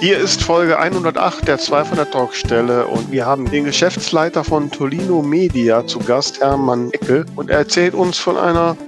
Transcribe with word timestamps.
Hier 0.00 0.16
ist 0.16 0.42
Folge 0.42 0.78
108 0.78 1.46
der 1.46 1.58
200 1.58 2.10
Talkstelle 2.10 2.86
und 2.86 3.12
wir 3.12 3.26
haben 3.26 3.50
den 3.50 3.64
Geschäftsleiter 3.64 4.44
von 4.44 4.70
Tolino 4.70 5.20
Media 5.20 5.86
zu 5.86 5.98
Gast, 5.98 6.40
Hermann 6.40 6.90
Eckel, 6.92 7.26
und 7.36 7.50
er 7.50 7.58
erzählt 7.58 7.92
uns 7.92 8.16
von 8.16 8.38
einer 8.38 8.78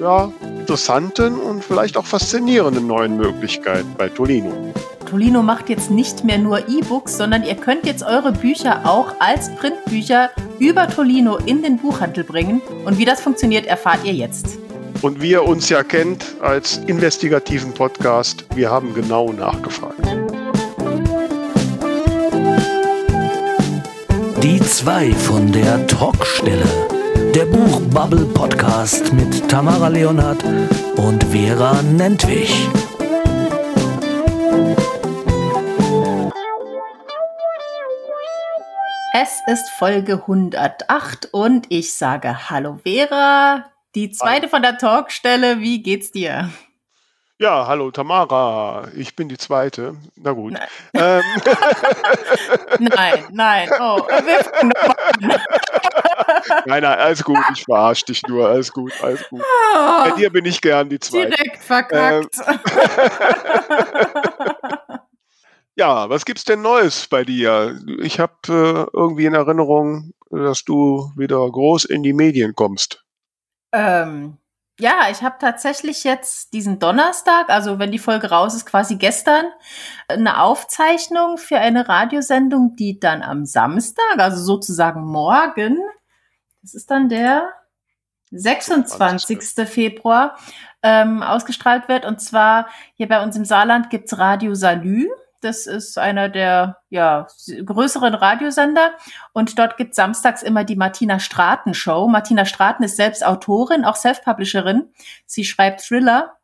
ja, 0.00 0.30
interessanten 0.60 1.40
und 1.40 1.64
vielleicht 1.64 1.96
auch 1.96 2.06
faszinierenden 2.06 2.86
neuen 2.86 3.16
Möglichkeit 3.16 3.84
bei 3.98 4.08
Tolino. 4.08 4.72
Tolino 5.10 5.42
macht 5.42 5.68
jetzt 5.68 5.90
nicht 5.90 6.22
mehr 6.22 6.38
nur 6.38 6.68
E-Books, 6.68 7.16
sondern 7.16 7.42
ihr 7.42 7.56
könnt 7.56 7.84
jetzt 7.84 8.04
eure 8.04 8.30
Bücher 8.30 8.82
auch 8.84 9.16
als 9.18 9.52
Printbücher 9.56 10.30
über 10.60 10.86
Tolino 10.86 11.38
in 11.38 11.64
den 11.64 11.78
Buchhandel 11.78 12.22
bringen. 12.22 12.62
Und 12.84 12.98
wie 12.98 13.04
das 13.04 13.20
funktioniert, 13.20 13.66
erfahrt 13.66 14.04
ihr 14.04 14.12
jetzt. 14.12 14.58
Und 15.02 15.20
wie 15.20 15.30
ihr 15.30 15.42
uns 15.42 15.68
ja 15.68 15.82
kennt 15.82 16.24
als 16.40 16.76
investigativen 16.86 17.74
Podcast, 17.74 18.44
wir 18.54 18.70
haben 18.70 18.94
genau 18.94 19.32
nachgefragt. 19.32 20.11
Die 24.42 24.58
zwei 24.60 25.12
von 25.12 25.52
der 25.52 25.86
Talkstelle. 25.86 26.66
Der 27.32 27.44
Buchbubble 27.46 28.24
Podcast 28.24 29.12
mit 29.12 29.48
Tamara 29.48 29.86
Leonhardt 29.86 30.42
und 30.96 31.22
Vera 31.22 31.80
Nentwich. 31.82 32.68
Es 39.14 39.40
ist 39.46 39.68
Folge 39.78 40.14
108 40.14 41.28
und 41.30 41.66
ich 41.68 41.94
sage 41.94 42.50
Hallo 42.50 42.80
Vera, 42.82 43.66
die 43.94 44.10
zweite 44.10 44.48
von 44.48 44.62
der 44.62 44.76
Talkstelle. 44.76 45.60
Wie 45.60 45.84
geht's 45.84 46.10
dir? 46.10 46.50
Ja, 47.42 47.66
hallo 47.66 47.90
Tamara, 47.90 48.86
ich 48.94 49.16
bin 49.16 49.28
die 49.28 49.36
zweite. 49.36 49.96
Na 50.14 50.30
gut. 50.30 50.52
Nein, 50.52 50.68
ähm. 50.94 51.22
nein, 52.78 53.24
nein. 53.32 53.68
Oh, 53.80 54.00
Nein, 56.66 56.82
nein, 56.84 56.84
alles 56.84 57.24
gut, 57.24 57.40
ich 57.52 57.64
verarsche 57.64 58.04
dich 58.04 58.22
nur, 58.28 58.48
alles 58.48 58.72
gut, 58.72 58.92
alles 59.02 59.28
gut. 59.28 59.42
Oh, 59.42 60.04
Bei 60.04 60.12
dir 60.12 60.30
bin 60.30 60.44
ich 60.44 60.60
gern 60.60 60.88
die 60.88 61.00
zweite. 61.00 61.30
Direkt 61.30 61.64
verkackt. 61.64 62.36
Ähm. 62.46 62.60
ja, 65.74 66.08
was 66.08 66.24
gibt's 66.24 66.44
denn 66.44 66.62
Neues 66.62 67.08
bei 67.08 67.24
dir? 67.24 67.76
Ich 68.02 68.20
habe 68.20 68.34
äh, 68.46 68.86
irgendwie 68.96 69.26
in 69.26 69.34
Erinnerung, 69.34 70.12
dass 70.30 70.62
du 70.62 71.10
wieder 71.16 71.38
groß 71.50 71.86
in 71.86 72.04
die 72.04 72.12
Medien 72.12 72.54
kommst. 72.54 73.04
Ähm, 73.72 74.38
ja, 74.78 75.08
ich 75.10 75.22
habe 75.22 75.36
tatsächlich 75.38 76.04
jetzt 76.04 76.52
diesen 76.52 76.78
Donnerstag, 76.78 77.50
also 77.50 77.78
wenn 77.78 77.92
die 77.92 77.98
Folge 77.98 78.30
raus 78.30 78.54
ist, 78.54 78.66
quasi 78.66 78.96
gestern, 78.96 79.44
eine 80.08 80.40
Aufzeichnung 80.40 81.38
für 81.38 81.58
eine 81.58 81.88
Radiosendung, 81.88 82.74
die 82.76 82.98
dann 82.98 83.22
am 83.22 83.44
Samstag, 83.44 84.18
also 84.18 84.42
sozusagen 84.42 85.04
morgen, 85.04 85.78
das 86.62 86.74
ist 86.74 86.90
dann 86.90 87.08
der 87.08 87.52
26. 88.30 89.68
Februar, 89.68 90.38
ähm, 90.82 91.22
ausgestrahlt 91.22 91.88
wird. 91.88 92.04
Und 92.04 92.20
zwar 92.20 92.68
hier 92.94 93.08
bei 93.08 93.22
uns 93.22 93.36
im 93.36 93.44
Saarland 93.44 93.90
gibt's 93.90 94.18
Radio 94.18 94.54
Salü. 94.54 95.08
Das 95.42 95.66
ist 95.66 95.98
einer 95.98 96.28
der 96.28 96.78
ja, 96.88 97.26
größeren 97.64 98.14
Radiosender. 98.14 98.92
Und 99.32 99.58
dort 99.58 99.76
gibt 99.76 99.94
samstags 99.94 100.42
immer 100.42 100.64
die 100.64 100.76
Martina 100.76 101.18
Straten 101.18 101.74
Show. 101.74 102.06
Martina 102.08 102.44
Straten 102.44 102.84
ist 102.84 102.96
selbst 102.96 103.26
Autorin, 103.26 103.84
auch 103.84 103.96
Self-Publisherin. 103.96 104.92
Sie 105.26 105.44
schreibt 105.44 105.82
Thriller. 105.82 106.38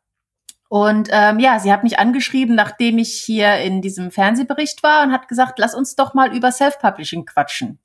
Und 0.67 1.09
ähm, 1.11 1.39
ja, 1.39 1.59
sie 1.59 1.71
hat 1.71 1.83
mich 1.83 1.97
angeschrieben, 1.97 2.55
nachdem 2.55 2.99
ich 2.99 3.13
hier 3.13 3.55
in 3.57 3.81
diesem 3.81 4.11
Fernsehbericht 4.11 4.83
war 4.83 5.01
und 5.03 5.11
hat 5.11 5.27
gesagt, 5.27 5.57
lass 5.57 5.73
uns 5.73 5.95
doch 5.95 6.13
mal 6.13 6.35
über 6.35 6.51
Self-Publishing 6.51 7.25
quatschen. 7.25 7.79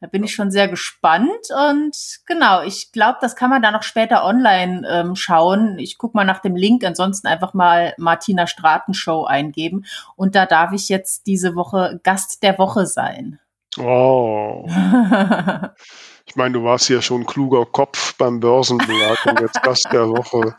Da 0.00 0.06
bin 0.06 0.22
ich 0.24 0.34
schon 0.34 0.50
sehr 0.50 0.68
gespannt 0.68 1.48
und 1.56 1.96
genau, 2.26 2.62
ich 2.62 2.92
glaube, 2.92 3.16
das 3.22 3.34
kann 3.34 3.48
man 3.48 3.62
dann 3.62 3.72
noch 3.72 3.82
später 3.82 4.24
online 4.24 4.86
ähm, 4.86 5.16
schauen. 5.16 5.78
Ich 5.78 5.96
gucke 5.96 6.16
mal 6.16 6.24
nach 6.24 6.40
dem 6.40 6.54
Link, 6.54 6.84
ansonsten 6.84 7.26
einfach 7.26 7.54
mal 7.54 7.94
Martina 7.96 8.46
Straten 8.46 8.92
Show 8.92 9.24
eingeben 9.24 9.86
und 10.14 10.34
da 10.34 10.44
darf 10.44 10.72
ich 10.72 10.90
jetzt 10.90 11.26
diese 11.26 11.54
Woche 11.54 11.98
Gast 12.02 12.42
der 12.42 12.58
Woche 12.58 12.84
sein. 12.84 13.40
Oh. 13.78 14.66
ich 16.26 16.36
meine, 16.36 16.54
du 16.54 16.64
warst 16.64 16.88
ja 16.88 17.02
schon 17.02 17.26
kluger 17.26 17.66
Kopf 17.66 18.14
beim 18.16 18.40
Börsenblatt 18.40 19.26
und 19.26 19.40
jetzt 19.40 19.62
Gast 19.62 19.88
der 19.92 20.08
Woche. 20.08 20.56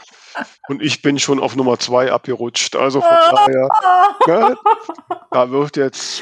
Und 0.67 0.81
ich 0.81 1.01
bin 1.01 1.17
schon 1.17 1.39
auf 1.39 1.55
Nummer 1.55 1.79
zwei 1.79 2.11
abgerutscht. 2.11 2.75
Also 2.75 3.01
von 3.01 3.09
daher, 3.31 3.69
ne, 4.27 4.57
da 5.31 5.49
wird 5.49 5.77
jetzt 5.77 6.21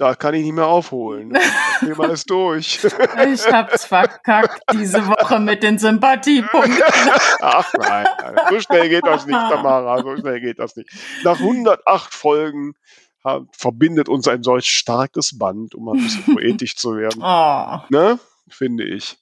da 0.00 0.14
kann 0.14 0.32
ich 0.34 0.42
nicht 0.42 0.54
mehr 0.54 0.66
aufholen. 0.66 1.38
Das 1.80 1.88
Thema 1.88 2.10
ist 2.10 2.28
durch. 2.30 2.84
Ich 2.84 3.46
hab's 3.50 3.86
verkackt 3.86 4.62
diese 4.74 5.06
Woche 5.06 5.40
mit 5.40 5.62
den 5.62 5.78
Sympathiepunkten. 5.78 6.82
Ach 7.40 7.72
nein, 7.78 8.06
so 8.50 8.60
schnell 8.60 8.90
geht 8.90 9.06
das 9.06 9.24
nicht, 9.24 9.38
Tamara, 9.38 10.02
so 10.02 10.14
schnell 10.18 10.42
geht 10.42 10.58
das 10.58 10.76
nicht. 10.76 10.90
Nach 11.24 11.38
108 11.38 12.12
Folgen 12.12 12.74
verbindet 13.52 14.10
uns 14.10 14.28
ein 14.28 14.42
solch 14.42 14.66
starkes 14.70 15.38
Band, 15.38 15.74
um 15.74 15.88
ein 15.88 16.02
bisschen 16.02 16.34
poetisch 16.34 16.76
zu 16.76 16.96
werden. 16.96 17.22
Oh. 17.22 17.78
Ne? 17.88 18.18
Finde 18.50 18.84
ich. 18.84 19.16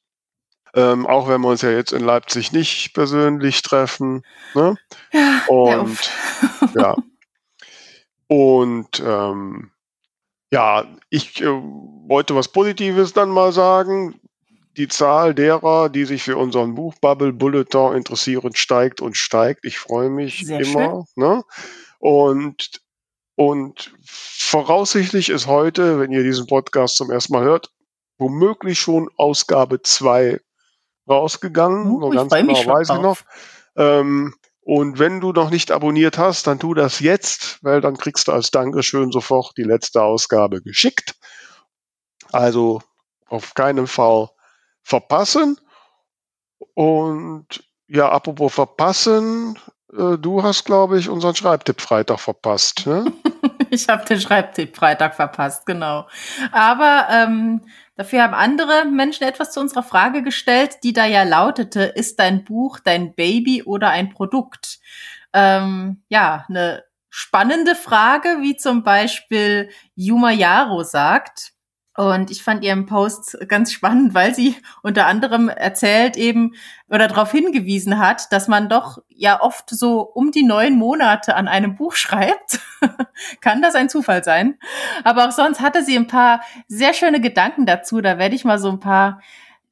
Ähm, 0.75 1.07
auch 1.07 1.29
wenn 1.29 1.41
wir 1.41 1.49
uns 1.49 1.63
ja 1.63 1.71
jetzt 1.71 1.93
in 1.93 2.05
Leipzig 2.05 2.51
nicht 2.51 2.93
persönlich 2.93 3.63
treffen. 3.63 4.25
Ne? 4.55 4.77
Ja, 5.13 5.43
Und 5.47 6.11
ja. 6.75 6.97
Und 8.27 9.01
ähm, 9.05 9.71
ja, 10.51 10.87
ich 11.11 11.43
äh, 11.43 11.47
wollte 11.47 12.35
was 12.35 12.49
Positives 12.49 13.13
dann 13.13 13.31
mal 13.31 13.53
sagen. 13.53 14.21
Die 14.77 14.89
Zahl 14.89 15.35
derer, 15.35 15.89
die 15.89 16.05
sich 16.05 16.23
für 16.23 16.37
unseren 16.37 16.77
Buchbubble 16.77 17.33
Bulletin 17.33 17.95
interessieren, 17.95 18.55
steigt 18.55 19.01
und 19.01 19.17
steigt. 19.17 19.65
Ich 19.65 19.79
freue 19.79 20.09
mich 20.09 20.47
Sehr 20.47 20.61
immer. 20.61 21.05
Ne? 21.17 21.43
Und, 21.99 22.81
und 23.35 23.93
voraussichtlich 24.05 25.31
ist 25.31 25.49
heute, 25.49 25.99
wenn 25.99 26.13
ihr 26.13 26.23
diesen 26.23 26.47
Podcast 26.47 26.97
zum 26.97 27.11
ersten 27.11 27.33
Mal 27.33 27.43
hört, 27.43 27.73
womöglich 28.19 28.79
schon 28.79 29.11
Ausgabe 29.17 29.83
2 29.83 30.41
rausgegangen. 31.09 31.91
Uh, 31.91 32.11
ganz 32.11 32.33
genau 32.33 32.67
weiß 32.67 32.91
ich 32.91 33.01
noch. 33.01 33.19
Ähm, 33.77 34.35
und 34.69 34.99
wenn 34.99 35.23
du 35.23 35.33
noch 35.33 35.49
nicht 35.49 35.73
abonniert 35.73 36.19
hast, 36.19 36.47
dann 36.47 36.59
tu 36.59 36.75
das 36.75 37.01
jetzt, 37.01 37.59
weil 37.65 37.81
dann 37.81 37.97
kriegst 37.97 38.29
du 38.29 38.33
als 38.33 38.51
Dankeschön 38.51 39.11
sofort 39.11 39.57
die 39.57 39.63
letzte 39.63 40.03
Ausgabe 40.03 40.61
geschickt. 40.61 41.15
Also 42.33 42.83
auf 43.29 43.55
keinen 43.55 43.87
Fall 43.87 44.29
verpassen. 44.83 45.59
Und 46.75 47.47
ja, 47.87 48.11
apropos 48.11 48.53
verpassen, 48.53 49.59
äh, 49.91 50.19
du 50.19 50.43
hast, 50.43 50.67
glaube 50.67 50.99
ich, 50.99 51.09
unseren 51.09 51.35
Schreibtipp 51.35 51.81
Freitag 51.81 52.21
verpasst. 52.21 52.87
Ne? 52.87 53.11
ich 53.71 53.89
habe 53.89 54.05
den 54.05 54.21
Schreibtipp 54.21 54.77
Freitag 54.77 55.15
verpasst, 55.15 55.65
genau. 55.65 56.07
Aber 56.53 57.07
ähm, 57.11 57.63
Dafür 57.99 58.23
haben 58.23 58.35
andere 58.35 58.85
Menschen 58.85 59.25
etwas 59.25 59.51
zu 59.51 59.59
unserer 59.59 59.83
Frage 59.83 60.23
gestellt, 60.23 60.85
die 60.85 60.93
da 60.93 61.05
ja 61.05 61.25
lautete, 61.25 61.83
ist 61.83 62.21
dein 62.21 62.45
Buch 62.45 62.79
dein 62.79 63.13
Baby 63.17 63.65
oder 63.65 63.89
ein 63.91 64.11
Produkt? 64.11 64.79
Ähm, 65.33 66.05
ja, 66.09 66.47
eine 66.49 66.85
spannende 67.11 67.75
Frage, 67.75 68.39
wie 68.41 68.57
zum 68.57 68.85
Beispiel 68.85 69.71
Yuma 69.97 70.31
Yaro 70.31 70.85
sagt. 70.85 71.55
Und 71.99 72.31
ich 72.31 72.45
fand 72.45 72.63
ihren 72.63 72.87
Post 72.87 73.37
ganz 73.49 73.73
spannend, 73.73 74.15
weil 74.15 74.33
sie 74.33 74.55
unter 74.85 75.07
anderem 75.07 75.49
erzählt 75.49 76.17
eben 76.17 76.55
oder 76.89 77.09
darauf 77.09 77.33
hingewiesen 77.33 77.99
hat, 77.99 78.31
dass 78.31 78.47
man 78.47 78.69
doch 78.69 78.99
ja 79.09 79.43
oft 79.43 79.69
so 79.69 80.03
um 80.03 80.31
die 80.31 80.45
neun 80.45 80.77
Monate 80.77 81.35
an 81.35 81.49
einem 81.49 81.75
Buch 81.75 81.95
schreibt. 81.97 82.61
Kann 83.41 83.63
das 83.63 83.75
ein 83.75 83.89
Zufall 83.89 84.23
sein? 84.23 84.61
Aber 85.03 85.27
auch 85.27 85.33
sonst 85.33 85.61
hatte 85.61 85.83
sie 85.83 85.97
ein 85.97 86.07
paar 86.07 86.41
sehr 86.69 86.95
schöne 86.95 87.21
Gedanken 87.21 87.67
dazu. 87.67 88.01
Da 88.01 88.17
werde 88.17 88.37
ich 88.37 88.45
mal 88.45 88.61
so 88.61 88.71
ein 88.71 88.79
paar 88.79 89.21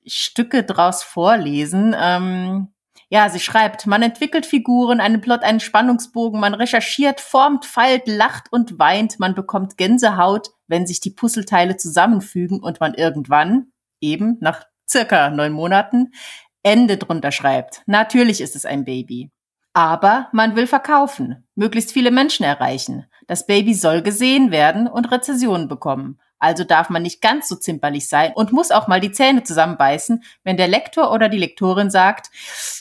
Stücke 0.05 0.65
draus 0.65 1.05
vorlesen. 1.05 1.95
Ähm, 1.97 2.73
ja, 3.08 3.29
sie 3.29 3.41
schreibt, 3.41 3.87
man 3.87 4.03
entwickelt 4.03 4.47
Figuren, 4.47 5.00
einen 5.00 5.20
Plot, 5.20 5.43
einen 5.43 5.61
Spannungsbogen, 5.61 6.41
man 6.41 6.55
recherchiert, 6.55 7.20
formt, 7.20 7.64
feilt, 7.64 8.08
lacht 8.08 8.53
und 8.53 8.79
weint, 8.79 9.20
man 9.20 9.35
bekommt 9.35 9.76
Gänsehaut, 9.76 10.50
wenn 10.67 10.87
sich 10.87 11.00
die 11.00 11.11
Puzzleteile 11.11 11.76
zusammenfügen 11.76 12.61
und 12.61 12.81
man 12.81 12.94
irgendwann, 12.94 13.73
eben 14.00 14.38
nach 14.41 14.64
circa 14.88 15.31
neun 15.31 15.53
Monaten, 15.53 16.12
Ende 16.62 16.97
drunter 16.97 17.31
schreibt. 17.31 17.82
Natürlich 17.87 18.41
ist 18.41 18.56
es 18.56 18.67
ein 18.67 18.85
Baby. 18.85 19.31
Aber 19.73 20.29
man 20.32 20.56
will 20.56 20.67
verkaufen, 20.67 21.47
möglichst 21.55 21.93
viele 21.93 22.11
Menschen 22.11 22.44
erreichen. 22.44 23.06
Das 23.26 23.47
Baby 23.47 23.75
soll 23.75 24.02
gesehen 24.02 24.50
werden 24.50 24.88
und 24.88 25.12
Rezessionen 25.12 25.69
bekommen. 25.69 26.19
Also 26.38 26.65
darf 26.65 26.91
man 26.91 27.03
nicht 27.03 27.21
ganz 27.21 27.49
so 27.49 27.56
zimperlich 27.56 28.09
sein 28.09 28.33
und 28.35 28.53
muss 28.53 28.71
auch 28.71 28.88
mal 28.88 29.00
die 29.00 29.12
Zähne 29.12 29.43
zusammenbeißen, 29.43 30.23
wenn 30.44 30.56
der 30.56 30.69
Lektor 30.69 31.12
oder 31.12 31.29
die 31.29 31.38
Lektorin 31.38 31.91
sagt, 31.91 32.31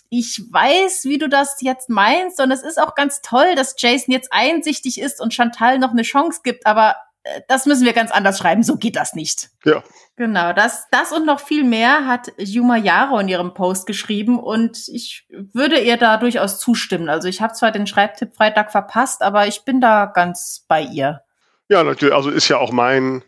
ich 0.09 0.41
weiß, 0.51 1.05
wie 1.05 1.17
du 1.17 1.29
das 1.29 1.57
jetzt 1.61 1.89
meinst 1.89 2.39
und 2.41 2.51
es 2.51 2.63
ist 2.63 2.79
auch 2.79 2.95
ganz 2.95 3.21
toll, 3.21 3.55
dass 3.55 3.75
Jason 3.77 4.13
jetzt 4.13 4.31
einsichtig 4.31 4.99
ist 4.99 5.21
und 5.21 5.33
Chantal 5.33 5.79
noch 5.79 5.91
eine 5.91 6.03
Chance 6.03 6.41
gibt, 6.43 6.65
aber 6.65 6.95
äh, 7.23 7.41
das 7.47 7.65
müssen 7.65 7.85
wir 7.85 7.93
ganz 7.93 8.11
anders 8.11 8.37
schreiben, 8.37 8.63
so 8.63 8.77
geht 8.77 8.95
das 8.95 9.13
nicht. 9.13 9.49
Ja. 9.63 9.83
Genau, 10.17 10.53
das, 10.53 10.87
das 10.91 11.11
und 11.11 11.25
noch 11.25 11.41
viel 11.41 11.65
mehr 11.65 12.07
hat 12.07 12.31
Juma 12.37 12.77
Yaro 12.77 13.19
in 13.19 13.27
ihrem 13.27 13.53
Post 13.53 13.85
geschrieben 13.85 14.39
und 14.39 14.87
ich 14.87 15.27
würde 15.29 15.79
ihr 15.79 15.97
da 15.97 16.15
durchaus 16.17 16.59
zustimmen. 16.59 17.09
Also 17.09 17.27
ich 17.27 17.41
habe 17.41 17.53
zwar 17.53 17.71
den 17.71 17.87
Schreibtipp 17.87 18.33
Freitag 18.33 18.71
verpasst, 18.71 19.21
aber 19.21 19.47
ich 19.47 19.65
bin 19.65 19.81
da 19.81 20.05
ganz 20.05 20.63
bei 20.69 20.81
ihr. 20.81 21.21
Ja, 21.67 21.83
natürlich. 21.83 22.15
Also 22.15 22.29
ist 22.29 22.47
ja 22.47 22.57
auch 22.57 22.71
mein, 22.71 23.23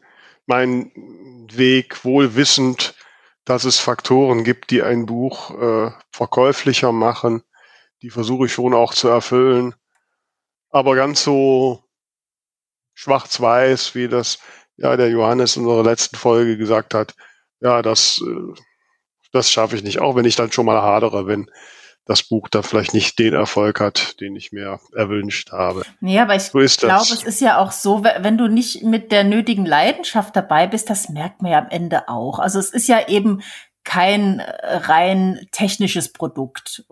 mein 0.47 0.91
Weg, 1.51 2.03
wohl 2.03 2.35
wissend, 2.35 2.95
dass 3.45 3.63
es 3.63 3.79
Faktoren 3.79 4.44
gibt, 4.44 4.71
die 4.71 4.81
ein 4.81 5.05
Buch 5.05 5.51
äh, 5.51 5.91
verkäuflicher 6.11 6.91
machen. 6.91 7.44
Die 8.01 8.09
versuche 8.09 8.47
ich 8.47 8.53
schon 8.53 8.73
auch 8.73 8.94
zu 8.94 9.07
erfüllen. 9.07 9.75
Aber 10.69 10.95
ganz 10.95 11.23
so 11.23 11.83
schwarz-weiß, 12.95 13.95
wie 13.95 14.07
das 14.07 14.39
ja 14.75 14.97
der 14.97 15.09
Johannes 15.09 15.55
in 15.55 15.65
unserer 15.65 15.83
letzten 15.83 16.17
Folge 16.17 16.57
gesagt 16.57 16.93
hat, 16.93 17.15
ja, 17.59 17.81
das, 17.81 18.21
äh, 18.25 18.61
das 19.31 19.51
schaffe 19.51 19.75
ich 19.75 19.83
nicht, 19.83 20.00
auch 20.00 20.15
wenn 20.15 20.25
ich 20.25 20.35
dann 20.35 20.51
schon 20.51 20.65
mal 20.65 20.81
hadere, 20.81 21.27
wenn 21.27 21.50
das 22.07 22.24
Buch 22.24 22.48
da 22.50 22.62
vielleicht 22.62 22.94
nicht 22.94 23.19
den 23.19 23.33
Erfolg 23.33 23.80
hat, 23.80 24.19
den 24.19 24.36
ich 24.36 24.51
mir 24.51 24.80
erwünscht 24.94 25.51
habe. 25.51 25.83
Nee, 26.00 26.19
aber 26.19 26.36
ich 26.36 26.44
so 26.44 26.59
glaube, 26.59 27.13
es 27.13 27.24
ist 27.24 27.42
ja 27.42 27.57
auch 27.57 27.71
so, 27.71 28.04
wenn 28.04 28.38
du 28.38 28.48
nicht 28.48 28.83
mit 28.83 29.12
der 29.12 29.24
nötigen 29.24 29.65
Leidenschaft 29.65 30.36
dabei 30.36 30.68
bist, 30.68 30.89
das 30.89 31.09
merkt 31.09 31.42
man 31.42 31.51
ja 31.51 31.59
am 31.59 31.69
Ende 31.69 32.09
auch. 32.09 32.39
Also 32.39 32.59
es 32.59 32.69
ist 32.69 32.88
ja 32.88 33.07
eben 33.07 33.42
kein 33.83 34.39
äh, 34.39 34.75
rein 34.75 35.48
technisches 35.51 36.12
Produkt 36.12 36.83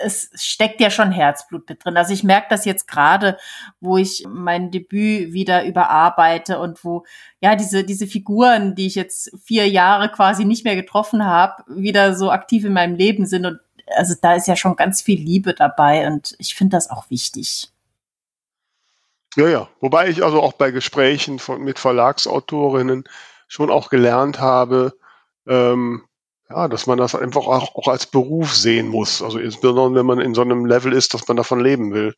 es 0.00 0.30
steckt 0.34 0.80
ja 0.80 0.90
schon 0.90 1.12
Herzblut 1.12 1.68
mit 1.68 1.84
drin. 1.84 1.96
Also 1.96 2.12
ich 2.12 2.24
merke 2.24 2.48
das 2.50 2.64
jetzt 2.64 2.88
gerade, 2.88 3.38
wo 3.80 3.96
ich 3.96 4.24
mein 4.28 4.70
Debüt 4.70 5.32
wieder 5.32 5.64
überarbeite 5.64 6.58
und 6.58 6.84
wo 6.84 7.04
ja 7.40 7.54
diese 7.54 7.84
diese 7.84 8.06
Figuren, 8.06 8.74
die 8.74 8.86
ich 8.86 8.96
jetzt 8.96 9.30
vier 9.44 9.68
Jahre 9.68 10.10
quasi 10.10 10.44
nicht 10.44 10.64
mehr 10.64 10.76
getroffen 10.76 11.24
habe, 11.24 11.62
wieder 11.68 12.14
so 12.14 12.30
aktiv 12.30 12.64
in 12.64 12.72
meinem 12.72 12.96
Leben 12.96 13.26
sind 13.26 13.46
und 13.46 13.60
also 13.94 14.14
da 14.20 14.34
ist 14.34 14.48
ja 14.48 14.56
schon 14.56 14.76
ganz 14.76 15.02
viel 15.02 15.20
Liebe 15.20 15.54
dabei 15.54 16.06
und 16.06 16.34
ich 16.38 16.54
finde 16.54 16.76
das 16.76 16.90
auch 16.90 17.10
wichtig. 17.10 17.70
Ja, 19.36 19.48
ja. 19.48 19.68
Wobei 19.80 20.08
ich 20.08 20.24
also 20.24 20.42
auch 20.42 20.54
bei 20.54 20.70
Gesprächen 20.70 21.38
von, 21.38 21.62
mit 21.62 21.78
Verlagsautorinnen 21.78 23.04
schon 23.48 23.70
auch 23.70 23.90
gelernt 23.90 24.40
habe, 24.40 24.94
ähm, 25.46 26.04
ja, 26.48 26.68
dass 26.68 26.86
man 26.86 26.98
das 26.98 27.14
einfach 27.14 27.46
auch, 27.46 27.74
auch 27.74 27.88
als 27.88 28.06
Beruf 28.06 28.54
sehen 28.54 28.88
muss. 28.88 29.22
Also 29.22 29.38
insbesondere, 29.38 30.00
wenn 30.00 30.06
man 30.06 30.20
in 30.20 30.34
so 30.34 30.42
einem 30.42 30.64
Level 30.64 30.92
ist, 30.92 31.12
dass 31.12 31.26
man 31.28 31.36
davon 31.36 31.60
leben 31.60 31.92
will. 31.92 32.14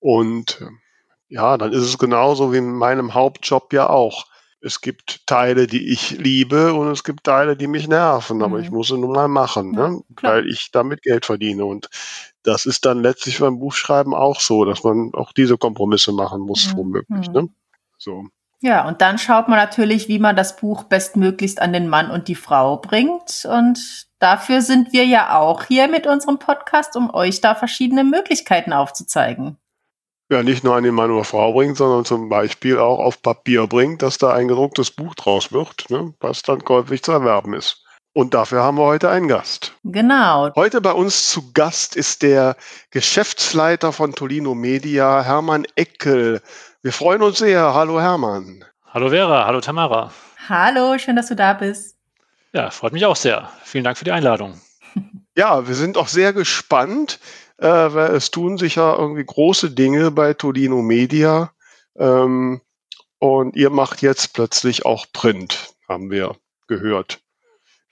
Und 0.00 0.60
ähm, 0.60 0.80
ja, 1.28 1.56
dann 1.56 1.72
ist 1.72 1.82
es 1.82 1.98
genauso 1.98 2.52
wie 2.52 2.58
in 2.58 2.72
meinem 2.72 3.14
Hauptjob 3.14 3.72
ja 3.72 3.88
auch. 3.88 4.26
Es 4.62 4.80
gibt 4.80 5.26
Teile, 5.26 5.66
die 5.66 5.90
ich 5.90 6.10
liebe 6.18 6.74
und 6.74 6.90
es 6.90 7.02
gibt 7.02 7.24
Teile, 7.24 7.56
die 7.56 7.66
mich 7.66 7.88
nerven, 7.88 8.38
mhm. 8.38 8.42
aber 8.42 8.58
ich 8.60 8.70
mhm. 8.70 8.76
muss 8.76 8.88
sie 8.88 8.98
nun 8.98 9.12
mal 9.12 9.28
machen, 9.28 9.74
ja, 9.74 9.88
ne? 9.88 10.00
weil 10.20 10.48
ich 10.48 10.70
damit 10.70 11.02
Geld 11.02 11.26
verdiene. 11.26 11.64
Und 11.64 11.88
das 12.42 12.66
ist 12.66 12.84
dann 12.84 13.00
letztlich 13.00 13.38
beim 13.38 13.58
Buchschreiben 13.58 14.14
auch 14.14 14.40
so, 14.40 14.64
dass 14.64 14.84
man 14.84 15.12
auch 15.14 15.32
diese 15.32 15.56
Kompromisse 15.56 16.12
machen 16.12 16.40
muss, 16.40 16.72
mhm. 16.72 16.76
womöglich. 16.76 17.28
Mhm. 17.28 17.34
Ne? 17.34 17.48
So. 17.96 18.24
Ja, 18.62 18.86
und 18.86 19.00
dann 19.00 19.16
schaut 19.16 19.48
man 19.48 19.58
natürlich, 19.58 20.08
wie 20.08 20.18
man 20.18 20.36
das 20.36 20.56
Buch 20.56 20.84
bestmöglichst 20.84 21.62
an 21.62 21.72
den 21.72 21.88
Mann 21.88 22.10
und 22.10 22.28
die 22.28 22.34
Frau 22.34 22.76
bringt. 22.76 23.46
Und 23.50 24.06
dafür 24.18 24.60
sind 24.60 24.92
wir 24.92 25.06
ja 25.06 25.38
auch 25.38 25.64
hier 25.64 25.88
mit 25.88 26.06
unserem 26.06 26.38
Podcast, 26.38 26.94
um 26.94 27.12
euch 27.14 27.40
da 27.40 27.54
verschiedene 27.54 28.04
Möglichkeiten 28.04 28.74
aufzuzeigen. 28.74 29.56
Ja, 30.30 30.44
nicht 30.44 30.62
nur 30.62 30.76
an 30.76 30.84
den 30.84 30.94
Mann 30.94 31.10
oder 31.10 31.24
Frau 31.24 31.52
bringt, 31.52 31.76
sondern 31.76 32.04
zum 32.04 32.28
Beispiel 32.28 32.78
auch 32.78 33.00
auf 33.00 33.20
Papier 33.20 33.66
bringt, 33.66 34.00
dass 34.00 34.16
da 34.16 34.32
ein 34.32 34.46
gedrucktes 34.46 34.92
Buch 34.92 35.16
draus 35.16 35.50
wird, 35.50 35.90
ne, 35.90 36.14
was 36.20 36.42
dann 36.42 36.62
käuflich 36.62 37.02
zu 37.02 37.10
erwerben 37.10 37.52
ist. 37.52 37.84
Und 38.12 38.32
dafür 38.32 38.62
haben 38.62 38.78
wir 38.78 38.84
heute 38.84 39.10
einen 39.10 39.26
Gast. 39.26 39.72
Genau. 39.82 40.54
Heute 40.54 40.80
bei 40.80 40.92
uns 40.92 41.30
zu 41.30 41.52
Gast 41.52 41.96
ist 41.96 42.22
der 42.22 42.56
Geschäftsleiter 42.92 43.92
von 43.92 44.14
Tolino 44.14 44.54
Media, 44.54 45.20
Hermann 45.22 45.64
Eckel. 45.74 46.42
Wir 46.82 46.92
freuen 46.92 47.22
uns 47.22 47.38
sehr. 47.38 47.74
Hallo 47.74 48.00
Hermann. 48.00 48.64
Hallo 48.86 49.10
Vera, 49.10 49.46
hallo 49.46 49.60
Tamara. 49.60 50.12
Hallo, 50.48 50.96
schön, 50.98 51.16
dass 51.16 51.26
du 51.26 51.34
da 51.34 51.54
bist. 51.54 51.96
Ja, 52.52 52.70
freut 52.70 52.92
mich 52.92 53.04
auch 53.04 53.16
sehr. 53.16 53.50
Vielen 53.64 53.82
Dank 53.82 53.98
für 53.98 54.04
die 54.04 54.12
Einladung. 54.12 54.60
Ja, 55.36 55.68
wir 55.68 55.76
sind 55.76 55.96
auch 55.96 56.08
sehr 56.08 56.32
gespannt, 56.32 57.20
äh, 57.60 57.94
weil 57.94 58.14
es 58.14 58.30
tun 58.30 58.58
sich 58.58 58.76
ja 58.76 58.96
irgendwie 58.96 59.24
große 59.24 59.70
Dinge 59.70 60.10
bei 60.10 60.34
Tolino 60.34 60.82
Media. 60.82 61.52
Ähm, 61.98 62.60
und 63.18 63.54
ihr 63.54 63.70
macht 63.70 64.00
jetzt 64.00 64.32
plötzlich 64.32 64.86
auch 64.86 65.06
Print, 65.12 65.74
haben 65.88 66.10
wir 66.10 66.36
gehört. 66.68 67.20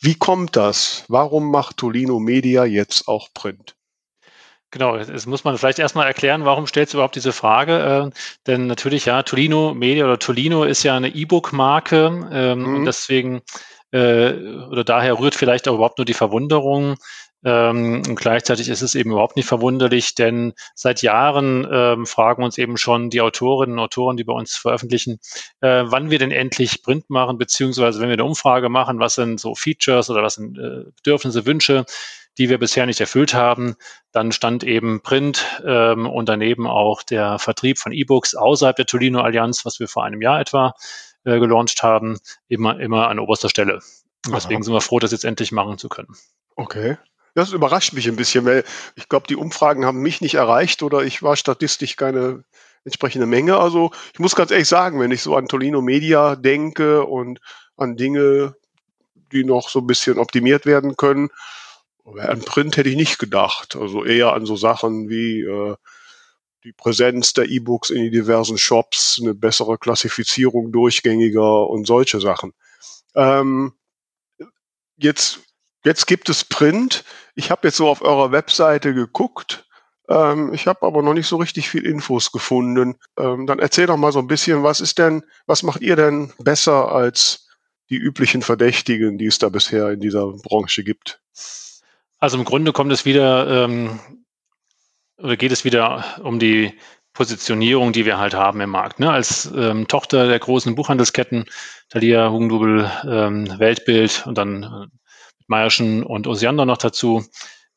Wie 0.01 0.15
kommt 0.15 0.57
das? 0.57 1.05
Warum 1.09 1.51
macht 1.51 1.77
Tolino 1.77 2.19
Media 2.19 2.65
jetzt 2.65 3.09
auch 3.09 3.29
Print? 3.35 3.75
Genau, 4.71 4.97
es 4.97 5.27
muss 5.27 5.45
man 5.45 5.57
vielleicht 5.57 5.79
erstmal 5.79 6.07
erklären, 6.07 6.45
warum 6.45 6.67
stellst 6.67 6.93
du 6.93 6.99
überhaupt 6.99 7.17
diese 7.17 7.33
Frage? 7.33 8.11
Äh, 8.13 8.19
denn 8.47 8.67
natürlich, 8.67 9.07
ja, 9.07 9.23
Tolino 9.23 9.75
Media 9.75 10.05
oder 10.05 10.19
Tolino 10.19 10.65
ist 10.65 10.83
ja 10.83 10.97
eine 10.97 11.09
E-Book-Marke 11.09 12.29
ähm, 12.31 12.61
mhm. 12.61 12.75
und 12.75 12.85
deswegen 12.85 13.43
äh, 13.93 14.33
oder 14.71 14.85
daher 14.85 15.19
rührt 15.19 15.35
vielleicht 15.35 15.69
auch 15.69 15.75
überhaupt 15.75 15.99
nur 15.99 16.05
die 16.05 16.15
Verwunderung. 16.15 16.97
Ähm, 17.45 18.03
und 18.07 18.17
gleichzeitig 18.17 18.69
ist 18.69 18.83
es 18.83 18.95
eben 18.95 19.13
überhaupt 19.13 19.37
nicht 19.37 19.47
verwunderlich, 19.47 20.15
denn 20.15 20.55
seit 20.75 21.03
Jahren 21.03 21.67
ähm, 21.71 22.07
fragen 22.07 22.43
uns 22.43 22.59
eben 22.59 22.77
schon 22.77 23.11
die 23.11 23.21
Autorinnen 23.21 23.79
und 23.79 23.85
Autoren, 23.85 24.17
die 24.17 24.25
bei 24.25 24.33
uns 24.33 24.57
veröffentlichen, 24.57 25.21
äh, 25.61 25.85
wann 25.87 26.11
wir 26.11 26.19
denn 26.19 26.33
endlich 26.33 26.83
Print 26.83 27.11
machen, 27.11 27.39
beziehungsweise 27.39 28.01
wenn 28.01 28.09
wir 28.09 28.15
eine 28.15 28.25
Umfrage 28.25 28.69
machen, 28.69 28.99
was 28.99 29.15
sind 29.15 29.39
so 29.39 29.55
Features 29.55 30.11
oder 30.11 30.23
was 30.23 30.35
sind 30.35 30.59
äh, 30.59 30.91
Bedürfnisse, 30.97 31.47
Wünsche, 31.47 31.85
die 32.39 32.49
wir 32.49 32.59
bisher 32.59 32.87
nicht 32.87 33.01
erfüllt 33.01 33.35
haben. 33.35 33.77
Dann 34.13 34.33
stand 34.33 34.65
eben 34.65 35.01
Print 35.03 35.45
ähm, 35.65 36.07
und 36.07 36.29
daneben 36.29 36.67
auch 36.67 37.03
der 37.03 37.39
Vertrieb 37.39 37.79
von 37.79 37.93
E-Books 37.93 38.35
außerhalb 38.35 38.77
der 38.77 38.87
Tolino 38.87 39.21
Allianz, 39.21 39.65
was 39.65 39.79
wir 39.79 39.89
vor 39.89 40.05
einem 40.05 40.23
Jahr 40.23 40.41
etwa 40.41 40.75
äh, 41.25 41.39
gelauncht 41.39 41.83
haben, 41.83 42.19
immer, 42.49 42.81
immer 42.81 43.09
an 43.09 43.19
oberster 43.19 43.49
Stelle. 43.49 43.81
Und 44.27 44.35
deswegen 44.35 44.63
sind 44.63 44.73
wir 44.73 44.81
froh, 44.81 44.99
das 44.99 45.13
jetzt 45.13 45.25
endlich 45.25 45.53
machen 45.53 45.79
zu 45.79 45.89
können. 45.89 46.15
Okay. 46.57 46.97
Das 47.35 47.53
überrascht 47.53 47.93
mich 47.93 48.09
ein 48.09 48.17
bisschen, 48.17 48.45
weil 48.45 48.65
ich 48.97 49.09
glaube, 49.09 49.27
die 49.29 49.37
Umfragen 49.37 49.85
haben 49.85 50.01
mich 50.01 50.21
nicht 50.21 50.35
erreicht 50.35 50.83
oder 50.83 51.03
ich 51.03 51.23
war 51.23 51.37
statistisch 51.37 51.97
keine 51.97 52.45
entsprechende 52.85 53.27
Menge. 53.27 53.59
Also 53.59 53.91
ich 54.13 54.19
muss 54.19 54.35
ganz 54.35 54.51
ehrlich 54.51 54.69
sagen, 54.69 55.01
wenn 55.01 55.11
ich 55.11 55.23
so 55.23 55.37
an 55.37 55.49
Tolino 55.49 55.83
Media 55.83 56.37
denke 56.37 57.05
und 57.05 57.41
an 57.77 57.97
Dinge, 57.97 58.57
die 59.33 59.45
noch 59.45 59.69
so 59.69 59.81
ein 59.81 59.87
bisschen 59.87 60.19
optimiert 60.19 60.67
werden 60.67 60.97
können, 60.97 61.29
an 62.17 62.41
Print 62.41 62.77
hätte 62.77 62.89
ich 62.89 62.97
nicht 62.97 63.19
gedacht. 63.19 63.77
Also 63.77 64.05
eher 64.05 64.33
an 64.33 64.47
so 64.47 64.57
Sachen 64.57 65.09
wie 65.09 65.43
äh, 65.43 65.77
die 66.65 66.73
Präsenz 66.73 67.33
der 67.35 67.49
E-Books 67.49 67.91
in 67.91 68.03
die 68.03 68.11
diversen 68.11 68.59
Shops, 68.59 69.19
eine 69.21 69.35
bessere 69.35 69.79
Klassifizierung 69.79 70.73
durchgängiger 70.73 71.69
und 71.69 71.87
solche 71.87 72.21
Sachen. 72.21 72.53
Ähm, 73.15 73.75
jetzt, 74.97 75.41
jetzt 75.89 76.07
gibt 76.07 76.29
es 76.29 76.45
Print. 76.45 77.03
Ich 77.35 77.51
habe 77.51 77.67
jetzt 77.67 77.79
so 77.79 77.89
auf 77.89 78.03
eurer 78.03 78.31
Webseite 78.31 78.93
geguckt. 78.93 79.65
Ähm, 80.09 80.53
ich 80.53 80.67
habe 80.67 80.87
aber 80.87 81.03
noch 81.03 81.15
nicht 81.15 81.27
so 81.27 81.37
richtig 81.37 81.71
viel 81.71 81.85
Infos 81.85 82.31
gefunden. 82.31 82.97
Ähm, 83.19 83.47
dann 83.47 83.59
erzähl 83.59 83.87
doch 83.87 83.97
mal 83.97 84.13
so 84.13 84.19
ein 84.19 84.27
bisschen, 84.27 84.63
was 84.63 84.81
ist 84.83 84.99
denn, 84.99 85.23
was 85.47 85.63
macht 85.63 85.81
ihr 85.81 85.97
denn 85.97 86.33
besser 86.39 86.93
als 86.93 87.49
die 87.89 87.97
üblichen 87.97 88.43
Verdächtigen, 88.43 89.17
die 89.17 89.27
es 89.27 89.39
da 89.39 89.49
bisher 89.49 89.89
in 89.91 90.01
dieser 90.01 90.27
Branche 90.27 90.85
gibt? 90.85 91.23
Also 92.19 92.37
im 92.37 92.45
Grunde 92.45 92.73
kommt 92.73 92.93
es 92.93 93.07
wieder, 93.07 93.65
ähm, 93.65 93.99
oder 95.17 95.39
geht 95.39 95.53
es 95.53 95.65
wieder 95.65 96.05
um 96.23 96.39
die 96.39 96.79
Positionierung, 97.15 97.93
die 97.93 98.05
wir 98.05 98.19
halt 98.19 98.35
haben 98.35 98.61
im 98.61 98.71
Markt. 98.71 99.01
Ne? 99.01 99.11
Als 99.11 99.51
ähm, 99.57 99.89
Tochter 99.89 100.29
der 100.29 100.39
großen 100.39 100.75
Buchhandelsketten, 100.75 101.47
Thalia, 101.89 102.31
Hugendubel, 102.31 102.91
ähm, 103.09 103.59
Weltbild 103.59 104.27
und 104.27 104.37
dann 104.37 104.91
Meierschen 105.49 106.03
und 106.03 106.27
Osiander 106.27 106.65
noch 106.65 106.79
dazu, 106.79 107.25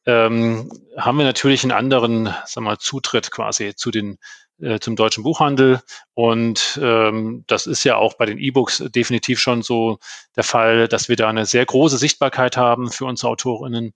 ähm, 0.05 0.71
haben 0.97 1.17
wir 1.17 1.25
natürlich 1.25 1.63
einen 1.63 1.71
anderen 1.71 2.33
sag 2.45 2.63
mal, 2.63 2.77
Zutritt 2.77 3.31
quasi 3.31 3.75
zu 3.75 3.91
den 3.91 4.17
äh, 4.61 4.79
zum 4.79 4.95
deutschen 4.95 5.23
Buchhandel. 5.23 5.81
Und 6.13 6.79
ähm, 6.81 7.43
das 7.47 7.67
ist 7.67 7.83
ja 7.83 7.97
auch 7.97 8.15
bei 8.15 8.25
den 8.25 8.37
E-Books 8.37 8.83
definitiv 8.95 9.39
schon 9.39 9.61
so 9.61 9.99
der 10.35 10.43
Fall, 10.43 10.87
dass 10.87 11.09
wir 11.09 11.15
da 11.15 11.29
eine 11.29 11.45
sehr 11.45 11.65
große 11.65 11.97
Sichtbarkeit 11.97 12.57
haben 12.57 12.91
für 12.91 13.05
unsere 13.05 13.31
Autorinnen 13.31 13.93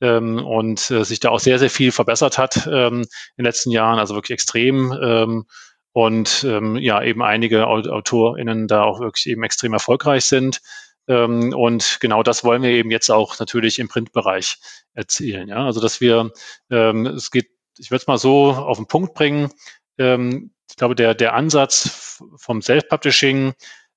ähm, 0.00 0.44
und 0.44 0.90
äh, 0.90 1.04
sich 1.04 1.20
da 1.20 1.30
auch 1.30 1.40
sehr, 1.40 1.58
sehr 1.58 1.70
viel 1.70 1.92
verbessert 1.92 2.38
hat 2.38 2.66
ähm, 2.66 3.02
in 3.02 3.06
den 3.38 3.46
letzten 3.46 3.70
Jahren, 3.70 3.98
also 3.98 4.14
wirklich 4.14 4.34
extrem. 4.34 4.92
Ähm, 5.02 5.44
und 5.94 6.44
ähm, 6.44 6.76
ja 6.76 7.02
eben 7.02 7.22
einige 7.22 7.66
AutorInnen 7.66 8.66
da 8.66 8.82
auch 8.82 9.00
wirklich 9.00 9.26
eben 9.26 9.42
extrem 9.42 9.74
erfolgreich 9.74 10.24
sind. 10.24 10.60
Ähm, 11.08 11.52
und 11.54 11.98
genau 12.00 12.22
das 12.22 12.44
wollen 12.44 12.62
wir 12.62 12.70
eben 12.70 12.90
jetzt 12.90 13.10
auch 13.10 13.38
natürlich 13.38 13.78
im 13.78 13.88
Printbereich 13.88 14.58
erzielen. 14.94 15.48
Ja? 15.48 15.64
Also 15.64 15.80
dass 15.80 16.00
wir, 16.00 16.32
ähm, 16.70 17.06
es 17.06 17.30
geht, 17.30 17.50
ich 17.78 17.90
würde 17.90 18.02
es 18.02 18.06
mal 18.06 18.18
so 18.18 18.52
auf 18.52 18.76
den 18.76 18.86
Punkt 18.86 19.14
bringen, 19.14 19.50
ähm, 19.98 20.52
ich 20.70 20.76
glaube, 20.76 20.94
der, 20.94 21.14
der 21.14 21.34
Ansatz 21.34 22.22
vom 22.36 22.62
Self-Publishing 22.62 23.52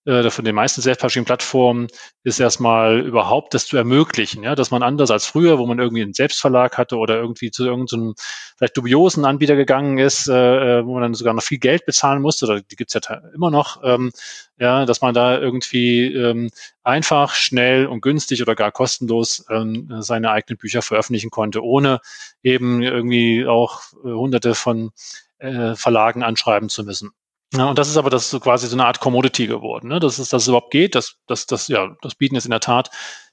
äh, 0.05 0.29
von 0.29 0.45
den 0.45 0.55
meisten 0.55 0.81
Self-Publishing-Plattformen 0.81 1.87
ist 2.23 2.39
erstmal 2.39 2.99
überhaupt 2.99 3.53
das 3.53 3.65
zu 3.65 3.77
ermöglichen, 3.77 4.43
ja, 4.43 4.55
dass 4.55 4.71
man 4.71 4.83
anders 4.83 5.11
als 5.11 5.25
früher, 5.25 5.57
wo 5.57 5.65
man 5.65 5.79
irgendwie 5.79 6.03
einen 6.03 6.13
Selbstverlag 6.13 6.77
hatte 6.77 6.97
oder 6.97 7.15
irgendwie 7.15 7.51
zu 7.51 7.65
irgendeinem 7.65 8.13
vielleicht 8.57 8.77
dubiosen 8.77 9.25
Anbieter 9.25 9.55
gegangen 9.55 9.97
ist, 9.97 10.27
äh, 10.27 10.79
äh 10.79 10.85
wo 10.85 10.93
man 10.93 11.01
dann 11.01 11.13
sogar 11.15 11.33
noch 11.33 11.43
viel 11.43 11.57
Geld 11.57 11.85
bezahlen 11.85 12.21
musste, 12.21 12.45
oder 12.45 12.61
die 12.61 12.75
gibt's 12.75 12.93
ja 12.93 13.01
immer 13.33 13.51
noch, 13.51 13.81
ähm, 13.83 14.11
ja, 14.57 14.85
dass 14.85 15.01
man 15.01 15.13
da 15.13 15.39
irgendwie 15.39 16.13
ähm, 16.13 16.49
einfach, 16.83 17.33
schnell 17.33 17.87
und 17.87 18.01
günstig 18.01 18.41
oder 18.41 18.55
gar 18.55 18.71
kostenlos 18.71 19.45
ähm, 19.49 19.91
seine 19.99 20.31
eigenen 20.31 20.57
Bücher 20.57 20.81
veröffentlichen 20.81 21.31
konnte, 21.31 21.63
ohne 21.63 21.99
eben 22.43 22.81
irgendwie 22.83 23.45
auch 23.47 23.81
äh, 24.03 24.09
hunderte 24.09 24.55
von 24.55 24.91
äh, 25.39 25.75
Verlagen 25.75 26.23
anschreiben 26.23 26.69
zu 26.69 26.83
müssen. 26.83 27.11
Ja, 27.53 27.69
und 27.69 27.77
das 27.77 27.89
ist 27.89 27.97
aber 27.97 28.09
das 28.09 28.29
so 28.29 28.39
quasi 28.39 28.67
so 28.67 28.75
eine 28.75 28.85
Art 28.85 28.99
Commodity 28.99 29.47
geworden, 29.47 29.87
ne? 29.87 29.99
dass 29.99 30.19
es 30.19 30.29
das 30.29 30.47
überhaupt 30.47 30.71
geht. 30.71 30.95
Das, 30.95 31.15
das, 31.27 31.45
das, 31.45 31.67
ja, 31.67 31.95
das 32.01 32.15
bieten 32.15 32.35
jetzt 32.35 32.45
in 32.45 32.51
der 32.51 32.59
Tat 32.59 32.89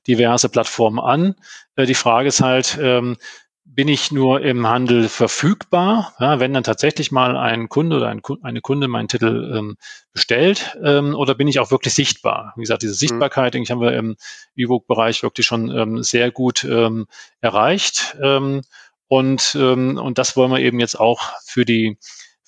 diverse 0.06 0.48
Plattformen 0.48 1.00
an. 1.00 1.34
Äh, 1.76 1.86
die 1.86 1.94
Frage 1.94 2.28
ist 2.28 2.40
halt, 2.40 2.78
ähm, 2.80 3.16
bin 3.64 3.88
ich 3.88 4.12
nur 4.12 4.42
im 4.42 4.66
Handel 4.66 5.08
verfügbar, 5.08 6.14
ja, 6.18 6.40
wenn 6.40 6.52
dann 6.52 6.64
tatsächlich 6.64 7.10
mal 7.10 7.36
ein 7.36 7.68
Kunde 7.68 7.96
oder 7.96 8.08
ein, 8.08 8.20
eine 8.42 8.60
Kunde 8.60 8.86
meinen 8.86 9.08
Titel 9.08 9.54
ähm, 9.56 9.76
bestellt, 10.12 10.76
ähm, 10.84 11.14
oder 11.14 11.34
bin 11.34 11.48
ich 11.48 11.58
auch 11.58 11.70
wirklich 11.70 11.94
sichtbar? 11.94 12.52
Wie 12.56 12.62
gesagt, 12.62 12.82
diese 12.82 12.92
mhm. 12.92 12.98
Sichtbarkeit, 12.98 13.52
mhm. 13.52 13.52
denke 13.52 13.64
ich, 13.64 13.70
haben 13.70 13.80
wir 13.80 13.96
im 13.96 14.16
E-Book-Bereich 14.56 15.22
wirklich 15.22 15.46
schon 15.46 15.70
ähm, 15.70 16.02
sehr 16.02 16.30
gut 16.30 16.64
ähm, 16.64 17.06
erreicht. 17.40 18.16
Ähm, 18.22 18.62
und, 19.08 19.54
und 19.54 20.16
das 20.16 20.38
wollen 20.38 20.50
wir 20.52 20.60
eben 20.60 20.80
jetzt 20.80 20.98
auch 20.98 21.20
für 21.44 21.66
die 21.66 21.98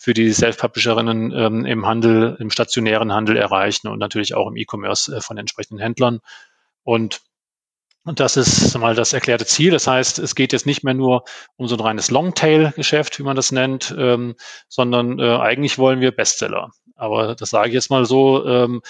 für 0.05 0.13
die 0.13 0.35
Self-Publisherinnen 0.35 1.33
ähm, 1.35 1.65
im 1.65 1.87
Handel, 1.87 2.37
im 2.39 2.51
stationären 2.51 3.11
Handel 3.11 3.39
erreichen 3.39 3.89
und 3.89 3.99
natürlich 3.99 4.35
auch 4.35 4.47
im 4.49 4.57
E-Commerce 4.57 5.17
äh, 5.17 5.23
von 5.23 5.39
entsprechenden 5.39 5.81
Händlern. 5.81 6.21
Und 6.83 7.23
und 8.05 8.21
das 8.21 8.37
ist 8.37 8.77
mal 8.77 8.95
das 8.95 9.15
erklärte 9.15 9.47
Ziel. 9.47 9.71
Das 9.71 9.87
heißt, 9.87 10.19
es 10.19 10.35
geht 10.35 10.53
jetzt 10.53 10.67
nicht 10.67 10.85
mehr 10.85 10.93
nur 10.93 11.25
um 11.57 11.69
so 11.69 11.77
ein 11.77 11.81
reines 11.81 12.11
Longtail-Geschäft, 12.11 13.19
wie 13.19 13.23
man 13.23 13.35
das 13.35 13.51
nennt, 13.51 13.95
ähm, 13.97 14.35
sondern 14.69 15.19
äh, 15.19 15.39
eigentlich 15.39 15.79
wollen 15.79 16.01
wir 16.01 16.15
Bestseller. 16.15 16.71
Aber 16.97 17.35
das 17.35 17.49
sage 17.49 17.69
ich 17.69 17.75
jetzt 17.75 17.89
mal 17.89 18.05
so 18.05 18.47
ähm, 18.47 18.83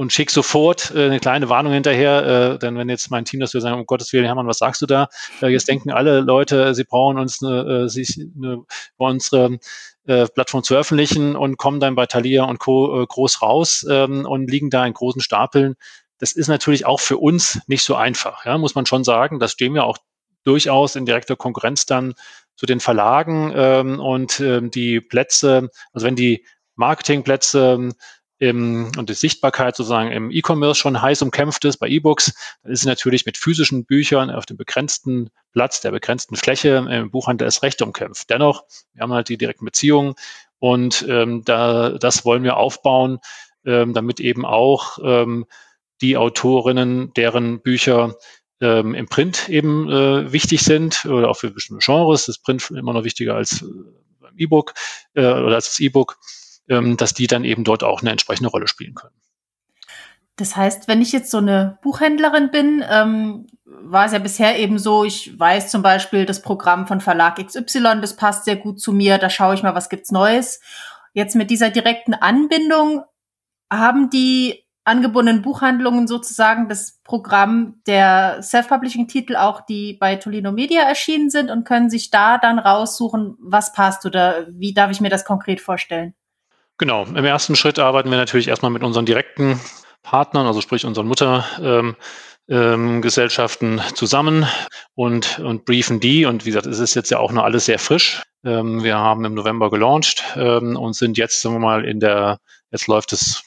und 0.00 0.14
schick 0.14 0.30
sofort 0.30 0.94
äh, 0.94 1.04
eine 1.04 1.20
kleine 1.20 1.50
Warnung 1.50 1.74
hinterher, 1.74 2.54
äh, 2.54 2.58
denn 2.58 2.74
wenn 2.78 2.88
jetzt 2.88 3.10
mein 3.10 3.26
Team 3.26 3.38
das 3.38 3.52
will 3.52 3.60
sagen, 3.60 3.78
um 3.78 3.84
Gottes 3.84 4.10
Willen, 4.14 4.24
Hermann, 4.24 4.46
was 4.46 4.56
sagst 4.56 4.80
du 4.80 4.86
da? 4.86 5.08
Äh, 5.42 5.48
jetzt 5.48 5.68
denken 5.68 5.90
alle 5.90 6.20
Leute, 6.20 6.74
sie 6.74 6.84
brauchen 6.84 7.18
uns 7.18 7.42
eine, 7.42 7.84
äh, 7.84 7.88
sich 7.90 8.18
eine, 8.18 8.62
unsere 8.96 9.58
äh, 10.06 10.26
Plattform 10.26 10.62
zu 10.62 10.72
veröffentlichen 10.72 11.36
und 11.36 11.58
kommen 11.58 11.80
dann 11.80 11.96
bei 11.96 12.06
Thalia 12.06 12.44
und 12.44 12.58
Co. 12.58 13.02
Äh, 13.02 13.06
groß 13.06 13.42
raus 13.42 13.84
ähm, 13.90 14.24
und 14.24 14.50
liegen 14.50 14.70
da 14.70 14.86
in 14.86 14.94
großen 14.94 15.20
Stapeln 15.20 15.76
das 16.18 16.32
ist 16.32 16.48
natürlich 16.48 16.84
auch 16.84 17.00
für 17.00 17.16
uns 17.16 17.60
nicht 17.66 17.82
so 17.82 17.94
einfach, 17.94 18.44
ja, 18.44 18.58
muss 18.58 18.74
man 18.74 18.84
schon 18.84 19.04
sagen. 19.04 19.40
Das 19.40 19.52
stehen 19.52 19.72
wir 19.72 19.84
auch 19.84 19.96
durchaus 20.44 20.94
in 20.94 21.06
direkter 21.06 21.34
Konkurrenz 21.34 21.86
dann 21.86 22.12
zu 22.56 22.66
den 22.66 22.80
Verlagen 22.80 23.52
ähm, 23.56 24.00
und 24.00 24.38
ähm, 24.40 24.70
die 24.70 25.00
Plätze, 25.00 25.70
also 25.94 26.06
wenn 26.06 26.16
die 26.16 26.44
Marketingplätze 26.76 27.90
im, 28.40 28.90
und 28.96 29.10
die 29.10 29.14
Sichtbarkeit 29.14 29.76
sozusagen 29.76 30.10
im 30.10 30.30
E-Commerce 30.30 30.80
schon 30.80 31.00
heiß 31.00 31.20
umkämpft 31.20 31.64
ist 31.66 31.76
bei 31.76 31.88
E-Books, 31.88 32.32
dann 32.62 32.72
ist 32.72 32.80
es 32.80 32.86
natürlich 32.86 33.26
mit 33.26 33.36
physischen 33.36 33.84
Büchern 33.84 34.30
auf 34.30 34.46
dem 34.46 34.56
begrenzten 34.56 35.28
Platz, 35.52 35.82
der 35.82 35.90
begrenzten 35.90 36.36
Fläche 36.36 36.86
im 36.90 37.10
Buchhandel 37.10 37.46
erst 37.46 37.62
recht 37.62 37.82
umkämpft. 37.82 38.30
Dennoch, 38.30 38.64
wir 38.94 39.02
haben 39.02 39.12
halt 39.12 39.28
die 39.28 39.36
direkten 39.36 39.66
Beziehungen 39.66 40.14
und 40.58 41.04
ähm, 41.06 41.42
da, 41.44 41.90
das 41.90 42.24
wollen 42.24 42.42
wir 42.42 42.56
aufbauen, 42.56 43.18
ähm, 43.66 43.92
damit 43.92 44.20
eben 44.20 44.46
auch 44.46 44.98
ähm, 45.04 45.44
die 46.00 46.16
Autorinnen, 46.16 47.12
deren 47.12 47.60
Bücher 47.60 48.16
ähm, 48.62 48.94
im 48.94 49.06
Print 49.06 49.50
eben 49.50 49.90
äh, 49.90 50.32
wichtig 50.32 50.62
sind 50.62 51.04
oder 51.04 51.28
auch 51.28 51.36
für 51.36 51.50
bestimmte 51.50 51.84
Genres, 51.84 52.24
das 52.24 52.38
Print 52.38 52.70
immer 52.70 52.94
noch 52.94 53.04
wichtiger 53.04 53.34
als 53.34 53.60
äh, 53.60 53.66
beim 54.18 54.32
E-Book 54.38 54.72
äh, 55.12 55.26
oder 55.26 55.56
als 55.56 55.66
das 55.66 55.80
E-Book, 55.80 56.16
dass 56.96 57.14
die 57.14 57.26
dann 57.26 57.44
eben 57.44 57.64
dort 57.64 57.82
auch 57.82 58.00
eine 58.00 58.10
entsprechende 58.10 58.50
Rolle 58.50 58.68
spielen 58.68 58.94
können. 58.94 59.14
Das 60.36 60.56
heißt, 60.56 60.88
wenn 60.88 61.02
ich 61.02 61.12
jetzt 61.12 61.30
so 61.30 61.38
eine 61.38 61.78
Buchhändlerin 61.82 62.50
bin, 62.50 62.82
ähm, 62.88 63.46
war 63.64 64.06
es 64.06 64.12
ja 64.12 64.18
bisher 64.18 64.58
eben 64.58 64.78
so, 64.78 65.04
ich 65.04 65.38
weiß 65.38 65.70
zum 65.70 65.82
Beispiel, 65.82 66.24
das 66.24 66.40
Programm 66.40 66.86
von 66.86 67.00
Verlag 67.00 67.44
XY, 67.44 68.00
das 68.00 68.16
passt 68.16 68.46
sehr 68.46 68.56
gut 68.56 68.80
zu 68.80 68.92
mir, 68.92 69.18
da 69.18 69.28
schaue 69.28 69.54
ich 69.54 69.62
mal, 69.62 69.74
was 69.74 69.90
gibt's 69.90 70.12
Neues. 70.12 70.60
Jetzt 71.12 71.36
mit 71.36 71.50
dieser 71.50 71.70
direkten 71.70 72.14
Anbindung 72.14 73.02
haben 73.70 74.08
die 74.08 74.64
angebundenen 74.84 75.42
Buchhandlungen 75.42 76.08
sozusagen 76.08 76.68
das 76.68 77.00
Programm 77.04 77.82
der 77.86 78.42
Self-Publishing-Titel 78.42 79.36
auch, 79.36 79.60
die 79.60 79.98
bei 80.00 80.16
Tolino 80.16 80.52
Media 80.52 80.82
erschienen 80.82 81.28
sind 81.28 81.50
und 81.50 81.64
können 81.64 81.90
sich 81.90 82.10
da 82.10 82.38
dann 82.38 82.58
raussuchen, 82.58 83.36
was 83.40 83.72
passt 83.72 84.06
oder 84.06 84.46
wie 84.48 84.72
darf 84.72 84.90
ich 84.90 85.00
mir 85.00 85.10
das 85.10 85.24
konkret 85.24 85.60
vorstellen? 85.60 86.14
Genau, 86.80 87.04
im 87.04 87.26
ersten 87.26 87.56
Schritt 87.56 87.78
arbeiten 87.78 88.10
wir 88.10 88.16
natürlich 88.16 88.48
erstmal 88.48 88.70
mit 88.70 88.82
unseren 88.82 89.04
direkten 89.04 89.60
Partnern, 90.02 90.46
also 90.46 90.62
sprich 90.62 90.86
unseren 90.86 91.08
Mutter. 91.08 91.44
Ähm, 91.60 91.94
ähm, 92.48 93.02
zusammen 93.94 94.46
und, 94.94 95.38
und 95.40 95.66
briefen 95.66 96.00
die. 96.00 96.24
Und 96.24 96.46
wie 96.46 96.48
gesagt, 96.48 96.64
es 96.64 96.78
ist 96.78 96.94
jetzt 96.94 97.10
ja 97.10 97.18
auch 97.18 97.32
noch 97.32 97.42
alles 97.42 97.66
sehr 97.66 97.78
frisch. 97.78 98.22
Ähm, 98.46 98.82
wir 98.82 98.96
haben 98.96 99.26
im 99.26 99.34
November 99.34 99.70
gelauncht 99.70 100.24
ähm, 100.36 100.74
und 100.74 100.94
sind 100.94 101.18
jetzt, 101.18 101.42
sagen 101.42 101.56
wir 101.56 101.60
mal, 101.60 101.84
in 101.84 102.00
der, 102.00 102.38
jetzt 102.70 102.86
läuft 102.86 103.12
es 103.12 103.42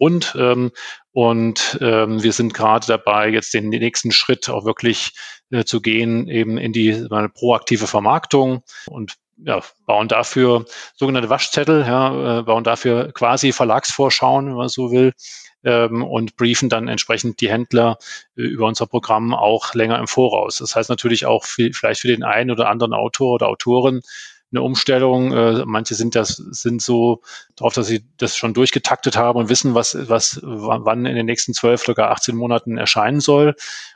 rund. 0.00 0.34
Ähm, 0.36 0.72
und 1.12 1.78
ähm, 1.80 2.20
wir 2.20 2.32
sind 2.32 2.52
gerade 2.52 2.84
dabei, 2.84 3.28
jetzt 3.28 3.54
den 3.54 3.68
nächsten 3.68 4.10
Schritt 4.10 4.48
auch 4.48 4.64
wirklich 4.64 5.12
äh, 5.52 5.62
zu 5.62 5.80
gehen, 5.80 6.28
eben 6.28 6.58
in 6.58 6.72
die 6.72 7.06
proaktive 7.32 7.86
Vermarktung 7.86 8.64
und 8.88 9.14
ja, 9.38 9.60
bauen 9.86 10.08
dafür 10.08 10.64
sogenannte 10.94 11.30
Waschzettel, 11.30 11.84
ja, 11.86 12.38
äh, 12.38 12.42
bauen 12.42 12.64
dafür 12.64 13.12
quasi 13.12 13.52
Verlagsvorschauen, 13.52 14.46
wenn 14.46 14.54
man 14.54 14.68
so 14.68 14.90
will, 14.90 15.12
ähm, 15.64 16.02
und 16.02 16.36
briefen 16.36 16.68
dann 16.68 16.88
entsprechend 16.88 17.40
die 17.40 17.50
Händler 17.50 17.98
äh, 18.36 18.42
über 18.42 18.66
unser 18.66 18.86
Programm 18.86 19.34
auch 19.34 19.74
länger 19.74 19.98
im 19.98 20.06
Voraus. 20.06 20.58
Das 20.58 20.74
heißt 20.74 20.88
natürlich 20.88 21.26
auch 21.26 21.44
viel, 21.44 21.72
vielleicht 21.72 22.00
für 22.00 22.08
den 22.08 22.22
einen 22.22 22.50
oder 22.50 22.68
anderen 22.68 22.94
Autor 22.94 23.34
oder 23.34 23.48
Autorin 23.48 24.00
eine 24.52 24.62
Umstellung. 24.62 25.32
Äh, 25.32 25.64
manche 25.66 25.94
sind 25.94 26.14
das 26.14 26.36
sind 26.36 26.80
so 26.80 27.20
darauf, 27.56 27.74
dass 27.74 27.88
sie 27.88 28.04
das 28.16 28.36
schon 28.36 28.54
durchgetaktet 28.54 29.16
haben 29.16 29.38
und 29.38 29.48
wissen, 29.48 29.74
was 29.74 29.96
was 30.08 30.40
wann 30.42 31.04
in 31.04 31.16
den 31.16 31.26
nächsten 31.26 31.52
zwölf 31.52 31.82
sogar 31.82 32.10
18 32.12 32.36
Monaten 32.36 32.78
erscheinen 32.78 33.20
soll. 33.20 33.54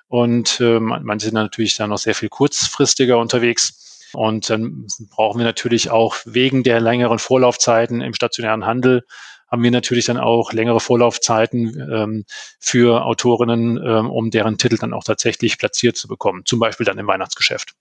Und 0.08 0.60
äh, 0.60 0.80
manche 0.80 1.26
sind 1.26 1.34
natürlich 1.34 1.76
dann 1.76 1.90
noch 1.90 1.98
sehr 1.98 2.14
viel 2.14 2.28
kurzfristiger 2.28 3.18
unterwegs. 3.18 3.99
Und 4.12 4.50
dann 4.50 4.86
brauchen 5.10 5.38
wir 5.38 5.44
natürlich 5.44 5.90
auch 5.90 6.16
wegen 6.24 6.62
der 6.62 6.80
längeren 6.80 7.18
Vorlaufzeiten 7.18 8.00
im 8.00 8.14
stationären 8.14 8.66
Handel 8.66 9.04
haben 9.50 9.62
wir 9.62 9.70
natürlich 9.70 10.04
dann 10.04 10.18
auch 10.18 10.52
längere 10.52 10.80
Vorlaufzeiten 10.80 11.76
ähm, 11.92 12.24
für 12.60 13.04
Autorinnen, 13.04 13.78
ähm, 13.84 14.10
um 14.10 14.30
deren 14.30 14.58
Titel 14.58 14.78
dann 14.78 14.94
auch 14.94 15.04
tatsächlich 15.04 15.58
platziert 15.58 15.96
zu 15.96 16.06
bekommen, 16.06 16.42
zum 16.44 16.60
Beispiel 16.60 16.86
dann 16.86 16.98
im 16.98 17.06
Weihnachtsgeschäft. 17.06 17.74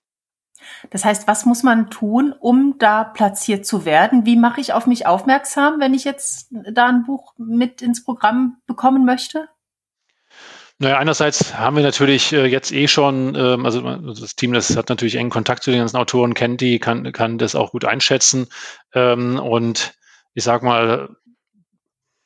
Das 0.90 1.06
heißt, 1.06 1.28
was 1.28 1.46
muss 1.46 1.64
man 1.64 1.90
tun, 1.90 2.34
um 2.38 2.76
da 2.80 3.04
platziert 3.04 3.66
zu 3.66 3.86
werden? 3.86 4.26
Wie 4.26 4.36
mache 4.36 4.62
ich 4.62 4.74
auf 4.74 4.88
mich 4.88 5.06
aufmerksam, 5.06 5.80
wenn 5.80 5.94
ich 5.94 6.04
jetzt 6.04 6.48
da 6.74 6.88
ein 6.88 7.04
Buch 7.04 7.34
mit 7.38 7.82
ins 7.82 8.04
Programm 8.04 8.58
bekommen 8.66 9.06
möchte? 9.06 9.48
Naja, 10.82 10.98
einerseits 10.98 11.56
haben 11.56 11.76
wir 11.76 11.84
natürlich 11.84 12.32
äh, 12.32 12.46
jetzt 12.46 12.72
eh 12.72 12.88
schon, 12.88 13.36
ähm, 13.36 13.66
also 13.66 13.82
das 13.82 14.36
Team, 14.38 14.54
das 14.54 14.78
hat 14.78 14.88
natürlich 14.88 15.16
engen 15.16 15.30
Kontakt 15.30 15.62
zu 15.64 15.72
den 15.72 15.80
ganzen 15.80 15.98
Autoren, 15.98 16.34
kennt 16.34 16.62
die, 16.62 16.80
kann, 16.80 17.12
kann 17.12 17.38
das 17.38 17.54
auch 17.54 17.72
gut 17.72 17.84
einschätzen. 17.84 18.48
Ähm, 18.94 19.40
und 19.40 19.94
ich 20.36 20.46
sag 20.46 20.64
mal, 20.64 21.10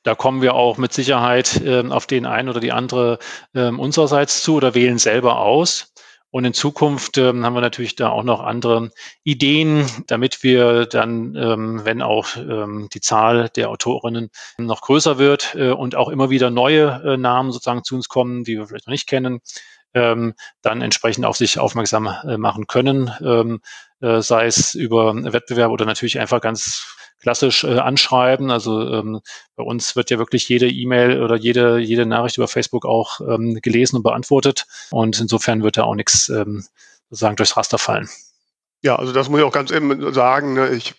da 0.04 0.14
kommen 0.14 0.44
wir 0.44 0.54
auch 0.54 0.78
mit 0.78 0.94
Sicherheit 0.94 1.62
ähm, 1.66 1.92
auf 1.92 2.06
den 2.06 2.28
einen 2.28 2.50
oder 2.50 2.60
die 2.60 2.72
andere 2.72 3.18
ähm, 3.56 3.80
unsererseits 3.80 4.44
zu 4.44 4.56
oder 4.56 4.76
wählen 4.76 5.00
selber 5.00 5.40
aus. 5.40 5.93
Und 6.34 6.46
in 6.46 6.56
Zukunft 6.56 7.20
ähm, 7.20 7.46
haben 7.46 7.54
wir 7.54 7.62
natürlich 7.62 7.96
da 7.96 8.10
auch 8.10 8.24
noch 8.24 8.40
andere 8.40 8.90
Ideen, 9.24 9.86
damit 10.08 10.42
wir 10.42 10.88
dann, 10.88 11.36
ähm, 11.36 11.82
wenn 11.86 12.02
auch 12.02 12.36
ähm, 12.38 12.90
die 12.92 13.02
Zahl 13.02 13.50
der 13.50 13.70
Autorinnen 13.70 14.32
noch 14.58 14.82
größer 14.82 15.20
wird 15.20 15.54
äh, 15.54 15.70
und 15.70 15.94
auch 15.94 16.10
immer 16.10 16.32
wieder 16.32 16.50
neue 16.50 17.04
äh, 17.06 17.18
Namen 17.18 17.52
sozusagen 17.52 17.84
zu 17.84 17.94
uns 17.94 18.10
kommen, 18.10 18.44
die 18.44 18.58
wir 18.58 18.66
vielleicht 18.66 18.88
noch 18.88 18.94
nicht 18.94 19.08
kennen, 19.08 19.42
ähm, 19.94 20.34
dann 20.64 20.82
entsprechend 20.82 21.24
auf 21.26 21.38
sich 21.38 21.60
aufmerksam 21.60 22.08
äh, 22.08 22.38
machen 22.38 22.66
können, 22.66 23.12
ähm, 23.22 23.62
äh, 24.02 24.22
sei 24.22 24.48
es 24.48 24.74
über 24.74 25.14
Wettbewerb 25.32 25.70
oder 25.70 25.86
natürlich 25.86 26.20
einfach 26.20 26.42
ganz 26.42 26.98
klassisch 27.24 27.64
äh, 27.64 27.80
anschreiben. 27.80 28.52
Also 28.52 28.88
ähm, 28.88 29.22
bei 29.56 29.64
uns 29.64 29.96
wird 29.96 30.12
ja 30.12 30.20
wirklich 30.20 30.48
jede 30.48 30.70
E-Mail 30.70 31.24
oder 31.24 31.36
jede, 31.36 31.80
jede 31.80 32.06
Nachricht 32.06 32.38
über 32.38 32.48
Facebook 32.48 32.86
auch 32.86 33.22
ähm, 33.22 33.60
gelesen 33.62 33.96
und 33.96 34.04
beantwortet. 34.04 34.66
Und 34.92 35.20
insofern 35.20 35.64
wird 35.64 35.78
da 35.78 35.84
auch 35.84 35.96
nichts 35.96 36.30
ähm, 36.30 36.64
sozusagen 37.10 37.38
durchs 37.38 37.58
Raster 37.58 37.80
fallen. 37.80 38.10
Ja, 38.84 38.98
also 38.98 39.14
das 39.14 39.30
muss 39.30 39.40
ich 39.40 39.46
auch 39.46 39.54
ganz 39.54 39.72
eben 39.72 40.14
sagen. 40.14 40.54
Ne? 40.54 40.70
Ich 40.72 40.94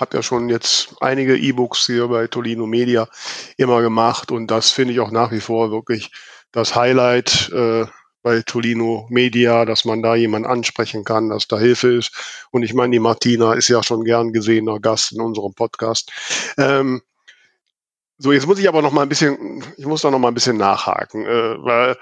habe 0.00 0.16
ja 0.16 0.22
schon 0.22 0.48
jetzt 0.48 0.96
einige 1.00 1.38
E-Books 1.38 1.86
hier 1.86 2.08
bei 2.08 2.26
Tolino 2.26 2.66
Media 2.66 3.08
immer 3.56 3.80
gemacht 3.82 4.32
und 4.32 4.50
das 4.50 4.70
finde 4.70 4.94
ich 4.94 5.00
auch 5.00 5.12
nach 5.12 5.30
wie 5.30 5.40
vor 5.40 5.70
wirklich 5.70 6.10
das 6.50 6.74
Highlight 6.74 7.50
äh, 7.52 7.86
bei 8.22 8.42
Tolino 8.42 9.06
Media, 9.10 9.64
dass 9.64 9.84
man 9.84 10.02
da 10.02 10.14
jemanden 10.14 10.48
ansprechen 10.48 11.04
kann, 11.04 11.28
dass 11.30 11.48
da 11.48 11.58
Hilfe 11.58 11.88
ist. 11.94 12.46
Und 12.50 12.62
ich 12.62 12.74
meine, 12.74 12.92
die 12.92 13.00
Martina 13.00 13.54
ist 13.54 13.68
ja 13.68 13.82
schon 13.82 14.04
gern 14.04 14.32
gesehener 14.32 14.80
Gast 14.80 15.12
in 15.12 15.20
unserem 15.20 15.54
Podcast. 15.54 16.12
Ähm, 16.56 17.02
so, 18.18 18.32
jetzt 18.32 18.46
muss 18.46 18.58
ich 18.58 18.68
aber 18.68 18.82
noch 18.82 18.92
mal 18.92 19.02
ein 19.02 19.08
bisschen, 19.08 19.64
ich 19.76 19.86
muss 19.86 20.02
da 20.02 20.10
noch 20.10 20.20
mal 20.20 20.28
ein 20.28 20.34
bisschen 20.34 20.56
nachhaken, 20.56 21.26
äh, 21.26 21.56
weil 21.64 21.96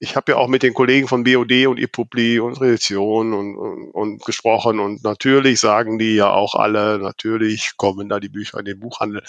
ich 0.00 0.16
habe 0.16 0.32
ja 0.32 0.38
auch 0.38 0.48
mit 0.48 0.62
den 0.62 0.74
Kollegen 0.74 1.08
von 1.08 1.24
BOD 1.24 1.66
und 1.66 1.78
ePubli 1.78 2.38
und 2.38 2.60
Religion 2.60 3.32
und, 3.32 3.56
und, 3.56 3.90
und 3.90 4.24
gesprochen 4.24 4.78
und 4.78 5.02
natürlich 5.02 5.60
sagen 5.60 5.98
die 5.98 6.14
ja 6.14 6.30
auch 6.30 6.54
alle, 6.54 6.98
natürlich 6.98 7.76
kommen 7.76 8.08
da 8.08 8.20
die 8.20 8.28
Bücher 8.28 8.58
in 8.58 8.64
den 8.64 8.78
Buchhandel. 8.78 9.22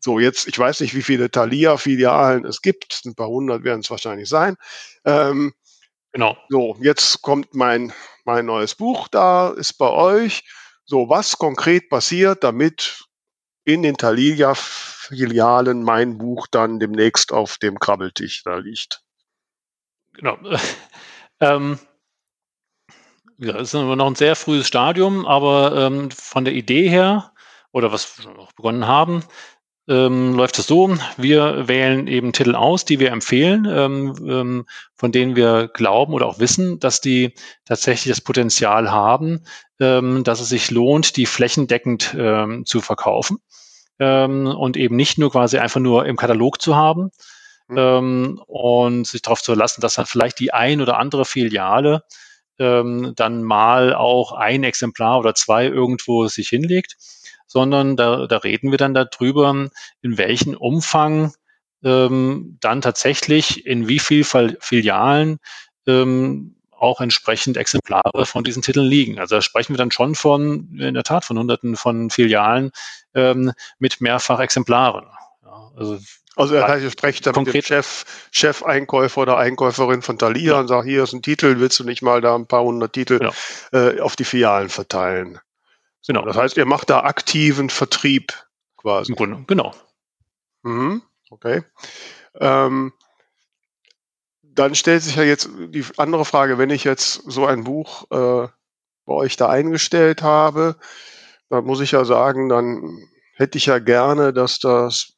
So, 0.00 0.18
jetzt, 0.18 0.48
ich 0.48 0.58
weiß 0.58 0.80
nicht, 0.80 0.94
wie 0.94 1.02
viele 1.02 1.30
Thalia-Filialen 1.30 2.46
es 2.46 2.62
gibt. 2.62 3.02
Ein 3.04 3.14
paar 3.14 3.28
hundert 3.28 3.64
werden 3.64 3.80
es 3.80 3.90
wahrscheinlich 3.90 4.28
sein. 4.28 4.56
Ähm, 5.04 5.52
genau. 6.12 6.38
So, 6.48 6.76
jetzt 6.80 7.20
kommt 7.20 7.54
mein, 7.54 7.92
mein 8.24 8.46
neues 8.46 8.74
Buch 8.74 9.08
da, 9.08 9.50
ist 9.50 9.74
bei 9.74 9.90
euch. 9.90 10.42
So, 10.86 11.08
was 11.10 11.36
konkret 11.36 11.90
passiert, 11.90 12.42
damit 12.42 13.04
in 13.64 13.82
den 13.82 13.96
Thalia-Filialen 13.96 15.82
mein 15.82 16.16
Buch 16.16 16.46
dann 16.50 16.80
demnächst 16.80 17.32
auf 17.32 17.58
dem 17.58 17.78
Krabbeltisch 17.78 18.42
da 18.42 18.56
liegt? 18.56 19.02
Genau. 20.14 20.38
ähm, 21.40 21.78
ja, 23.36 23.56
ist 23.58 23.74
noch 23.74 24.06
ein 24.06 24.14
sehr 24.14 24.34
frühes 24.34 24.66
Stadium, 24.66 25.26
aber 25.26 25.76
ähm, 25.76 26.10
von 26.10 26.44
der 26.44 26.54
Idee 26.54 26.88
her 26.88 27.32
oder 27.72 27.92
was 27.92 28.18
wir 28.18 28.30
noch 28.32 28.52
begonnen 28.52 28.86
haben, 28.86 29.22
ähm, 29.90 30.34
läuft 30.34 30.58
es 30.60 30.68
so, 30.68 30.96
wir 31.16 31.66
wählen 31.66 32.06
eben 32.06 32.32
Titel 32.32 32.54
aus, 32.54 32.84
die 32.84 33.00
wir 33.00 33.10
empfehlen, 33.10 33.66
ähm, 33.68 34.14
ähm, 34.26 34.66
von 34.94 35.10
denen 35.10 35.34
wir 35.34 35.68
glauben 35.68 36.14
oder 36.14 36.26
auch 36.26 36.38
wissen, 36.38 36.78
dass 36.78 37.00
die 37.00 37.34
tatsächlich 37.64 38.12
das 38.14 38.20
Potenzial 38.20 38.92
haben, 38.92 39.44
ähm, 39.80 40.22
dass 40.22 40.40
es 40.40 40.48
sich 40.48 40.70
lohnt, 40.70 41.16
die 41.16 41.26
flächendeckend 41.26 42.14
ähm, 42.16 42.64
zu 42.64 42.80
verkaufen 42.80 43.38
ähm, 43.98 44.46
und 44.46 44.76
eben 44.76 44.94
nicht 44.94 45.18
nur 45.18 45.32
quasi 45.32 45.58
einfach 45.58 45.80
nur 45.80 46.06
im 46.06 46.16
Katalog 46.16 46.62
zu 46.62 46.76
haben, 46.76 47.10
Mhm. 47.72 48.42
und 48.48 49.06
sich 49.06 49.22
darauf 49.22 49.42
zu 49.42 49.52
verlassen, 49.52 49.80
dass 49.80 49.94
dann 49.94 50.04
vielleicht 50.04 50.40
die 50.40 50.52
ein 50.52 50.80
oder 50.80 50.98
andere 50.98 51.24
Filiale 51.24 52.02
dann 52.58 53.42
mal 53.42 53.94
auch 53.94 54.32
ein 54.32 54.64
Exemplar 54.64 55.20
oder 55.20 55.34
zwei 55.34 55.66
irgendwo 55.66 56.26
sich 56.26 56.48
hinlegt, 56.48 56.96
sondern 57.50 57.96
da, 57.96 58.28
da 58.28 58.36
reden 58.36 58.70
wir 58.70 58.78
dann 58.78 58.94
darüber, 58.94 59.50
in 60.02 60.18
welchem 60.18 60.54
Umfang 60.54 61.34
ähm, 61.82 62.58
dann 62.60 62.80
tatsächlich 62.80 63.66
in 63.66 63.88
wie 63.88 63.98
viel 63.98 64.24
Filialen 64.24 65.40
ähm, 65.88 66.54
auch 66.70 67.00
entsprechend 67.00 67.56
Exemplare 67.56 68.24
von 68.24 68.44
diesen 68.44 68.62
Titeln 68.62 68.86
liegen. 68.86 69.18
Also 69.18 69.34
da 69.34 69.42
sprechen 69.42 69.72
wir 69.72 69.78
dann 69.78 69.90
schon 69.90 70.14
von, 70.14 70.78
in 70.78 70.94
der 70.94 71.02
Tat, 71.02 71.24
von 71.24 71.38
Hunderten 71.38 71.74
von 71.74 72.10
Filialen 72.10 72.70
ähm, 73.14 73.52
mit 73.80 74.00
mehrfach 74.00 74.38
Exemplaren. 74.38 75.06
Ja, 75.42 75.72
also 75.76 75.98
also 76.36 76.54
er 76.54 76.68
heißt, 76.68 76.92
sprecht 76.92 77.26
dann 77.26 77.34
mit 77.42 77.52
dem 77.52 77.62
Chef, 77.62 78.04
Chef-Einkäufer 78.30 79.22
oder 79.22 79.36
Einkäuferin 79.38 80.02
von 80.02 80.18
Thalia 80.18 80.52
ja. 80.52 80.60
und 80.60 80.68
sagt, 80.68 80.86
hier 80.86 81.02
ist 81.02 81.12
ein 81.12 81.22
Titel, 81.22 81.58
willst 81.58 81.80
du 81.80 81.84
nicht 81.84 82.02
mal 82.02 82.20
da 82.20 82.36
ein 82.36 82.46
paar 82.46 82.62
hundert 82.62 82.92
Titel 82.92 83.18
genau. 83.18 83.32
äh, 83.72 84.00
auf 84.00 84.14
die 84.14 84.24
Filialen 84.24 84.68
verteilen? 84.68 85.40
Genau. 86.06 86.24
Das 86.24 86.36
heißt, 86.36 86.56
ihr 86.56 86.66
macht 86.66 86.90
da 86.90 87.00
aktiven 87.00 87.70
Vertrieb 87.70 88.32
quasi. 88.76 89.12
Im 89.12 89.16
Grunde, 89.16 89.44
genau. 89.46 89.74
Mhm, 90.62 91.02
okay. 91.30 91.62
Ähm, 92.34 92.92
dann 94.42 94.74
stellt 94.74 95.02
sich 95.02 95.16
ja 95.16 95.22
jetzt 95.22 95.48
die 95.68 95.84
andere 95.96 96.24
Frage, 96.24 96.58
wenn 96.58 96.70
ich 96.70 96.84
jetzt 96.84 97.22
so 97.26 97.46
ein 97.46 97.64
Buch 97.64 98.04
äh, 98.10 98.48
bei 99.04 99.14
euch 99.14 99.36
da 99.36 99.48
eingestellt 99.48 100.22
habe, 100.22 100.76
dann 101.48 101.64
muss 101.64 101.80
ich 101.80 101.92
ja 101.92 102.04
sagen, 102.04 102.48
dann 102.48 103.08
hätte 103.34 103.58
ich 103.58 103.66
ja 103.66 103.78
gerne, 103.78 104.32
dass 104.32 104.58
das 104.58 105.14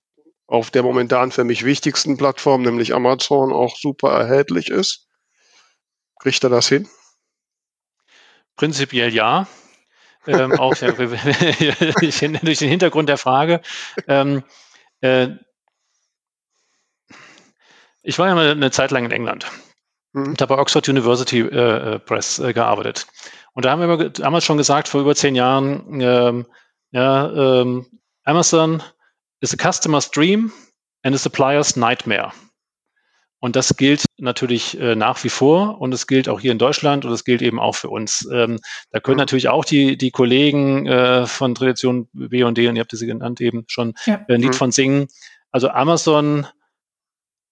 auf 0.47 0.71
der 0.71 0.83
momentan 0.83 1.31
für 1.31 1.45
mich 1.45 1.65
wichtigsten 1.65 2.17
Plattform, 2.17 2.63
nämlich 2.63 2.95
Amazon, 2.95 3.53
auch 3.53 3.77
super 3.77 4.11
erhältlich 4.13 4.69
ist. 4.69 5.09
Kriegt 6.21 6.45
er 6.45 6.51
das 6.51 6.69
hin? 6.69 6.89
Prinzipiell 8.57 9.13
ja. 9.13 9.47
Ähm, 10.27 10.59
auch 10.59 10.75
durch 10.77 12.19
den 12.19 12.69
Hintergrund 12.69 13.09
der 13.09 13.19
Frage. 13.19 13.61
Ähm, 14.07 14.43
äh, 15.01 15.29
ich 18.03 18.19
war 18.19 18.29
ja 18.29 18.35
mal 18.35 18.51
eine 18.51 18.71
Zeit 18.71 18.91
lang 18.91 19.05
in 19.05 19.13
England. 19.13 19.47
Mhm. 20.13 20.35
Ich 20.35 20.41
habe 20.41 20.55
bei 20.55 20.61
Oxford 20.61 20.89
University 20.89 21.41
äh, 21.41 21.95
äh, 21.95 21.99
Press 21.99 22.39
äh, 22.39 22.53
gearbeitet. 22.53 23.07
Und 23.55 23.65
da 23.65 23.71
haben 23.71 23.81
wir 23.81 24.11
damals 24.11 24.45
schon 24.45 24.59
gesagt, 24.59 24.89
vor 24.89 25.01
über 25.01 25.15
zehn 25.15 25.35
Jahren, 25.35 26.01
ähm, 26.01 26.47
ja, 26.91 27.61
ähm, 27.61 27.87
Amazon 28.25 28.83
is 29.41 29.53
a 29.53 29.73
customer's 29.73 30.11
dream 30.11 30.53
and 31.03 31.15
a 31.15 31.19
supplier's 31.19 31.77
nightmare. 31.77 32.33
Und 33.43 33.57
das 33.57 33.77
gilt 33.77 34.05
natürlich 34.19 34.79
äh, 34.79 34.95
nach 34.95 35.25
wie 35.25 35.29
vor 35.29 35.81
und 35.81 35.93
es 35.93 36.07
gilt 36.07 36.29
auch 36.29 36.39
hier 36.39 36.53
in 36.53 36.59
Deutschland 36.59 37.05
und 37.05 37.11
es 37.11 37.25
gilt 37.25 37.43
eben 37.43 37.59
auch 37.59 37.75
für 37.75 37.89
uns. 37.89 38.29
Ähm, 38.33 38.61
da 38.93 39.01
können 39.01 39.17
natürlich 39.17 39.49
auch 39.49 39.65
die, 39.65 39.99
die 39.99 40.13
Kollegen 40.13 40.87
äh, 40.87 41.27
von 41.27 41.57
Tradition 41.57 42.09
B 42.13 42.45
und 42.45 42.57
D, 42.57 42.69
und 42.69 42.77
ihr 42.77 42.83
habt 42.83 42.97
sie 42.97 43.05
genannt, 43.05 43.41
eben 43.41 43.65
schon 43.67 43.95
ja. 44.07 44.25
ein 44.29 44.41
Lied 44.41 44.51
mhm. 44.51 44.55
von 44.55 44.71
singen. 44.71 45.09
Also 45.51 45.71
Amazon, 45.71 46.47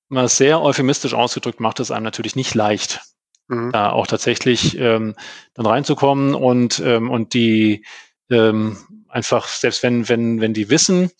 mal 0.08 0.28
sehr 0.28 0.62
euphemistisch 0.62 1.12
ausgedrückt, 1.12 1.58
macht 1.58 1.80
es 1.80 1.90
einem 1.90 2.04
natürlich 2.04 2.36
nicht 2.36 2.54
leicht, 2.54 3.00
mhm. 3.48 3.72
da 3.72 3.90
auch 3.90 4.06
tatsächlich 4.06 4.78
ähm, 4.78 5.16
dann 5.54 5.66
reinzukommen 5.66 6.36
und, 6.36 6.80
ähm, 6.84 7.10
und 7.10 7.34
die 7.34 7.84
ähm, 8.30 8.78
einfach, 9.08 9.48
selbst 9.48 9.82
wenn, 9.82 10.08
wenn, 10.08 10.40
wenn 10.40 10.54
die 10.54 10.70
wissen, 10.70 11.10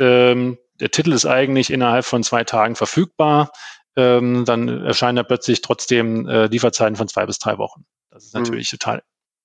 ähm, 0.00 0.58
der 0.80 0.90
Titel 0.90 1.12
ist 1.12 1.26
eigentlich 1.26 1.70
innerhalb 1.70 2.04
von 2.04 2.24
zwei 2.24 2.42
Tagen 2.42 2.74
verfügbar, 2.74 3.52
ähm, 3.96 4.44
dann 4.44 4.84
erscheinen 4.84 5.16
da 5.16 5.22
plötzlich 5.22 5.62
trotzdem 5.62 6.28
äh, 6.28 6.46
Lieferzeiten 6.46 6.96
von 6.96 7.08
zwei 7.08 7.26
bis 7.26 7.38
drei 7.38 7.58
Wochen. 7.58 7.84
Das 8.10 8.24
ist 8.24 8.34
mhm. 8.34 8.42
natürlich 8.42 8.72
mhm. 8.72 8.78
total 8.78 9.02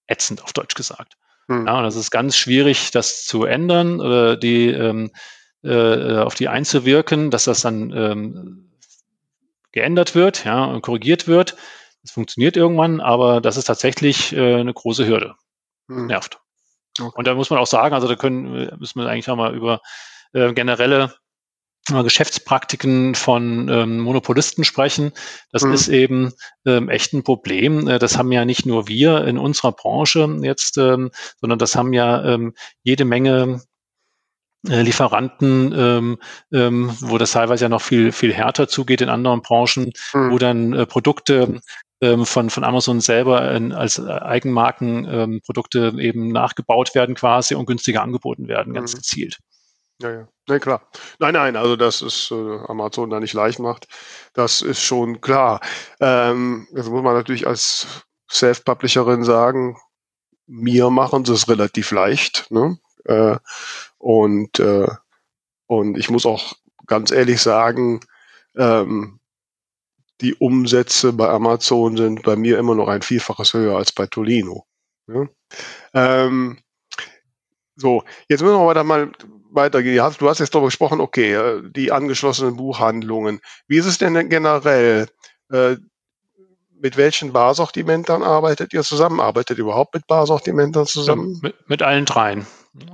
ätzend, 0.08 0.44
auf 0.44 0.54
Deutsch 0.54 0.76
gesagt. 0.76 1.14
Mhm. 1.48 1.68
Ja, 1.68 1.78
und 1.78 1.84
das 1.84 1.96
ist 1.96 2.12
ganz 2.12 2.38
schwierig, 2.38 2.92
das 2.92 3.26
zu 3.26 3.46
ändern 3.46 4.00
oder 4.02 4.38
die 4.38 4.68
ähm, 4.68 5.12
äh, 5.64 6.18
auf 6.18 6.36
die 6.36 6.48
einzuwirken, 6.48 7.32
dass 7.32 7.46
das 7.46 7.62
dann 7.62 7.92
ähm, 7.92 8.72
geändert 9.72 10.16
wird, 10.16 10.46
ja, 10.46 10.64
und 10.66 10.82
korrigiert 10.82 11.28
wird. 11.28 11.56
Das 12.02 12.12
funktioniert 12.12 12.56
irgendwann, 12.56 13.02
aber 13.02 13.42
das 13.42 13.58
ist 13.58 13.66
tatsächlich 13.66 14.32
äh, 14.34 14.56
eine 14.56 14.74
große 14.74 15.08
Hürde. 15.08 15.36
Mhm. 15.88 16.08
Nervt. 16.08 16.40
Okay. 17.00 17.12
Und 17.16 17.28
da 17.28 17.34
muss 17.34 17.50
man 17.50 17.60
auch 17.60 17.68
sagen, 17.68 17.94
also 17.94 18.08
da 18.08 18.16
können, 18.16 18.72
müssen 18.80 19.00
wir 19.02 19.10
eigentlich 19.10 19.30
auch 19.30 19.36
mal 19.36 19.54
über 19.56 19.82
äh, 20.34 20.54
generelle 20.54 21.06
äh, 21.06 21.10
Geschäftspraktiken 21.92 23.14
von 23.16 23.70
ähm, 23.70 24.00
Monopolisten 24.00 24.64
sprechen. 24.64 25.12
Das 25.52 25.64
mhm. 25.64 25.74
ist 25.74 25.88
eben 25.88 26.34
ähm, 26.66 26.90
echt 26.90 27.14
ein 27.14 27.24
Problem. 27.24 27.88
Äh, 27.88 28.00
das 28.00 28.18
haben 28.18 28.32
ja 28.32 28.44
nicht 28.44 28.66
nur 28.66 28.88
wir 28.88 29.26
in 29.26 29.38
unserer 29.38 29.72
Branche 29.72 30.28
jetzt, 30.42 30.78
ähm, 30.78 31.12
sondern 31.40 31.60
das 31.60 31.76
haben 31.76 31.94
ja 31.94 32.24
ähm, 32.26 32.54
jede 32.82 33.06
Menge 33.06 33.62
äh, 34.68 34.82
Lieferanten, 34.82 35.74
ähm, 35.78 36.18
ähm, 36.52 36.92
wo 37.02 37.20
das 37.20 37.34
teilweise 37.34 37.66
ja 37.66 37.70
noch 37.70 37.82
viel, 37.82 38.12
viel 38.12 38.34
härter 38.34 38.68
zugeht 38.68 39.02
in 39.02 39.10
anderen 39.10 39.42
Branchen, 39.42 39.92
mhm. 40.14 40.32
wo 40.32 40.40
dann 40.40 40.74
äh, 40.74 40.86
Produkte 40.86 41.62
von, 42.02 42.50
von 42.50 42.64
Amazon 42.66 43.00
selber 43.00 43.52
in, 43.54 43.72
als 43.72 44.06
Eigenmarkenprodukte 44.06 45.88
ähm, 45.94 46.00
eben 46.00 46.28
nachgebaut 46.28 46.94
werden 46.94 47.16
quasi 47.16 47.56
und 47.56 47.66
günstiger 47.66 48.04
angeboten 48.04 48.50
werden, 48.50 48.74
ganz 48.74 48.94
mhm. 48.94 48.98
gezielt. 48.98 49.40
Ja, 50.02 50.12
ja. 50.12 50.28
Nee, 50.50 50.60
klar. 50.60 50.82
Nein, 51.20 51.34
nein, 51.34 51.56
also 51.56 51.76
dass 51.76 52.02
es 52.02 52.30
äh, 52.32 52.36
Amazon 52.68 53.10
da 53.10 53.20
nicht 53.20 53.34
leicht 53.34 53.60
macht, 53.60 53.88
das 54.34 54.62
ist 54.62 54.82
schon 54.82 55.22
klar. 55.22 55.62
Ähm, 56.02 56.68
das 56.74 56.90
muss 56.90 57.02
man 57.02 57.14
natürlich 57.16 57.48
als 57.48 58.06
Self-Publisherin 58.30 59.24
sagen, 59.24 59.78
mir 60.48 60.90
machen 60.92 61.26
sie 61.26 61.34
es 61.34 61.50
relativ 61.50 61.92
leicht. 61.92 62.48
Ne? 62.52 62.80
Äh, 63.06 63.38
und, 64.00 64.60
äh, 64.60 64.88
und 65.68 65.98
ich 65.98 66.10
muss 66.12 66.26
auch 66.26 66.54
ganz 66.88 67.12
ehrlich 67.12 67.42
sagen, 67.42 68.02
ähm, 68.58 69.20
die 70.22 70.36
Umsätze 70.36 71.14
bei 71.14 71.30
Amazon 71.30 71.98
sind 71.98 72.24
bei 72.24 72.36
mir 72.36 72.58
immer 72.60 72.76
noch 72.76 72.88
ein 72.90 73.02
Vielfaches 73.02 73.54
höher 73.54 73.78
als 73.78 73.92
bei 73.92 74.08
Tolino. 74.08 74.66
Ne? 75.08 75.30
Ähm, 75.94 76.60
So, 77.78 78.04
jetzt 78.30 78.42
müssen 78.42 78.56
wir 78.58 78.68
weiter 78.68 78.84
mal 78.84 79.12
weitergehen. 79.56 79.96
Du 80.20 80.30
hast 80.30 80.40
jetzt 80.40 80.54
darüber 80.54 80.68
gesprochen, 80.68 81.02
okay, 81.02 81.34
äh, 81.34 81.62
die 81.66 81.92
angeschlossenen 81.92 82.58
Buchhandlungen. 82.58 83.40
Wie 83.68 83.78
ist 83.78 83.86
es 83.86 83.98
denn 83.98 84.30
generell? 84.30 85.08
Äh, 85.52 85.78
mit 86.78 86.98
welchen 86.98 87.34
Barsortimentern 87.34 88.22
arbeitet 88.22 88.74
ihr 88.74 88.84
zusammen? 88.84 89.20
Arbeitet 89.20 89.58
ihr 89.58 89.64
überhaupt 89.64 89.94
mit 89.94 90.08
Barsortimentern 90.08 90.86
zusammen? 90.86 91.36
Ja, 91.36 91.40
mit, 91.50 91.70
mit, 91.70 91.82
allen 91.82 92.06
dreien. 92.06 92.46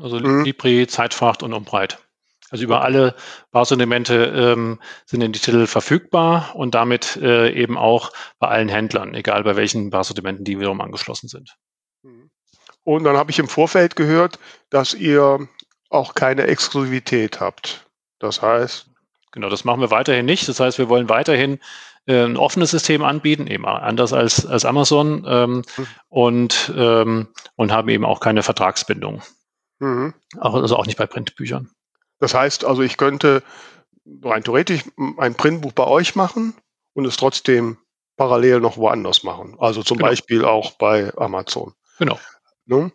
Also 0.02 0.20
mhm. 0.20 0.44
Libri, 0.44 0.88
Zeitfracht 0.88 1.44
und 1.44 1.54
Umbreit. 1.54 1.98
Also 2.52 2.66
über 2.66 2.84
alle 2.84 3.16
Barsortimente 3.52 4.26
ähm, 4.36 4.80
sind 5.06 5.22
die 5.22 5.40
Titel 5.40 5.68
verfügbar 5.68 6.52
und 6.54 6.76
damit 6.76 7.16
äh, 7.16 7.50
eben 7.52 7.78
auch 7.78 8.12
bei 8.40 8.50
allen 8.50 8.70
Händlern, 8.70 9.14
egal 9.14 9.44
bei 9.44 9.56
welchen 9.56 9.90
Barsortimenten 9.90 10.46
die 10.46 10.60
wiederum 10.60 10.82
angeschlossen 10.82 11.30
sind. 11.30 11.56
Mhm. 12.04 12.30
Und 12.84 13.04
dann 13.04 13.16
habe 13.16 13.32
ich 13.32 13.40
im 13.40 13.48
Vorfeld 13.48 13.96
gehört, 13.96 14.38
dass 14.70 14.94
ihr 14.94 15.48
auch 15.92 16.16
keine 16.16 16.48
Exklusivität 16.48 17.40
habt. 17.40 17.86
Das 18.20 18.42
heißt. 18.42 18.88
Genau, 19.32 19.50
das 19.50 19.64
machen 19.64 19.82
wir 19.82 19.92
weiterhin 19.92 20.26
nicht. 20.26 20.48
Das 20.50 20.60
heißt, 20.60 20.78
wir 20.78 20.90
wollen 20.90 21.08
weiterhin 21.08 21.60
äh, 22.06 22.26
ein 22.26 22.38
offenes 22.38 22.72
System 22.72 23.04
anbieten, 23.04 23.48
eben 23.48 23.66
anders 23.66 24.12
als, 24.12 24.46
als 24.46 24.66
Amazon 24.66 25.24
ähm, 25.28 25.64
mhm. 25.78 25.88
und, 26.10 26.74
ähm, 26.76 27.28
und 27.56 27.72
haben 27.72 27.90
eben 27.90 28.06
auch 28.06 28.20
keine 28.20 28.44
Vertragsbindung. 28.44 29.22
Mhm. 29.80 30.14
Also 30.38 30.76
auch 30.76 30.86
nicht 30.86 30.98
bei 30.98 31.06
Printbüchern. 31.08 31.70
Das 32.20 32.34
heißt 32.34 32.66
also, 32.66 32.82
ich 32.82 32.98
könnte 32.98 33.44
rein 34.24 34.44
theoretisch 34.44 34.84
ein 35.18 35.36
Printbuch 35.36 35.72
bei 35.72 35.86
euch 35.86 36.16
machen 36.16 36.54
und 36.94 37.06
es 37.06 37.18
trotzdem 37.18 37.78
parallel 38.18 38.60
noch 38.60 38.78
woanders 38.78 39.24
machen. 39.24 39.56
Also 39.60 39.82
zum 39.82 39.98
genau. 39.98 40.10
Beispiel 40.10 40.46
auch 40.46 40.72
bei 40.74 41.16
Amazon. 41.18 41.74
Genau. 41.98 42.20
Ne? 42.66 42.92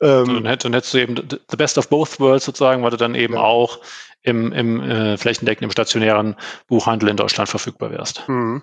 Ähm, 0.00 0.26
dann, 0.26 0.46
hätt, 0.46 0.64
dann, 0.64 0.72
hättest 0.72 0.94
du 0.94 0.98
eben 0.98 1.16
the 1.30 1.56
best 1.56 1.78
of 1.78 1.88
both 1.88 2.20
worlds 2.20 2.44
sozusagen, 2.44 2.82
weil 2.82 2.90
du 2.90 2.96
dann 2.96 3.14
eben 3.14 3.34
ja. 3.34 3.40
auch 3.40 3.80
im, 4.22 4.52
im 4.52 4.82
äh, 4.82 5.16
flächendeckenden, 5.16 5.68
im 5.68 5.72
stationären 5.72 6.36
Buchhandel 6.66 7.08
in 7.08 7.16
Deutschland 7.16 7.48
verfügbar 7.48 7.90
wärst. 7.90 8.28
Mhm. 8.28 8.62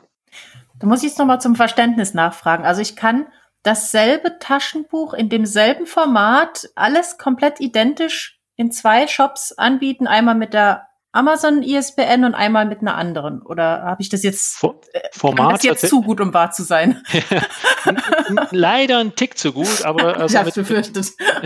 Da 0.79 0.87
muss 0.87 0.99
ich 0.99 1.09
jetzt 1.09 1.19
nochmal 1.19 1.41
zum 1.41 1.55
Verständnis 1.55 2.13
nachfragen. 2.13 2.65
Also 2.65 2.81
ich 2.81 2.95
kann 2.95 3.27
dasselbe 3.63 4.37
Taschenbuch 4.39 5.13
in 5.13 5.29
demselben 5.29 5.85
Format, 5.85 6.69
alles 6.75 7.17
komplett 7.17 7.59
identisch 7.59 8.39
in 8.55 8.71
zwei 8.71 9.07
Shops 9.07 9.53
anbieten, 9.53 10.05
einmal 10.05 10.35
mit 10.35 10.53
der 10.53 10.87
Amazon 11.13 11.61
ISBN 11.61 12.25
und 12.25 12.33
einmal 12.33 12.65
mit 12.65 12.81
einer 12.81 12.95
anderen? 12.95 13.43
Oder 13.43 13.83
habe 13.83 14.01
ich 14.01 14.09
das 14.09 14.23
jetzt, 14.23 14.63
äh, 14.63 14.99
Format 15.11 15.53
das 15.53 15.63
jetzt 15.63 15.87
zu 15.87 16.01
gut, 16.01 16.19
um 16.19 16.33
wahr 16.33 16.51
zu 16.51 16.63
sein? 16.63 17.03
Leider 18.51 18.97
ein 18.97 19.15
Tick 19.15 19.37
zu 19.37 19.53
gut, 19.53 19.85
aber 19.85 20.17
also 20.19 20.39
ich 20.39 20.45
mit, 20.45 20.55
befürchtet. 20.55 21.11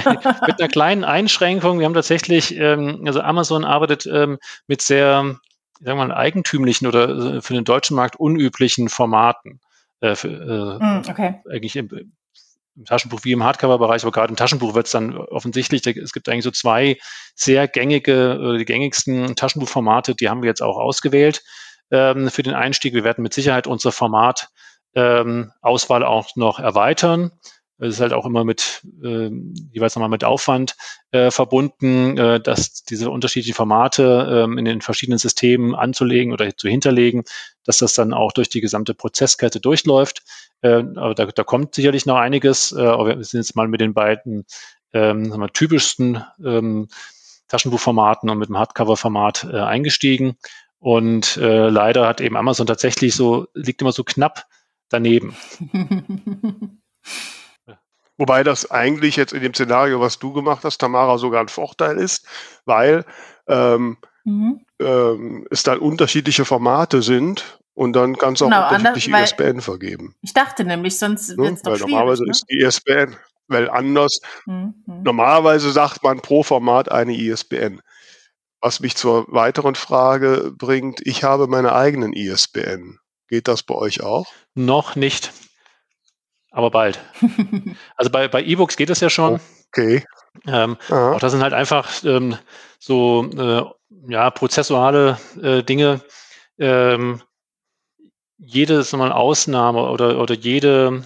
mit 0.48 0.60
einer 0.60 0.70
kleinen 0.70 1.04
Einschränkung. 1.04 1.80
Wir 1.80 1.86
haben 1.86 1.94
tatsächlich, 1.94 2.56
ähm, 2.56 3.04
also 3.06 3.20
Amazon 3.20 3.66
arbeitet 3.66 4.06
ähm, 4.06 4.38
mit 4.68 4.82
sehr, 4.82 5.18
sagen 5.18 5.40
wir 5.82 5.96
mal, 5.96 6.14
eigentümlichen 6.14 6.88
oder 6.88 7.36
äh, 7.36 7.42
für 7.42 7.54
den 7.54 7.66
deutschen 7.66 7.98
Markt 7.98 8.16
unüblichen 8.16 8.88
Formaten. 8.88 9.60
Äh, 10.00 10.16
für, 10.16 10.30
äh, 10.30 10.84
mm, 10.84 11.02
okay. 11.10 11.42
Eigentlich 11.52 11.76
im, 12.78 12.86
Taschenbuch 12.86 13.22
wie 13.24 13.32
im 13.32 13.44
Hardcover-Bereich, 13.44 14.04
aber 14.04 14.12
gerade 14.12 14.30
im 14.30 14.38
Taschenbuch 14.38 14.76
wird 14.76 14.86
es 14.86 14.92
dann 14.92 15.18
offensichtlich, 15.18 15.86
es 15.86 16.14
gibt 16.14 16.30
eigentlich 16.30 16.44
so 16.44 16.52
zwei 16.52 16.98
sehr 17.36 17.68
gängige, 17.68 18.38
oder 18.40 18.58
die 18.58 18.66
gängigsten 18.66 19.36
Taschenbuchformate, 19.36 20.16
die 20.16 20.30
haben 20.30 20.42
wir 20.42 20.48
jetzt 20.48 20.62
auch 20.62 20.78
ausgewählt 20.78 21.44
ähm, 21.92 22.30
für 22.30 22.44
den 22.44 22.54
Einstieg. 22.54 22.94
Wir 22.94 23.04
werden 23.04 23.22
mit 23.22 23.34
Sicherheit 23.34 23.68
unsere 23.68 23.92
Formatauswahl 23.92 26.02
ähm, 26.02 26.08
auch 26.08 26.36
noch 26.36 26.60
erweitern. 26.60 27.32
Es 27.80 27.96
ist 27.96 28.02
halt 28.02 28.14
auch 28.14 28.26
immer 28.26 28.44
mit 28.44 28.82
äh, 29.04 29.30
jeweils 29.72 29.96
nochmal 29.96 30.10
mit 30.10 30.24
Aufwand 30.24 30.76
äh, 31.12 31.30
verbunden, 31.30 32.18
äh, 32.18 32.40
dass 32.40 32.84
diese 32.84 33.10
unterschiedlichen 33.12 33.56
Formate 33.56 34.48
äh, 34.50 34.60
in 34.60 34.66
den 34.66 34.82
verschiedenen 34.82 35.20
Systemen 35.20 35.76
anzulegen 35.76 36.34
oder 36.34 36.56
zu 36.58 36.68
hinterlegen, 36.68 37.24
dass 37.64 37.78
das 37.78 37.94
dann 37.94 38.14
auch 38.14 38.32
durch 38.32 38.50
die 38.50 38.62
gesamte 38.62 38.96
Prozesskette 38.96 39.60
durchläuft. 39.60 40.24
Äh, 40.62 40.84
aber 40.96 41.14
da, 41.14 41.26
da 41.26 41.44
kommt 41.44 41.76
sicherlich 41.76 42.06
noch 42.06 42.18
einiges. 42.18 42.72
Äh, 42.72 42.82
aber 42.82 43.18
wir 43.18 43.24
sind 43.24 43.42
jetzt 43.42 43.56
mal 43.56 43.68
mit 43.68 43.82
den 43.82 43.94
beiden 43.94 44.46
ähm, 44.94 45.30
wir, 45.38 45.54
typischsten 45.54 46.24
ähm, 46.44 46.88
Taschenbuchformaten 47.48 48.30
und 48.30 48.40
mit 48.40 48.50
dem 48.50 48.58
Hardcover-Format 48.58 49.48
äh, 49.52 49.60
eingestiegen. 49.60 50.38
Und 50.80 51.38
äh, 51.38 51.70
leider 51.70 52.08
hat 52.08 52.22
eben 52.22 52.38
Amazon 52.38 52.68
tatsächlich 52.68 53.16
so, 53.16 53.48
liegt 53.54 53.82
immer 53.82 53.92
so 53.92 54.04
knapp 54.04 54.46
daneben. 54.90 55.36
Wobei 58.18 58.44
das 58.44 58.70
eigentlich 58.72 59.16
jetzt 59.16 59.34
in 59.34 59.42
dem 59.42 59.54
Szenario, 59.54 60.02
was 60.02 60.20
du 60.20 60.34
gemacht 60.34 60.64
hast, 60.64 60.80
Tamara, 60.80 61.18
sogar 61.18 61.42
ein 61.42 61.50
Vorteil 61.50 61.98
ist, 61.98 62.26
weil 62.66 63.06
ähm, 63.48 63.98
mhm. 64.24 64.62
ähm, 64.80 65.48
es 65.52 65.64
dann 65.64 65.80
unterschiedliche 65.80 66.44
Formate 66.44 67.02
sind 67.04 67.60
und 67.76 67.94
dann 67.94 68.18
kannst 68.18 68.42
du 68.42 68.46
auch 68.46 68.50
genau, 68.50 68.70
unterschiedliche 68.70 69.16
anders, 69.16 69.32
ISBN 69.32 69.62
vergeben. 69.62 70.16
Ich 70.22 70.34
dachte 70.34 70.64
nämlich, 70.66 70.98
sonst 70.98 71.30
ne? 71.30 71.38
wird 71.38 71.54
es 71.54 71.62
doch 71.62 71.72
Weil 71.74 71.80
normalerweise 71.80 72.24
ne? 72.24 72.32
ist 72.32 72.46
die 72.50 72.58
ISBN, 72.58 73.16
weil 73.48 73.70
anders, 73.70 74.20
mhm. 74.48 74.74
normalerweise 75.04 75.72
sagt 75.72 76.04
man 76.04 76.20
pro 76.20 76.42
Format 76.42 76.92
eine 76.92 77.16
ISBN. 77.16 77.82
Was 78.60 78.80
mich 78.80 78.96
zur 78.96 79.28
weiteren 79.30 79.76
Frage 79.76 80.52
bringt, 80.58 81.06
ich 81.06 81.24
habe 81.24 81.46
meine 81.46 81.74
eigenen 81.74 82.14
ISBN. 82.14 82.98
Geht 83.28 83.48
das 83.48 83.62
bei 83.62 83.76
euch 83.76 84.02
auch? 84.02 84.26
Noch 84.56 84.96
nicht 84.96 85.32
aber 86.58 86.72
bald. 86.72 87.00
also 87.98 88.10
bei, 88.10 88.28
bei 88.28 88.42
E-Books 88.42 88.78
geht 88.78 88.90
es 88.90 89.00
ja 89.00 89.12
schon. 89.12 89.40
Okay. 89.70 90.04
Ähm, 90.48 90.76
auch 90.90 91.20
das 91.20 91.32
sind 91.32 91.44
halt 91.44 91.54
einfach 91.54 91.88
ähm, 92.04 92.36
so 92.80 93.30
äh, 93.38 94.12
ja, 94.12 94.32
prozessuale 94.32 95.20
äh, 95.40 95.62
Dinge. 95.62 96.02
Ähm, 96.58 97.22
jede 98.40 98.84
mal 98.94 99.12
Ausnahme 99.12 99.88
oder, 99.88 100.20
oder 100.20 100.34
jede, 100.34 101.04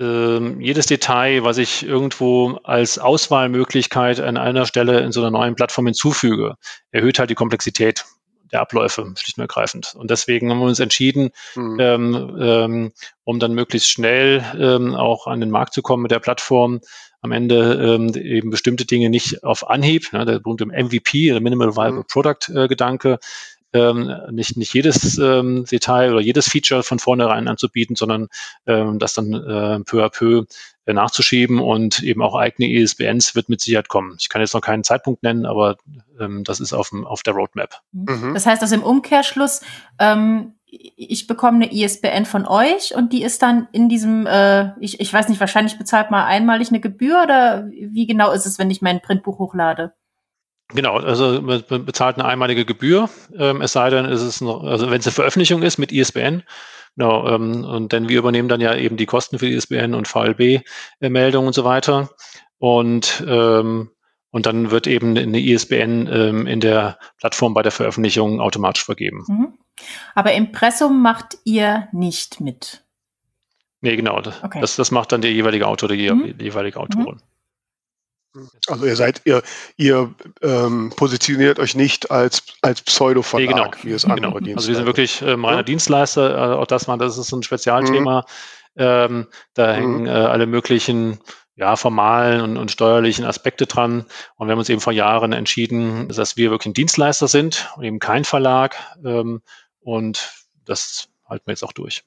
ähm, 0.00 0.60
jedes 0.60 0.86
Detail, 0.86 1.44
was 1.44 1.58
ich 1.58 1.86
irgendwo 1.86 2.58
als 2.64 2.98
Auswahlmöglichkeit 2.98 4.18
an 4.18 4.36
einer 4.36 4.66
Stelle 4.66 5.00
in 5.00 5.12
so 5.12 5.20
einer 5.20 5.30
neuen 5.30 5.54
Plattform 5.54 5.86
hinzufüge, 5.86 6.56
erhöht 6.90 7.20
halt 7.20 7.30
die 7.30 7.36
Komplexität 7.36 8.04
der 8.52 8.60
Abläufe, 8.60 9.12
schlicht 9.16 9.38
und 9.38 9.42
ergreifend. 9.42 9.94
Und 9.94 10.10
deswegen 10.10 10.50
haben 10.50 10.58
wir 10.58 10.66
uns 10.66 10.80
entschieden, 10.80 11.30
mhm. 11.54 11.78
ähm, 11.80 12.36
ähm, 12.40 12.92
um 13.24 13.38
dann 13.38 13.54
möglichst 13.54 13.90
schnell 13.90 14.44
ähm, 14.58 14.94
auch 14.94 15.26
an 15.26 15.40
den 15.40 15.50
Markt 15.50 15.74
zu 15.74 15.82
kommen 15.82 16.02
mit 16.02 16.10
der 16.10 16.20
Plattform, 16.20 16.80
am 17.24 17.32
Ende 17.32 17.96
ähm, 17.96 18.14
eben 18.14 18.50
bestimmte 18.50 18.84
Dinge 18.84 19.08
nicht 19.08 19.44
auf 19.44 19.68
Anhieb, 19.68 20.12
ne, 20.12 20.26
der 20.26 20.40
berühmte 20.40 20.66
MVP, 20.66 21.30
der 21.30 21.40
Minimal 21.40 21.74
Viable 21.74 22.00
mhm. 22.00 22.06
Product 22.06 22.54
äh, 22.54 22.68
Gedanke, 22.68 23.18
ähm, 23.74 24.10
nicht, 24.30 24.56
nicht 24.56 24.72
jedes 24.72 25.18
ähm, 25.18 25.64
Detail 25.70 26.12
oder 26.12 26.20
jedes 26.20 26.48
Feature 26.48 26.82
von 26.82 26.98
vornherein 26.98 27.48
anzubieten, 27.48 27.96
sondern 27.96 28.28
ähm, 28.66 28.98
das 28.98 29.14
dann 29.14 29.34
äh, 29.34 29.80
peu 29.80 30.04
à 30.04 30.08
peu 30.08 30.44
äh, 30.86 30.92
nachzuschieben 30.92 31.58
und 31.58 32.02
eben 32.02 32.22
auch 32.22 32.36
eigene 32.36 32.70
ISBNs 32.70 33.34
wird 33.34 33.48
mit 33.48 33.60
Sicherheit 33.60 33.88
kommen. 33.88 34.16
Ich 34.20 34.28
kann 34.28 34.40
jetzt 34.40 34.54
noch 34.54 34.60
keinen 34.60 34.84
Zeitpunkt 34.84 35.22
nennen, 35.22 35.44
aber 35.44 35.76
ähm, 36.20 36.44
das 36.44 36.60
ist 36.60 36.72
auf, 36.72 36.90
dem, 36.90 37.04
auf 37.06 37.22
der 37.22 37.34
Roadmap. 37.34 37.80
Mhm. 37.92 38.32
Das 38.34 38.46
heißt, 38.46 38.62
also 38.62 38.74
im 38.74 38.82
Umkehrschluss, 38.82 39.60
ähm, 39.98 40.54
ich 40.66 41.26
bekomme 41.26 41.64
eine 41.64 41.72
ISBN 41.72 42.26
von 42.26 42.46
euch 42.46 42.94
und 42.94 43.12
die 43.12 43.22
ist 43.22 43.42
dann 43.42 43.68
in 43.72 43.88
diesem, 43.88 44.26
äh, 44.26 44.72
ich, 44.80 45.00
ich 45.00 45.12
weiß 45.12 45.28
nicht, 45.28 45.40
wahrscheinlich 45.40 45.78
bezahlt 45.78 46.10
mal 46.10 46.24
einmalig 46.24 46.68
eine 46.68 46.80
Gebühr 46.80 47.22
oder 47.22 47.68
wie 47.70 48.06
genau 48.06 48.32
ist 48.32 48.46
es, 48.46 48.58
wenn 48.58 48.70
ich 48.70 48.82
mein 48.82 49.00
Printbuch 49.00 49.38
hochlade? 49.38 49.94
Genau, 50.74 50.96
also 50.96 51.40
man 51.40 51.62
bezahlt 51.84 52.18
eine 52.18 52.26
einmalige 52.26 52.64
Gebühr, 52.64 53.08
ähm, 53.38 53.60
es 53.62 53.72
sei 53.72 53.90
denn, 53.90 54.06
ist 54.06 54.22
es 54.22 54.40
noch, 54.40 54.64
also 54.64 54.90
wenn 54.90 54.98
es 54.98 55.06
eine 55.06 55.12
Veröffentlichung 55.12 55.62
ist 55.62 55.78
mit 55.78 55.92
ISBN, 55.92 56.42
genau, 56.96 57.28
ähm, 57.28 57.64
und 57.64 57.92
denn 57.92 58.08
wir 58.08 58.18
übernehmen 58.18 58.48
dann 58.48 58.60
ja 58.60 58.74
eben 58.74 58.96
die 58.96 59.06
Kosten 59.06 59.38
für 59.38 59.46
die 59.46 59.54
ISBN 59.54 59.94
und 59.94 60.08
VLB-Meldungen 60.08 61.46
und 61.46 61.52
so 61.54 61.64
weiter. 61.64 62.10
Und 62.58 63.24
ähm, 63.26 63.90
und 64.34 64.46
dann 64.46 64.72
wird 64.72 64.88
eben 64.88 65.16
eine 65.16 65.38
ISBN 65.38 66.08
ähm, 66.12 66.46
in 66.48 66.58
der 66.58 66.98
Plattform 67.18 67.54
bei 67.54 67.62
der 67.62 67.70
Veröffentlichung 67.70 68.40
automatisch 68.40 68.84
vergeben. 68.84 69.22
Mhm. 69.28 69.54
Aber 70.16 70.32
Impressum 70.32 71.02
macht 71.02 71.38
ihr 71.44 71.86
nicht 71.92 72.40
mit. 72.40 72.84
Nee, 73.80 73.94
genau. 73.94 74.18
Okay. 74.18 74.60
Das, 74.60 74.74
das 74.74 74.90
macht 74.90 75.12
dann 75.12 75.20
der 75.20 75.30
jeweilige 75.30 75.68
Autor 75.68 75.88
die, 75.88 76.10
mhm. 76.10 76.34
jeweilige 76.40 76.80
Autorin. 76.80 77.14
Mhm. 77.14 77.33
Also 78.68 78.86
ihr 78.86 78.96
seid, 78.96 79.22
ihr, 79.24 79.42
ihr 79.76 80.14
ähm, 80.42 80.92
positioniert 80.96 81.58
euch 81.58 81.74
nicht 81.74 82.10
als, 82.10 82.42
als 82.62 82.82
Pseudo-Verlag, 82.82 83.48
nee, 83.48 83.54
genau. 83.54 83.70
wie 83.82 83.92
es 83.92 84.04
andere 84.04 84.28
genau. 84.28 84.40
Dienstleister. 84.40 84.58
Also 84.58 84.68
wir 84.68 84.76
sind 84.76 84.86
wirklich 84.86 85.22
ähm, 85.22 85.44
reiner 85.44 85.58
ja. 85.58 85.62
Dienstleister, 85.62 86.38
also 86.38 86.56
auch 86.58 86.66
das, 86.66 86.88
war, 86.88 86.98
das 86.98 87.18
ist 87.18 87.32
ein 87.32 87.42
Spezialthema. 87.42 88.20
Mhm. 88.20 88.24
Ähm, 88.76 89.26
da 89.54 89.68
mhm. 89.68 89.76
hängen 89.76 90.06
äh, 90.06 90.10
alle 90.10 90.46
möglichen 90.46 91.20
ja, 91.56 91.76
formalen 91.76 92.40
und, 92.40 92.56
und 92.56 92.70
steuerlichen 92.70 93.24
Aspekte 93.24 93.66
dran. 93.66 94.06
Und 94.36 94.48
wir 94.48 94.52
haben 94.52 94.58
uns 94.58 94.68
eben 94.68 94.80
vor 94.80 94.92
Jahren 94.92 95.32
entschieden, 95.32 96.08
dass 96.08 96.36
wir 96.36 96.50
wirklich 96.50 96.70
ein 96.72 96.74
Dienstleister 96.74 97.28
sind 97.28 97.70
und 97.76 97.84
eben 97.84 98.00
kein 98.00 98.24
Verlag. 98.24 98.76
Ähm, 99.04 99.42
und 99.80 100.32
das 100.64 101.08
halten 101.28 101.46
wir 101.46 101.52
jetzt 101.52 101.62
auch 101.62 101.72
durch. 101.72 102.02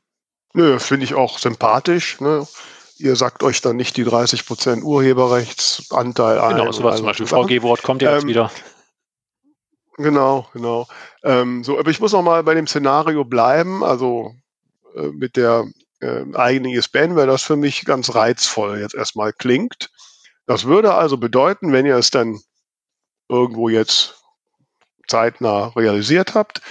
Nö, 0.54 0.80
finde 0.80 1.06
ich 1.06 1.14
auch 1.14 1.40
sympathisch. 1.40 2.20
Ne? 2.20 2.46
Ihr 3.00 3.16
sagt 3.16 3.44
euch 3.44 3.62
dann 3.62 3.76
nicht 3.76 3.98
die 3.98 4.06
30% 4.06 4.82
Urheberrechtsanteil 4.82 6.40
ein. 6.40 6.58
Genau, 6.58 6.72
sowas 6.72 6.98
zum 6.98 7.06
Beispiel. 7.06 7.28
VG-Wort 7.28 7.84
kommt 7.84 8.02
ja 8.02 8.14
jetzt 8.14 8.24
ähm, 8.24 8.30
wieder. 8.30 8.52
Genau, 9.98 10.48
genau. 10.54 10.88
Ähm, 11.24 11.64
so, 11.64 11.80
aber 11.80 11.90
ich 11.90 12.00
muss 12.00 12.12
noch 12.12 12.22
mal 12.22 12.44
bei 12.44 12.54
dem 12.54 12.68
Szenario 12.68 13.26
bleiben. 13.26 13.84
Also 13.84 14.36
äh, 14.96 15.08
mit 15.08 15.36
der 15.36 15.66
äh, 16.00 16.24
eigenen 16.36 16.72
ISBN 16.72 17.16
wäre 17.16 17.28
das 17.28 17.44
für 17.44 17.56
mich 17.56 17.86
ganz 17.86 18.14
reizvoll 18.14 18.80
jetzt 18.80 18.96
erstmal 18.96 19.34
klingt. 19.34 19.90
Das 20.46 20.66
würde 20.66 20.94
also 20.94 21.18
bedeuten, 21.18 21.72
wenn 21.72 21.86
ihr 21.86 21.98
es 21.98 22.12
dann 22.12 22.40
irgendwo 23.28 23.70
jetzt 23.70 24.16
zeitnah 25.08 25.68
realisiert 25.70 26.36
habt, 26.36 26.62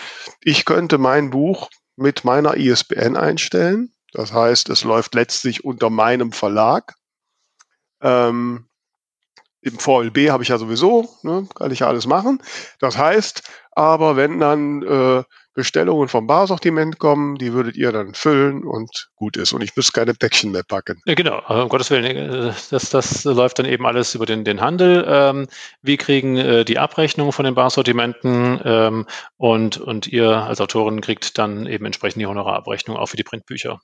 ich 0.41 0.65
könnte 0.65 0.99
mein 0.99 1.31
Buch 1.31 1.69
mit 1.97 2.25
meiner 2.25 2.57
ISBN 2.57 3.17
einstellen. 3.17 3.93
Das 4.17 4.33
heißt, 4.33 4.71
es 4.71 4.83
läuft 4.83 5.15
letztlich 5.15 5.63
unter 5.67 5.91
meinem 5.91 6.33
Verlag. 6.33 6.95
Ähm, 8.01 8.67
Im 9.61 9.79
VLB 9.79 10.31
habe 10.31 10.43
ich 10.43 10.49
ja 10.49 10.57
sowieso, 10.57 11.11
ne, 11.23 11.47
kann 11.55 11.71
ich 11.71 11.81
ja 11.81 11.87
alles 11.87 12.07
machen. 12.07 12.43
Das 12.81 12.97
heißt, 12.97 13.43
aber 13.73 14.17
wenn 14.17 14.41
dann 14.41 14.83
äh, 14.83 15.23
Bestellungen 15.53 16.09
vom 16.09 16.27
Barsortiment 16.27 16.99
kommen, 16.99 17.37
die 17.37 17.53
würdet 17.53 17.77
ihr 17.77 17.93
dann 17.93 18.15
füllen 18.15 18.65
und 18.65 19.11
gut 19.17 19.37
ist. 19.37 19.53
Und 19.53 19.63
ich 19.63 19.77
müsste 19.77 19.93
keine 19.93 20.15
Päckchen 20.15 20.51
mehr 20.51 20.63
packen. 20.67 21.03
Ja, 21.05 21.13
genau, 21.13 21.43
um 21.47 21.69
Gottes 21.69 21.91
Willen, 21.91 22.05
äh, 22.07 22.55
das, 22.71 22.89
das 22.89 23.25
läuft 23.25 23.59
dann 23.59 23.67
eben 23.67 23.85
alles 23.85 24.15
über 24.15 24.25
den, 24.25 24.45
den 24.45 24.63
Handel. 24.63 25.05
Ähm, 25.07 25.47
wir 25.83 25.99
kriegen 25.99 26.39
äh, 26.39 26.65
die 26.65 26.79
Abrechnung 26.79 27.33
von 27.33 27.45
den 27.45 27.55
Barsortimenten 27.55 28.63
ähm, 28.65 29.07
und, 29.37 29.77
und 29.77 30.07
ihr 30.07 30.31
als 30.31 30.63
Autorin 30.63 31.03
kriegt 31.03 31.37
dann 31.37 31.67
eben 31.67 31.85
entsprechend 31.85 32.23
die 32.23 32.27
Honorarabrechnung 32.27 32.97
auch 32.97 33.09
für 33.11 33.19
die 33.19 33.25
Printbücher. 33.25 33.79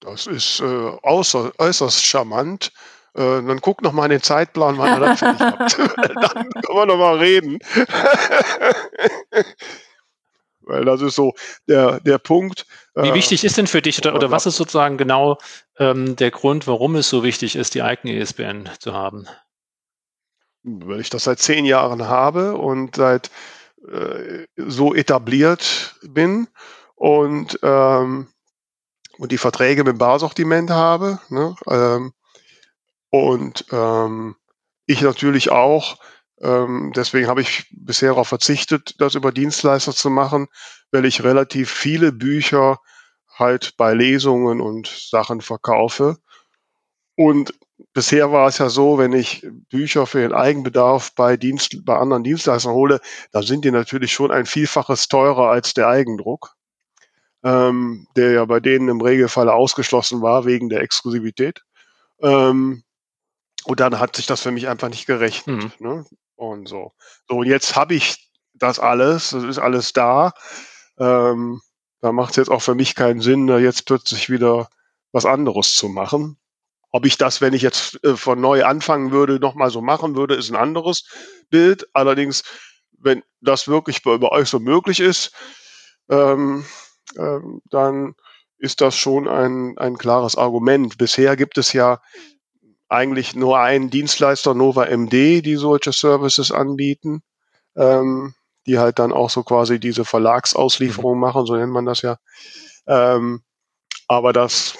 Das 0.00 0.26
ist 0.26 0.60
äh, 0.60 0.64
außer, 1.02 1.52
äußerst 1.58 2.04
charmant. 2.04 2.72
Äh, 3.14 3.42
dann 3.42 3.60
guck 3.60 3.82
noch 3.82 3.92
mal 3.92 4.04
in 4.04 4.10
den 4.10 4.22
Zeitplan, 4.22 4.78
wann 4.78 5.00
ihr 5.00 5.06
das 5.08 5.18
fertig 5.18 5.40
habt. 5.40 5.78
dann 6.34 6.50
können 6.50 6.78
wir 6.78 6.86
noch 6.86 6.98
mal 6.98 7.18
reden. 7.18 7.58
Weil 10.60 10.84
das 10.84 11.00
ist 11.00 11.14
so 11.14 11.32
der, 11.66 11.98
der 12.00 12.18
Punkt. 12.18 12.66
Wie 12.94 13.08
äh, 13.08 13.14
wichtig 13.14 13.42
ist 13.42 13.56
denn 13.56 13.66
für 13.66 13.80
dich 13.80 13.98
oder, 13.98 14.14
oder 14.14 14.30
was 14.30 14.46
ist 14.46 14.56
sozusagen 14.56 14.98
genau 14.98 15.38
ähm, 15.78 16.14
der 16.16 16.30
Grund, 16.30 16.66
warum 16.66 16.94
es 16.96 17.08
so 17.08 17.24
wichtig 17.24 17.56
ist, 17.56 17.74
die 17.74 17.82
eigene 17.82 18.14
ISBN 18.14 18.68
zu 18.78 18.92
haben? 18.92 19.26
Weil 20.62 21.00
ich 21.00 21.08
das 21.08 21.24
seit 21.24 21.38
zehn 21.38 21.64
Jahren 21.64 22.06
habe 22.06 22.56
und 22.56 22.96
seit 22.96 23.30
äh, 23.90 24.44
so 24.56 24.94
etabliert 24.94 25.94
bin 26.02 26.48
und, 26.96 27.58
ähm, 27.62 28.28
und 29.18 29.32
die 29.32 29.38
Verträge 29.38 29.84
mit 29.84 29.94
dem 29.94 29.98
Barsortiment 29.98 30.70
habe. 30.70 31.20
Ne? 31.28 31.54
Ähm, 31.68 32.12
und 33.10 33.66
ähm, 33.72 34.36
ich 34.86 35.02
natürlich 35.02 35.50
auch. 35.50 35.98
Ähm, 36.40 36.92
deswegen 36.94 37.26
habe 37.26 37.40
ich 37.40 37.66
bisher 37.70 38.10
darauf 38.10 38.28
verzichtet, 38.28 38.94
das 38.98 39.14
über 39.14 39.32
Dienstleister 39.32 39.92
zu 39.92 40.08
machen, 40.10 40.46
weil 40.92 41.04
ich 41.04 41.24
relativ 41.24 41.70
viele 41.70 42.12
Bücher 42.12 42.78
halt 43.38 43.76
bei 43.76 43.94
Lesungen 43.94 44.60
und 44.60 44.86
Sachen 44.86 45.40
verkaufe. 45.40 46.18
Und 47.16 47.52
bisher 47.92 48.30
war 48.32 48.48
es 48.48 48.58
ja 48.58 48.68
so, 48.68 48.98
wenn 48.98 49.12
ich 49.12 49.46
Bücher 49.70 50.06
für 50.06 50.20
den 50.20 50.32
Eigenbedarf 50.32 51.14
bei, 51.14 51.36
Dienst, 51.36 51.84
bei 51.84 51.96
anderen 51.96 52.24
Dienstleistern 52.24 52.72
hole, 52.72 53.00
dann 53.32 53.42
sind 53.42 53.64
die 53.64 53.70
natürlich 53.70 54.12
schon 54.12 54.30
ein 54.30 54.46
Vielfaches 54.46 55.08
teurer 55.08 55.50
als 55.50 55.74
der 55.74 55.88
Eigendruck, 55.88 56.54
ähm, 57.44 58.06
der 58.16 58.32
ja 58.32 58.44
bei 58.44 58.60
denen 58.60 58.88
im 58.88 59.00
Regelfall 59.00 59.48
ausgeschlossen 59.48 60.22
war 60.22 60.44
wegen 60.44 60.68
der 60.68 60.82
Exklusivität. 60.82 61.62
Ähm, 62.20 62.82
und 63.64 63.80
dann 63.80 63.98
hat 63.98 64.16
sich 64.16 64.26
das 64.26 64.42
für 64.42 64.50
mich 64.50 64.68
einfach 64.68 64.88
nicht 64.88 65.06
gerechnet. 65.06 65.64
Mhm. 65.80 65.86
Ne? 65.86 66.04
Und 66.36 66.68
so. 66.68 66.92
So, 67.28 67.36
und 67.36 67.46
jetzt 67.46 67.76
habe 67.76 67.94
ich 67.94 68.30
das 68.54 68.78
alles, 68.78 69.30
das 69.30 69.44
ist 69.44 69.58
alles 69.58 69.92
da. 69.92 70.32
Ähm, 70.98 71.60
da 72.00 72.12
macht 72.12 72.30
es 72.30 72.36
jetzt 72.36 72.50
auch 72.50 72.62
für 72.62 72.74
mich 72.74 72.94
keinen 72.94 73.20
Sinn, 73.20 73.46
da 73.46 73.58
jetzt 73.58 73.86
plötzlich 73.86 74.30
wieder 74.30 74.68
was 75.12 75.26
anderes 75.26 75.74
zu 75.74 75.88
machen. 75.88 76.38
Ob 76.90 77.04
ich 77.04 77.18
das, 77.18 77.40
wenn 77.40 77.54
ich 77.54 77.62
jetzt 77.62 78.02
äh, 78.04 78.16
von 78.16 78.40
neu 78.40 78.64
anfangen 78.64 79.10
würde, 79.10 79.38
nochmal 79.38 79.70
so 79.70 79.82
machen 79.82 80.16
würde, 80.16 80.34
ist 80.34 80.50
ein 80.50 80.56
anderes 80.56 81.04
Bild. 81.50 81.88
Allerdings, 81.92 82.44
wenn 82.98 83.22
das 83.40 83.68
wirklich 83.68 84.02
bei, 84.02 84.16
bei 84.16 84.28
euch 84.28 84.48
so 84.48 84.58
möglich 84.58 85.00
ist, 85.00 85.32
ähm, 86.08 86.64
ähm, 87.16 87.60
dann 87.70 88.14
ist 88.58 88.80
das 88.80 88.96
schon 88.96 89.28
ein, 89.28 89.78
ein 89.78 89.96
klares 89.98 90.36
Argument. 90.36 90.98
Bisher 90.98 91.36
gibt 91.36 91.58
es 91.58 91.72
ja 91.72 92.00
eigentlich 92.88 93.34
nur 93.34 93.58
einen 93.58 93.90
Dienstleister, 93.90 94.54
Nova 94.54 94.86
MD, 94.86 95.42
die 95.42 95.56
solche 95.56 95.92
Services 95.92 96.50
anbieten, 96.50 97.22
ähm, 97.76 98.34
die 98.66 98.78
halt 98.78 98.98
dann 98.98 99.12
auch 99.12 99.30
so 99.30 99.42
quasi 99.42 99.78
diese 99.78 100.04
Verlagsauslieferung 100.04 101.14
mhm. 101.14 101.20
machen, 101.20 101.46
so 101.46 101.54
nennt 101.56 101.72
man 101.72 101.86
das 101.86 102.02
ja. 102.02 102.18
Ähm, 102.86 103.42
aber 104.08 104.32
das 104.32 104.76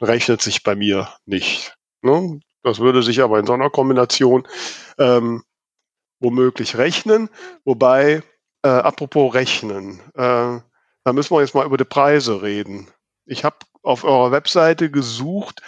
rechnet 0.00 0.42
sich 0.42 0.62
bei 0.62 0.74
mir 0.74 1.08
nicht. 1.24 1.76
Ne? 2.02 2.40
Das 2.62 2.80
würde 2.80 3.02
sich 3.02 3.22
aber 3.22 3.38
in 3.38 3.46
so 3.46 3.52
einer 3.52 3.70
Kombination 3.70 4.46
ähm, 4.98 5.44
womöglich 6.18 6.76
rechnen. 6.76 7.28
Wobei, 7.64 8.22
äh, 8.62 8.68
apropos 8.68 9.34
rechnen, 9.34 10.00
äh, 10.14 10.58
da 11.04 11.12
müssen 11.12 11.34
wir 11.34 11.40
jetzt 11.40 11.54
mal 11.54 11.66
über 11.66 11.76
die 11.76 11.84
Preise 11.84 12.42
reden. 12.42 12.88
Ich 13.26 13.44
habe 13.44 13.56
auf 13.82 14.04
eurer 14.04 14.32
Webseite 14.32 14.90
gesucht, 14.90 15.60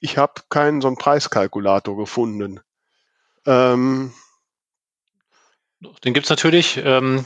ich 0.00 0.18
habe 0.18 0.42
keinen 0.50 0.80
so 0.80 0.88
einen 0.88 0.96
Preiskalkulator 0.96 1.96
gefunden. 1.96 2.60
Ähm, 3.46 4.12
Den 6.04 6.14
gibt 6.14 6.26
es 6.26 6.30
natürlich. 6.30 6.76
Ähm, 6.76 7.24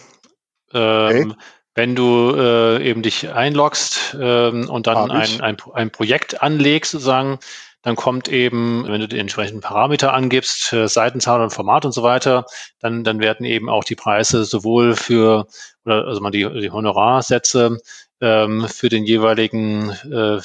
ähm, 0.73 1.31
okay. 1.31 1.35
Wenn 1.75 1.95
du 1.95 2.35
äh, 2.35 2.83
eben 2.83 3.03
dich 3.03 3.31
einloggst 3.31 4.17
ähm, 4.19 4.71
und 4.71 4.87
dann 4.87 5.11
ein, 5.11 5.41
ein, 5.43 5.57
ein, 5.75 5.91
Projekt 5.91 6.43
anlegst, 6.43 6.93
sozusagen, 6.93 7.39
dann 7.83 7.97
kommt 7.97 8.29
eben, 8.29 8.85
wenn 8.89 9.01
du 9.01 9.09
die 9.09 9.19
entsprechenden 9.19 9.61
Parameter 9.61 10.13
angibst, 10.13 10.73
äh, 10.73 10.89
Seitenzahl 10.89 11.41
und 11.41 11.51
Format 11.51 11.85
und 11.85 11.93
so 11.93 12.03
weiter, 12.03 12.47
dann, 12.81 13.05
dann 13.05 13.21
werden 13.21 13.47
eben 13.47 13.69
auch 13.69 13.85
die 13.85 13.95
Preise 13.95 14.45
sowohl 14.45 14.97
für, 14.97 15.47
oder 15.85 16.07
also 16.07 16.21
man 16.21 16.33
die, 16.33 16.49
die 16.61 16.71
Honorarsätze 16.71 17.79
ähm, 18.21 18.67
für 18.69 18.89
den 18.89 19.05
jeweiligen 19.05 19.91
äh, 20.11 20.41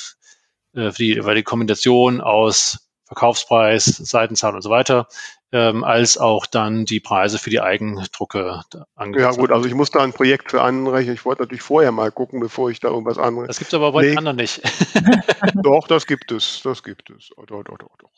äh, 0.73 0.91
für 0.91 1.03
die, 1.03 1.23
weil 1.25 1.35
die 1.35 1.43
Kombination 1.43 2.21
aus 2.21 2.87
Verkaufspreis, 3.05 3.85
Seitenzahl 3.85 4.55
und 4.55 4.61
so 4.61 4.69
weiter, 4.69 5.07
ähm, 5.51 5.83
als 5.83 6.17
auch 6.17 6.45
dann 6.45 6.85
die 6.85 6.99
Preise 6.99 7.37
für 7.37 7.49
die 7.49 7.59
Eigendrucke 7.59 8.61
angegeben. 8.95 9.31
Ja 9.31 9.37
gut, 9.37 9.51
also 9.51 9.67
ich 9.67 9.73
muss 9.73 9.91
da 9.91 9.99
ein 9.99 10.13
Projekt 10.13 10.51
für 10.51 10.61
anrechnen. 10.61 11.15
Ich 11.15 11.25
wollte 11.25 11.43
natürlich 11.43 11.61
vorher 11.61 11.91
mal 11.91 12.11
gucken, 12.11 12.39
bevor 12.39 12.69
ich 12.69 12.79
da 12.79 12.87
irgendwas 12.87 13.17
anrechne. 13.17 13.47
Das 13.47 13.59
gibt 13.59 13.69
es 13.69 13.73
aber 13.73 13.91
bei 13.91 14.03
den 14.03 14.17
anderen 14.17 14.37
nicht. 14.37 14.61
doch, 15.63 15.87
das 15.87 16.07
gibt 16.07 16.31
es, 16.31 16.61
das 16.63 16.83
gibt 16.83 17.09
es. 17.09 17.29
Oh, 17.35 17.43
doch, 17.45 17.63
doch, 17.63 17.77
doch, 17.77 17.97
doch. 17.97 18.11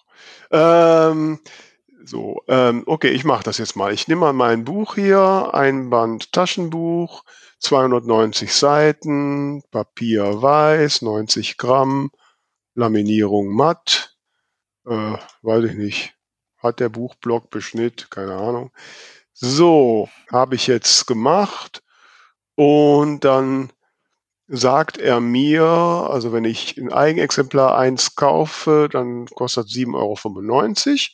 Ähm, 0.52 1.40
so, 2.06 2.42
ähm, 2.48 2.84
okay, 2.86 3.10
ich 3.10 3.24
mache 3.24 3.44
das 3.44 3.58
jetzt 3.58 3.76
mal. 3.76 3.94
Ich 3.94 4.08
nehme 4.08 4.22
mal 4.22 4.34
mein 4.34 4.66
Buch 4.66 4.96
hier, 4.96 5.52
ein 5.54 5.90
Band 5.90 6.34
Taschenbuch, 6.34 7.24
290 7.60 8.54
Seiten, 8.54 9.64
Papier 9.72 10.42
weiß, 10.42 11.02
90 11.02 11.58
Gramm, 11.58 12.12
Laminierung 12.76 13.48
matt, 13.56 14.18
äh, 14.86 15.16
weiß 15.42 15.64
ich 15.64 15.76
nicht. 15.76 16.16
Hat 16.64 16.80
der 16.80 16.90
Buchblock 16.90 17.50
Beschnitt, 17.50 18.10
keine 18.10 18.36
Ahnung. 18.36 18.72
So, 19.34 20.10
habe 20.32 20.56
ich 20.56 20.68
jetzt 20.68 21.06
gemacht 21.06 21.84
und 22.56 23.26
dann 23.26 23.72
sagt 24.48 24.98
er 24.98 25.20
mir, 25.20 25.64
also 25.64 26.32
wenn 26.34 26.46
ich 26.46 26.78
ein 26.78 26.92
Eigenexemplar 26.92 27.78
1 27.78 28.16
kaufe, 28.16 28.90
dann 28.92 29.26
kostet 29.28 29.68
7,95 29.68 31.10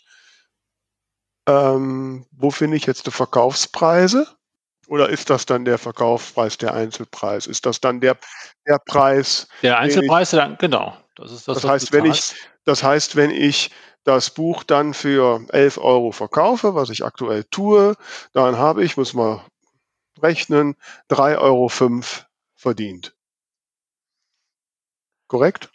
Euro. 1.48 1.76
Ähm, 1.76 2.26
wo 2.32 2.52
finde 2.52 2.78
ich 2.78 2.86
jetzt 2.86 3.08
die 3.08 3.12
Verkaufspreise? 3.12 4.28
Oder 4.88 5.10
ist 5.10 5.30
das 5.30 5.46
dann 5.46 5.66
der 5.66 5.78
Verkaufspreis, 5.78 6.58
der 6.58 6.74
Einzelpreis? 6.74 7.48
Ist 7.48 7.66
das 7.66 7.80
dann 7.80 8.02
der, 8.02 8.18
der 8.68 8.80
Preis? 8.80 9.48
Der 9.62 9.78
Einzelpreis, 9.78 10.34
ich, 10.34 10.40
dann, 10.40 10.58
genau. 10.58 10.98
Das, 11.16 11.32
ist 11.32 11.48
das, 11.48 11.62
das 11.62 11.70
heißt, 11.70 11.92
wenn 11.94 12.06
ich, 12.06 12.34
das 12.66 12.84
heißt, 12.84 13.16
wenn 13.16 13.30
ich 13.30 13.72
das 14.04 14.32
Buch 14.32 14.64
dann 14.64 14.94
für 14.94 15.46
11 15.50 15.78
Euro 15.78 16.12
verkaufe, 16.12 16.76
was 16.76 16.90
ich 16.90 17.04
aktuell 17.04 17.44
tue, 17.46 17.96
dann 18.34 18.58
habe 18.58 18.84
ich, 18.84 18.98
muss 18.98 19.14
mal 19.14 19.44
rechnen, 20.22 20.76
3,05 21.10 21.38
Euro 21.40 21.72
verdient. 22.56 23.16
Korrekt? 25.28 25.70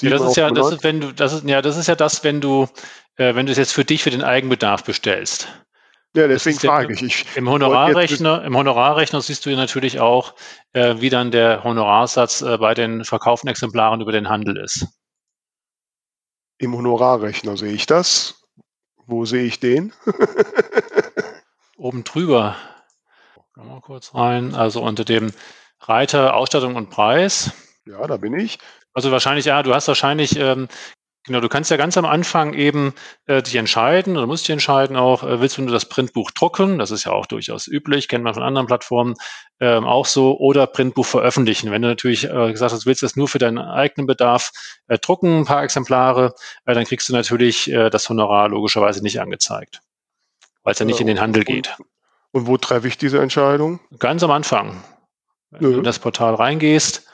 Ja, 0.00 0.10
das 0.10 0.22
ist 0.22 0.36
ja, 0.36 0.50
das 0.50 0.72
ist, 0.72 0.84
wenn 0.84 1.00
du, 1.00 1.12
das 1.12 1.32
ist, 1.32 1.44
ja, 1.44 1.62
das 1.62 1.76
ist 1.76 1.86
ja 1.86 1.94
das, 1.94 2.24
wenn 2.24 2.40
du, 2.40 2.68
äh, 3.16 3.34
wenn 3.34 3.46
du 3.46 3.52
es 3.52 3.58
jetzt 3.58 3.72
für 3.72 3.84
dich 3.84 4.02
für 4.02 4.10
den 4.10 4.22
Eigenbedarf 4.22 4.84
bestellst. 4.84 5.48
Ja, 6.16 6.28
deswegen 6.28 6.58
frage 6.58 6.92
ich. 6.92 7.02
ich. 7.02 7.36
Im 7.36 7.48
Honorarrechner, 7.48 8.44
Im 8.44 8.56
Honorarrechner 8.56 9.20
siehst 9.20 9.44
du 9.46 9.50
natürlich 9.50 9.98
auch, 9.98 10.34
äh, 10.72 10.96
wie 10.98 11.10
dann 11.10 11.32
der 11.32 11.64
Honorarsatz 11.64 12.42
äh, 12.42 12.56
bei 12.58 12.74
den 12.74 13.04
verkauften 13.04 13.48
Exemplaren 13.48 14.00
über 14.00 14.12
den 14.12 14.28
Handel 14.28 14.56
ist. 14.56 14.86
Im 16.58 16.74
Honorarrechner 16.76 17.56
sehe 17.56 17.72
ich 17.72 17.86
das. 17.86 18.46
Wo 19.06 19.24
sehe 19.24 19.44
ich 19.44 19.60
den? 19.60 19.92
Oben 21.76 22.04
drüber. 22.04 22.56
Gehen 23.54 23.64
wir 23.64 23.74
mal 23.74 23.80
kurz 23.80 24.14
rein. 24.14 24.54
Also 24.54 24.82
unter 24.82 25.04
dem 25.04 25.32
Reiter 25.80 26.34
Ausstattung 26.34 26.76
und 26.76 26.90
Preis. 26.90 27.52
Ja, 27.86 28.06
da 28.06 28.16
bin 28.16 28.38
ich. 28.38 28.58
Also 28.94 29.10
wahrscheinlich, 29.10 29.44
ja, 29.44 29.62
du 29.62 29.74
hast 29.74 29.88
wahrscheinlich 29.88 30.36
ähm, 30.36 30.68
Genau, 31.26 31.40
du 31.40 31.48
kannst 31.48 31.70
ja 31.70 31.78
ganz 31.78 31.96
am 31.96 32.04
Anfang 32.04 32.52
eben 32.52 32.92
äh, 33.24 33.42
dich 33.42 33.54
entscheiden 33.54 34.18
oder 34.18 34.26
musst 34.26 34.44
dich 34.44 34.52
entscheiden 34.52 34.94
auch, 34.94 35.22
äh, 35.22 35.40
willst 35.40 35.56
du 35.56 35.64
das 35.64 35.88
Printbuch 35.88 36.30
drucken? 36.30 36.78
Das 36.78 36.90
ist 36.90 37.04
ja 37.04 37.12
auch 37.12 37.24
durchaus 37.24 37.66
üblich, 37.66 38.08
kennt 38.08 38.24
man 38.24 38.34
von 38.34 38.42
anderen 38.42 38.66
Plattformen 38.66 39.14
ähm, 39.58 39.86
auch 39.86 40.04
so, 40.04 40.38
oder 40.38 40.66
Printbuch 40.66 41.06
veröffentlichen. 41.06 41.70
Wenn 41.70 41.80
du 41.80 41.88
natürlich 41.88 42.24
äh, 42.24 42.52
gesagt 42.52 42.72
hast, 42.72 42.84
willst 42.84 43.00
du 43.00 43.06
das 43.06 43.16
nur 43.16 43.26
für 43.26 43.38
deinen 43.38 43.58
eigenen 43.58 44.06
Bedarf 44.06 44.52
äh, 44.86 44.98
drucken, 44.98 45.38
ein 45.40 45.44
paar 45.46 45.62
Exemplare, 45.62 46.34
äh, 46.66 46.74
dann 46.74 46.84
kriegst 46.84 47.08
du 47.08 47.14
natürlich 47.14 47.72
äh, 47.72 47.88
das 47.88 48.10
Honorar 48.10 48.50
logischerweise 48.50 49.02
nicht 49.02 49.18
angezeigt, 49.18 49.80
weil 50.62 50.74
es 50.74 50.78
ja 50.78 50.84
nicht 50.84 51.00
in 51.00 51.06
den 51.06 51.22
Handel 51.22 51.44
geht. 51.44 51.74
Und 52.32 52.46
wo 52.46 52.58
treffe 52.58 52.86
ich 52.86 52.98
diese 52.98 53.20
Entscheidung? 53.20 53.80
Ganz 53.98 54.22
am 54.22 54.30
Anfang. 54.30 54.84
Wenn 55.50 55.62
du 55.62 55.78
in 55.78 55.84
das 55.84 56.00
Portal 56.00 56.34
reingehst, 56.34 57.06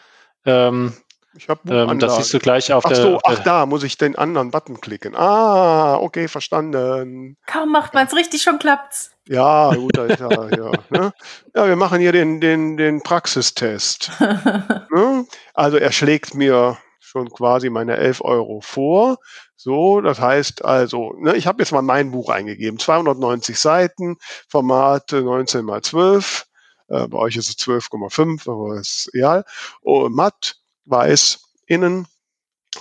ähm, 0.46 0.94
ich 1.34 1.48
habe 1.48 1.72
ähm, 1.72 1.98
das 2.00 2.16
siehst 2.16 2.34
du 2.34 2.38
gleich 2.40 2.72
auf 2.72 2.84
ach 2.84 2.90
der. 2.90 3.02
so, 3.02 3.20
ach 3.22 3.38
da 3.40 3.64
muss 3.66 3.84
ich 3.84 3.96
den 3.96 4.16
anderen 4.16 4.50
Button 4.50 4.80
klicken. 4.80 5.14
Ah, 5.14 5.96
okay, 5.96 6.26
verstanden. 6.26 7.36
Kaum 7.46 7.70
macht 7.70 7.94
man 7.94 8.06
es 8.06 8.14
richtig, 8.14 8.42
schon 8.42 8.58
klappt's. 8.58 9.12
Ja, 9.28 9.72
gut, 9.72 9.96
ja, 9.96 10.06
ja, 10.30 10.72
ne? 10.90 11.12
ja, 11.54 11.68
wir 11.68 11.76
machen 11.76 12.00
hier 12.00 12.12
den, 12.12 12.40
den, 12.40 12.76
den 12.76 13.02
Praxistest. 13.02 14.10
ne? 14.20 15.24
Also 15.54 15.76
er 15.76 15.92
schlägt 15.92 16.34
mir 16.34 16.78
schon 16.98 17.30
quasi 17.30 17.70
meine 17.70 17.96
11 17.96 18.22
Euro 18.22 18.60
vor. 18.60 19.18
So, 19.54 20.00
das 20.00 20.20
heißt 20.20 20.64
also, 20.64 21.14
ne, 21.18 21.36
ich 21.36 21.46
habe 21.46 21.62
jetzt 21.62 21.72
mal 21.72 21.82
mein 21.82 22.10
Buch 22.10 22.30
eingegeben. 22.30 22.78
290 22.78 23.58
Seiten, 23.58 24.16
Format 24.48 25.12
19 25.12 25.64
mal 25.64 25.82
12. 25.82 26.46
Äh, 26.88 27.06
bei 27.06 27.18
euch 27.18 27.36
ist 27.36 27.48
es 27.48 27.56
12,5, 27.58 28.50
aber 28.50 28.80
ist 28.80 29.10
egal. 29.12 29.44
Oh, 29.82 30.08
matt 30.08 30.59
weiß 30.90 31.52
innen. 31.66 32.06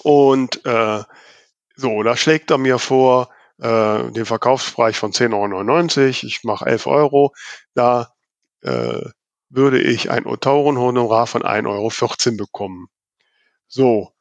Und 0.04 0.65
äh, 0.65 1.04
so, 1.76 2.04
da 2.04 2.15
schlägt 2.15 2.52
er 2.52 2.58
mir 2.58 2.80
vor, 2.80 3.30
äh, 3.60 4.12
den 4.12 4.26
Verkaufspreis 4.26 4.98
von 4.98 5.12
10,99 5.12 5.34
Euro, 5.34 6.28
ich 6.28 6.43
mache 6.43 6.65
11 6.65 6.88
Euro, 6.88 7.34
da 7.74 8.13
äh, 8.62 9.02
würde 9.50 9.82
ich 9.82 10.12
ein 10.12 10.26
Autorenhonorar 10.26 11.28
von 11.28 11.43
1,14 11.43 11.67
Euro 11.67 12.38
bekommen. 12.38 12.88
So, 13.67 14.12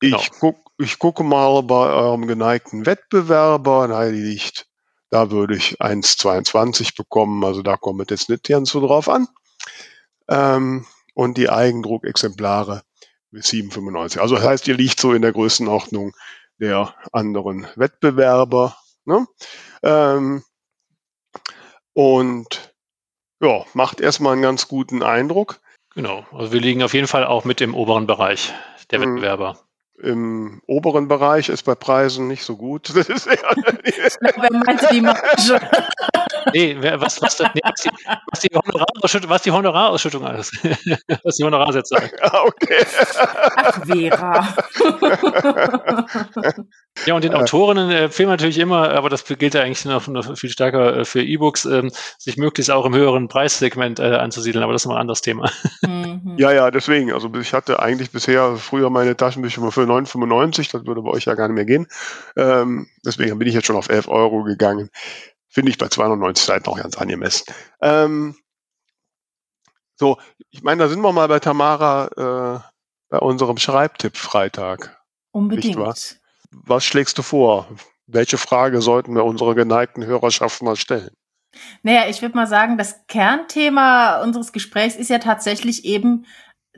ich, 0.00 0.10
genau. 0.10 0.22
guck, 0.40 0.56
ich 0.78 0.98
gucke 0.98 1.22
mal 1.22 1.62
bei 1.62 1.90
eurem 1.90 2.26
geneigten 2.26 2.86
Wettbewerber, 2.86 3.88
da 3.88 4.04
liegt, 4.04 4.66
da 5.10 5.30
würde 5.30 5.56
ich 5.56 5.80
1,22 5.80 6.96
bekommen, 6.96 7.44
also 7.44 7.62
da 7.62 7.76
kommt 7.76 8.10
jetzt 8.10 8.28
nicht 8.28 8.44
ganz 8.44 8.70
so 8.70 8.84
drauf 8.84 9.08
an. 9.08 9.28
Ähm, 10.28 10.86
und 11.14 11.36
die 11.36 11.50
Eigendruckexemplare 11.50 12.82
7,95. 13.32 14.18
Also 14.18 14.36
das 14.36 14.44
heißt, 14.44 14.68
ihr 14.68 14.76
liegt 14.76 15.00
so 15.00 15.12
in 15.12 15.22
der 15.22 15.32
Größenordnung 15.32 16.12
der 16.58 16.94
anderen 17.12 17.66
Wettbewerber. 17.76 18.76
Ne? 19.04 19.26
Ähm, 19.82 20.44
und 21.94 22.74
ja, 23.40 23.64
macht 23.74 24.00
erstmal 24.00 24.34
einen 24.34 24.42
ganz 24.42 24.68
guten 24.68 25.02
Eindruck. 25.02 25.60
Genau, 25.94 26.24
also 26.32 26.52
wir 26.52 26.60
liegen 26.60 26.82
auf 26.82 26.94
jeden 26.94 27.08
Fall 27.08 27.26
auch 27.26 27.44
mit 27.44 27.60
im 27.60 27.74
oberen 27.74 28.06
Bereich 28.06 28.52
der 28.90 29.00
mhm. 29.00 29.16
Wettbewerber 29.16 29.58
im 30.02 30.60
oberen 30.66 31.08
Bereich 31.08 31.48
ist 31.48 31.62
bei 31.62 31.74
Preisen 31.74 32.28
nicht 32.28 32.44
so 32.44 32.56
gut. 32.56 32.92
Das 33.02 33.08
ist 33.08 33.26
eher, 33.26 33.38
ich 33.84 33.96
glaube, 34.20 34.48
wer 34.48 34.64
meinte 34.64 34.88
die 34.92 35.00
Marge? 35.00 35.60
nee, 36.52 36.76
was, 36.80 37.20
was, 37.20 37.38
nee, 37.40 37.60
was, 37.64 37.80
die, 37.82 37.90
was, 38.30 38.40
die 38.40 38.48
Honorarausschüttung, 38.54 39.30
was 39.30 39.42
die 39.42 39.50
Honorarausschüttung 39.50 40.26
ist. 40.26 40.52
was 41.24 41.36
die 41.36 41.44
Honorarsätze. 41.44 41.96
Ah, 42.20 42.42
okay. 42.44 42.84
Ach, 43.56 43.86
Vera. 43.86 44.54
ja, 47.06 47.14
und 47.14 47.24
den 47.24 47.34
Autorinnen 47.34 47.90
äh, 47.90 48.04
empfehlen 48.04 48.28
wir 48.28 48.34
natürlich 48.34 48.58
immer, 48.58 48.90
aber 48.90 49.08
das 49.08 49.24
gilt 49.24 49.54
ja 49.54 49.62
eigentlich 49.62 49.84
noch, 49.84 50.06
noch 50.08 50.36
viel 50.36 50.50
stärker 50.50 50.98
äh, 50.98 51.04
für 51.04 51.22
E-Books, 51.22 51.64
ähm, 51.64 51.90
sich 52.18 52.36
möglichst 52.36 52.70
auch 52.70 52.84
im 52.84 52.94
höheren 52.94 53.28
Preissegment 53.28 53.98
äh, 53.98 54.14
anzusiedeln, 54.14 54.62
aber 54.62 54.72
das 54.72 54.82
ist 54.82 54.86
noch 54.86 54.94
ein 54.94 55.00
anderes 55.00 55.22
Thema. 55.22 55.50
Mhm. 56.12 56.38
Ja, 56.38 56.52
ja, 56.52 56.70
deswegen. 56.70 57.12
Also 57.12 57.32
ich 57.34 57.52
hatte 57.52 57.80
eigentlich 57.80 58.10
bisher 58.10 58.56
früher 58.56 58.90
meine 58.90 59.16
Taschenbücher 59.16 59.70
für 59.70 59.82
9,95, 59.82 60.72
das 60.72 60.86
würde 60.86 61.02
bei 61.02 61.10
euch 61.10 61.24
ja 61.24 61.34
gar 61.34 61.48
nicht 61.48 61.56
mehr 61.56 61.64
gehen. 61.64 61.86
Ähm, 62.36 62.88
deswegen 63.04 63.38
bin 63.38 63.48
ich 63.48 63.54
jetzt 63.54 63.66
schon 63.66 63.76
auf 63.76 63.88
11 63.88 64.08
Euro 64.08 64.42
gegangen. 64.42 64.90
Finde 65.48 65.70
ich 65.70 65.78
bei 65.78 65.88
290 65.88 66.44
Seiten 66.44 66.68
auch 66.68 66.78
ganz 66.78 66.96
angemessen. 66.96 67.52
Ähm, 67.80 68.36
so, 69.96 70.18
ich 70.50 70.62
meine, 70.62 70.82
da 70.82 70.88
sind 70.88 71.02
wir 71.02 71.12
mal 71.12 71.28
bei 71.28 71.38
Tamara 71.38 72.62
äh, 72.64 72.72
bei 73.10 73.18
unserem 73.18 73.58
Schreibtipp 73.58 74.16
Freitag. 74.16 74.98
Unbedingt. 75.32 75.76
Was 76.50 76.84
schlägst 76.84 77.18
du 77.18 77.22
vor? 77.22 77.68
Welche 78.06 78.38
Frage 78.38 78.80
sollten 78.82 79.14
wir 79.14 79.24
unserer 79.24 79.54
geneigten 79.54 80.04
Hörerschaft 80.04 80.62
mal 80.62 80.76
stellen? 80.76 81.14
Naja, 81.82 82.04
ich 82.08 82.22
würde 82.22 82.36
mal 82.36 82.46
sagen, 82.46 82.78
das 82.78 83.06
Kernthema 83.06 84.22
unseres 84.22 84.52
Gesprächs 84.52 84.96
ist 84.96 85.10
ja 85.10 85.18
tatsächlich 85.18 85.84
eben, 85.84 86.24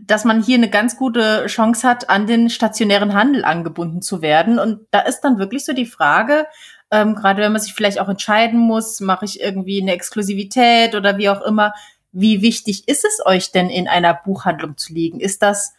dass 0.01 0.25
man 0.25 0.43
hier 0.43 0.57
eine 0.57 0.71
ganz 0.71 0.97
gute 0.97 1.47
Chance 1.47 1.89
hat, 1.89 2.11
an 2.11 2.27
den 2.27 2.51
stationären 2.51 3.15
Handel 3.15 3.45
angebunden 3.45 4.03
zu 4.03 4.23
werden. 4.23 4.59
Und 4.59 4.81
da 4.91 5.01
ist 5.01 5.21
dann 5.21 5.39
wirklich 5.39 5.65
so 5.65 5.73
die 5.73 5.87
Frage, 5.87 6.47
ähm, 6.91 7.15
gerade 7.15 7.43
wenn 7.43 7.53
man 7.53 7.61
sich 7.61 7.75
vielleicht 7.75 8.01
auch 8.01 8.09
entscheiden 8.09 8.59
muss, 8.59 9.01
mache 9.01 9.25
ich 9.25 9.41
irgendwie 9.41 9.81
eine 9.81 9.93
Exklusivität 9.93 10.95
oder 10.95 11.17
wie 11.19 11.29
auch 11.29 11.43
immer, 11.43 11.73
wie 12.13 12.43
wichtig 12.43 12.89
ist 12.89 13.05
es 13.05 13.25
euch 13.25 13.53
denn 13.53 13.71
in 13.71 13.89
einer 13.89 14.15
Buchhandlung 14.15 14.77
zu 14.77 14.93
liegen? 14.93 15.21
Ist 15.21 15.43
das 15.43 15.75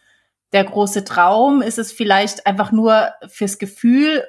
der 0.51 0.63
große 0.63 1.03
Traum? 1.03 1.61
Ist 1.61 1.79
es 1.79 1.91
vielleicht 1.91 2.45
einfach 2.47 2.71
nur 2.71 3.13
fürs 3.27 3.57
Gefühl? 3.57 4.25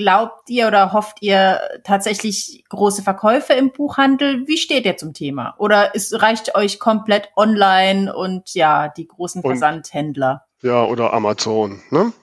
Glaubt 0.00 0.48
ihr 0.48 0.66
oder 0.66 0.94
hofft 0.94 1.18
ihr 1.20 1.60
tatsächlich 1.84 2.64
große 2.70 3.02
Verkäufe 3.02 3.52
im 3.52 3.70
Buchhandel? 3.70 4.46
Wie 4.46 4.56
steht 4.56 4.86
ihr 4.86 4.96
zum 4.96 5.12
Thema? 5.12 5.54
Oder 5.58 5.94
ist, 5.94 6.22
reicht 6.22 6.54
euch 6.54 6.78
komplett 6.78 7.28
online 7.36 8.16
und 8.16 8.54
ja, 8.54 8.88
die 8.88 9.06
großen 9.06 9.42
Versandhändler? 9.42 10.46
Und, 10.62 10.68
ja, 10.70 10.82
oder 10.84 11.12
Amazon, 11.12 11.82
ne? 11.90 12.14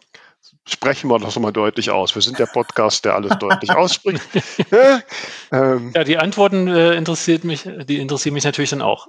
Sprechen 0.65 1.07
wir 1.11 1.19
das 1.19 1.37
mal 1.37 1.51
deutlich 1.51 1.91
aus. 1.91 2.15
Wir 2.15 2.23
sind 2.23 2.39
der 2.39 2.47
Podcast, 2.47 3.05
der 3.05 3.13
alles 3.13 3.37
deutlich 3.37 3.69
ausspricht. 3.75 4.23
ähm, 5.51 5.91
ja, 5.93 6.03
die 6.03 6.17
Antworten 6.17 6.67
äh, 6.67 6.95
interessiert 6.95 7.43
mich, 7.43 7.61
die 7.87 7.99
interessieren 7.99 8.33
mich 8.33 8.43
natürlich 8.43 8.71
dann 8.71 8.81
auch. 8.81 9.07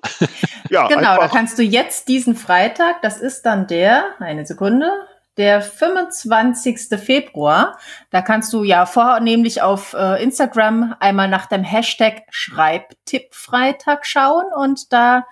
ja, 0.69 0.89
genau, 0.89 1.17
da 1.17 1.29
kannst 1.29 1.59
du 1.59 1.63
jetzt 1.63 2.09
diesen 2.09 2.37
Freitag, 2.37 3.01
das 3.01 3.19
ist 3.19 3.47
dann 3.47 3.67
der, 3.67 4.09
eine 4.19 4.45
Sekunde, 4.45 4.91
der 5.39 5.63
25. 5.63 6.99
Februar. 6.99 7.79
Da 8.11 8.21
kannst 8.21 8.53
du 8.53 8.65
ja 8.65 8.85
vornehmlich 8.85 9.63
auf 9.63 9.95
äh, 9.95 10.23
Instagram 10.23 10.95
einmal 11.01 11.29
nach 11.29 11.47
dem 11.47 11.63
Hashtag 11.63 12.25
Schreibtippfreitag 12.31 14.05
schauen 14.05 14.47
und 14.55 14.93
da 14.93 15.25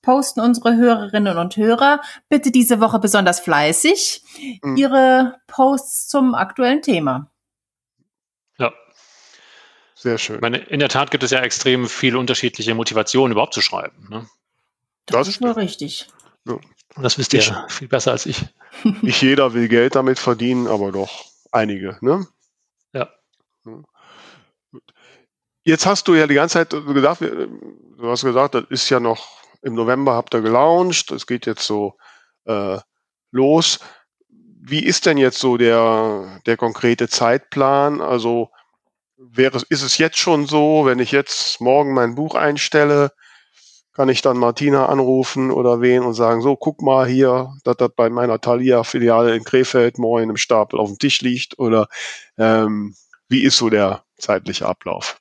posten 0.00 0.40
unsere 0.40 0.76
Hörerinnen 0.76 1.36
und 1.36 1.56
Hörer 1.56 2.00
bitte 2.28 2.50
diese 2.50 2.80
Woche 2.80 2.98
besonders 2.98 3.40
fleißig 3.40 4.22
mhm. 4.62 4.76
ihre 4.76 5.40
Posts 5.48 6.08
zum 6.08 6.34
aktuellen 6.34 6.80
Thema. 6.80 7.30
Ja. 8.58 8.72
Sehr 9.94 10.18
schön. 10.18 10.36
Ich 10.36 10.42
meine, 10.42 10.58
in 10.58 10.78
der 10.78 10.88
Tat 10.88 11.10
gibt 11.10 11.24
es 11.24 11.32
ja 11.32 11.40
extrem 11.40 11.88
viele 11.88 12.18
unterschiedliche 12.18 12.74
Motivationen, 12.74 13.32
überhaupt 13.32 13.54
zu 13.54 13.60
schreiben. 13.60 14.06
Ne? 14.08 14.28
Das, 15.06 15.18
das 15.18 15.28
ist 15.28 15.40
nur 15.40 15.56
richtig. 15.56 16.06
Ja. 16.96 17.02
Das 17.02 17.18
wisst 17.18 17.34
ihr 17.34 17.40
ich, 17.40 17.52
viel 17.68 17.88
besser 17.88 18.12
als 18.12 18.26
ich. 18.26 18.44
Nicht 19.02 19.22
jeder 19.22 19.54
will 19.54 19.68
Geld 19.68 19.94
damit 19.94 20.18
verdienen, 20.18 20.66
aber 20.66 20.92
doch 20.92 21.26
einige, 21.52 21.98
ne? 22.00 22.26
Ja. 22.92 23.10
Jetzt 25.64 25.86
hast 25.86 26.08
du 26.08 26.14
ja 26.14 26.26
die 26.26 26.34
ganze 26.34 26.54
Zeit 26.54 26.70
gesagt, 26.70 27.20
du 27.20 28.10
hast 28.10 28.24
gesagt, 28.24 28.54
das 28.54 28.64
ist 28.70 28.88
ja 28.88 29.00
noch 29.00 29.38
im 29.62 29.74
November 29.74 30.14
habt 30.14 30.34
ihr 30.34 30.40
gelauncht, 30.40 31.10
es 31.10 31.26
geht 31.26 31.46
jetzt 31.46 31.64
so 31.66 31.96
äh, 32.44 32.78
los. 33.30 33.80
Wie 34.28 34.84
ist 34.84 35.06
denn 35.06 35.18
jetzt 35.18 35.38
so 35.38 35.56
der, 35.56 36.40
der 36.46 36.56
konkrete 36.56 37.08
Zeitplan? 37.08 38.00
Also 38.00 38.50
wäre, 39.16 39.60
ist 39.68 39.82
es 39.82 39.98
jetzt 39.98 40.18
schon 40.18 40.46
so, 40.46 40.84
wenn 40.84 40.98
ich 40.98 41.12
jetzt 41.12 41.60
morgen 41.60 41.94
mein 41.94 42.14
Buch 42.14 42.34
einstelle, 42.34 43.12
kann 43.98 44.08
ich 44.10 44.22
dann 44.22 44.38
Martina 44.38 44.86
anrufen 44.86 45.50
oder 45.50 45.80
wen 45.80 46.04
und 46.04 46.14
sagen, 46.14 46.40
so, 46.40 46.54
guck 46.54 46.82
mal 46.82 47.04
hier, 47.08 47.52
dass 47.64 47.78
das 47.78 47.90
bei 47.96 48.08
meiner 48.08 48.40
Thalia-Filiale 48.40 49.34
in 49.34 49.42
Krefeld 49.42 49.98
morgen 49.98 50.30
im 50.30 50.36
Stapel 50.36 50.78
auf 50.78 50.88
dem 50.88 51.00
Tisch 51.00 51.20
liegt 51.20 51.58
oder 51.58 51.88
ähm, 52.38 52.94
wie 53.28 53.42
ist 53.42 53.56
so 53.56 53.70
der 53.70 54.04
zeitliche 54.16 54.66
Ablauf? 54.66 55.20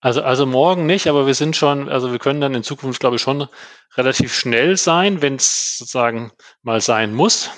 Also, 0.00 0.20
also 0.20 0.44
morgen 0.44 0.84
nicht, 0.84 1.06
aber 1.06 1.26
wir 1.26 1.32
sind 1.32 1.56
schon, 1.56 1.88
also 1.88 2.12
wir 2.12 2.18
können 2.18 2.42
dann 2.42 2.54
in 2.54 2.62
Zukunft, 2.62 3.00
glaube 3.00 3.16
ich, 3.16 3.22
schon 3.22 3.48
relativ 3.96 4.34
schnell 4.34 4.76
sein, 4.76 5.22
wenn 5.22 5.36
es 5.36 5.78
sozusagen 5.78 6.32
mal 6.62 6.82
sein 6.82 7.14
muss. 7.14 7.48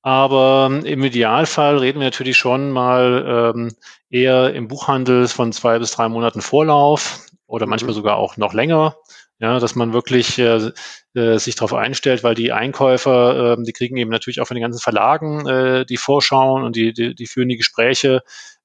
Aber 0.00 0.70
im 0.84 1.04
Idealfall 1.04 1.76
reden 1.76 2.00
wir 2.00 2.06
natürlich 2.06 2.38
schon 2.38 2.70
mal 2.70 3.52
ähm, 3.54 3.74
eher 4.08 4.54
im 4.54 4.68
Buchhandel 4.68 5.28
von 5.28 5.52
zwei 5.52 5.78
bis 5.78 5.90
drei 5.90 6.08
Monaten 6.08 6.40
Vorlauf 6.40 7.26
oder 7.46 7.66
mhm. 7.66 7.70
manchmal 7.70 7.92
sogar 7.92 8.16
auch 8.16 8.38
noch 8.38 8.54
länger. 8.54 8.96
Ja, 9.38 9.58
dass 9.58 9.74
man 9.74 9.92
wirklich 9.92 10.38
äh, 10.38 10.70
äh, 11.14 11.38
sich 11.38 11.56
darauf 11.56 11.74
einstellt, 11.74 12.24
weil 12.24 12.34
die 12.34 12.52
Einkäufer, 12.52 13.58
äh, 13.58 13.62
die 13.62 13.72
kriegen 13.72 13.98
eben 13.98 14.10
natürlich 14.10 14.40
auch 14.40 14.46
von 14.46 14.54
den 14.54 14.62
ganzen 14.62 14.80
Verlagen 14.80 15.46
äh, 15.46 15.84
die 15.84 15.98
Vorschauen 15.98 16.62
und 16.62 16.74
die, 16.74 16.94
die, 16.94 17.14
die 17.14 17.26
führen 17.26 17.50
die 17.50 17.58
Gespräche 17.58 18.22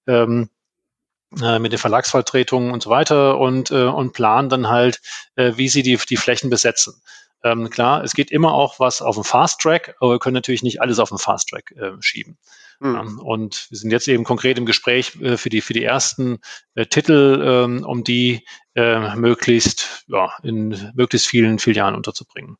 ähm, 0.07 0.49
äh, 1.41 1.59
mit 1.59 1.72
den 1.74 1.80
Verlagsvertretungen 1.80 2.72
und 2.72 2.84
so 2.84 2.89
weiter 2.89 3.38
und, 3.38 3.72
äh, 3.72 3.86
und 3.86 4.13
planen 4.13 4.49
dann 4.49 4.69
halt, 4.69 5.01
äh, 5.36 5.53
wie 5.55 5.69
sie 5.69 5.84
die, 5.84 5.97
die 5.97 6.17
Flächen 6.17 6.49
besetzen. 6.49 7.01
Ähm, 7.43 7.69
klar, 7.69 8.03
es 8.03 8.13
geht 8.13 8.32
immer 8.32 8.53
auch 8.53 8.80
was 8.80 9.01
auf 9.01 9.15
dem 9.15 9.24
Fast 9.24 9.61
Track, 9.61 9.95
aber 9.99 10.13
wir 10.13 10.19
können 10.19 10.36
natürlich 10.36 10.63
nicht 10.63 10.82
alles 10.82 10.99
auf 10.99 11.09
dem 11.09 11.17
Fast 11.17 11.49
Track 11.49 11.72
äh, 11.72 11.91
schieben. 12.01 12.38
Mhm. 12.82 13.19
Und 13.19 13.67
wir 13.69 13.77
sind 13.77 13.91
jetzt 13.91 14.07
eben 14.07 14.23
konkret 14.23 14.57
im 14.57 14.65
Gespräch 14.65 15.15
äh, 15.21 15.38
für 15.38 15.49
die 15.49 15.61
für 15.61 15.73
die 15.73 15.84
ersten 15.84 16.39
äh, 16.73 16.88
Titel, 16.88 17.41
ähm, 17.45 17.86
um 17.86 18.03
die 18.03 18.43
äh, 18.75 19.15
möglichst 19.15 20.03
ja, 20.07 20.34
in 20.41 20.91
möglichst 20.95 21.27
vielen 21.27 21.59
Filialen 21.59 21.95
unterzubringen. 21.95 22.57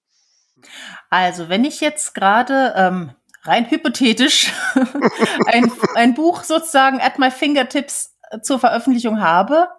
Also 1.09 1.49
wenn 1.49 1.65
ich 1.65 1.82
jetzt 1.82 2.13
gerade 2.13 2.74
ähm, 2.78 3.11
rein 3.43 3.69
hypothetisch 3.72 4.51
ein, 5.47 5.72
ein 5.95 6.13
Buch 6.13 6.43
sozusagen 6.43 7.01
at 7.01 7.17
my 7.17 7.32
fingertips 7.32 8.15
zur 8.43 8.59
Veröffentlichung 8.59 9.22
habe, 9.22 9.69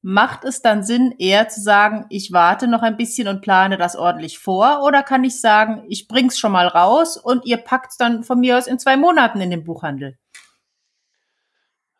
Macht 0.00 0.44
es 0.44 0.62
dann 0.62 0.84
Sinn, 0.84 1.12
eher 1.18 1.48
zu 1.48 1.60
sagen, 1.60 2.06
ich 2.08 2.32
warte 2.32 2.68
noch 2.68 2.82
ein 2.82 2.96
bisschen 2.96 3.26
und 3.26 3.42
plane 3.42 3.76
das 3.76 3.96
ordentlich 3.96 4.38
vor? 4.38 4.82
Oder 4.84 5.02
kann 5.02 5.24
ich 5.24 5.40
sagen, 5.40 5.84
ich 5.88 6.06
bring's 6.06 6.38
schon 6.38 6.52
mal 6.52 6.68
raus 6.68 7.16
und 7.16 7.44
ihr 7.44 7.56
packt's 7.56 7.96
dann 7.96 8.22
von 8.22 8.38
mir 8.38 8.56
aus 8.56 8.68
in 8.68 8.78
zwei 8.78 8.96
Monaten 8.96 9.40
in 9.40 9.50
den 9.50 9.64
Buchhandel? 9.64 10.16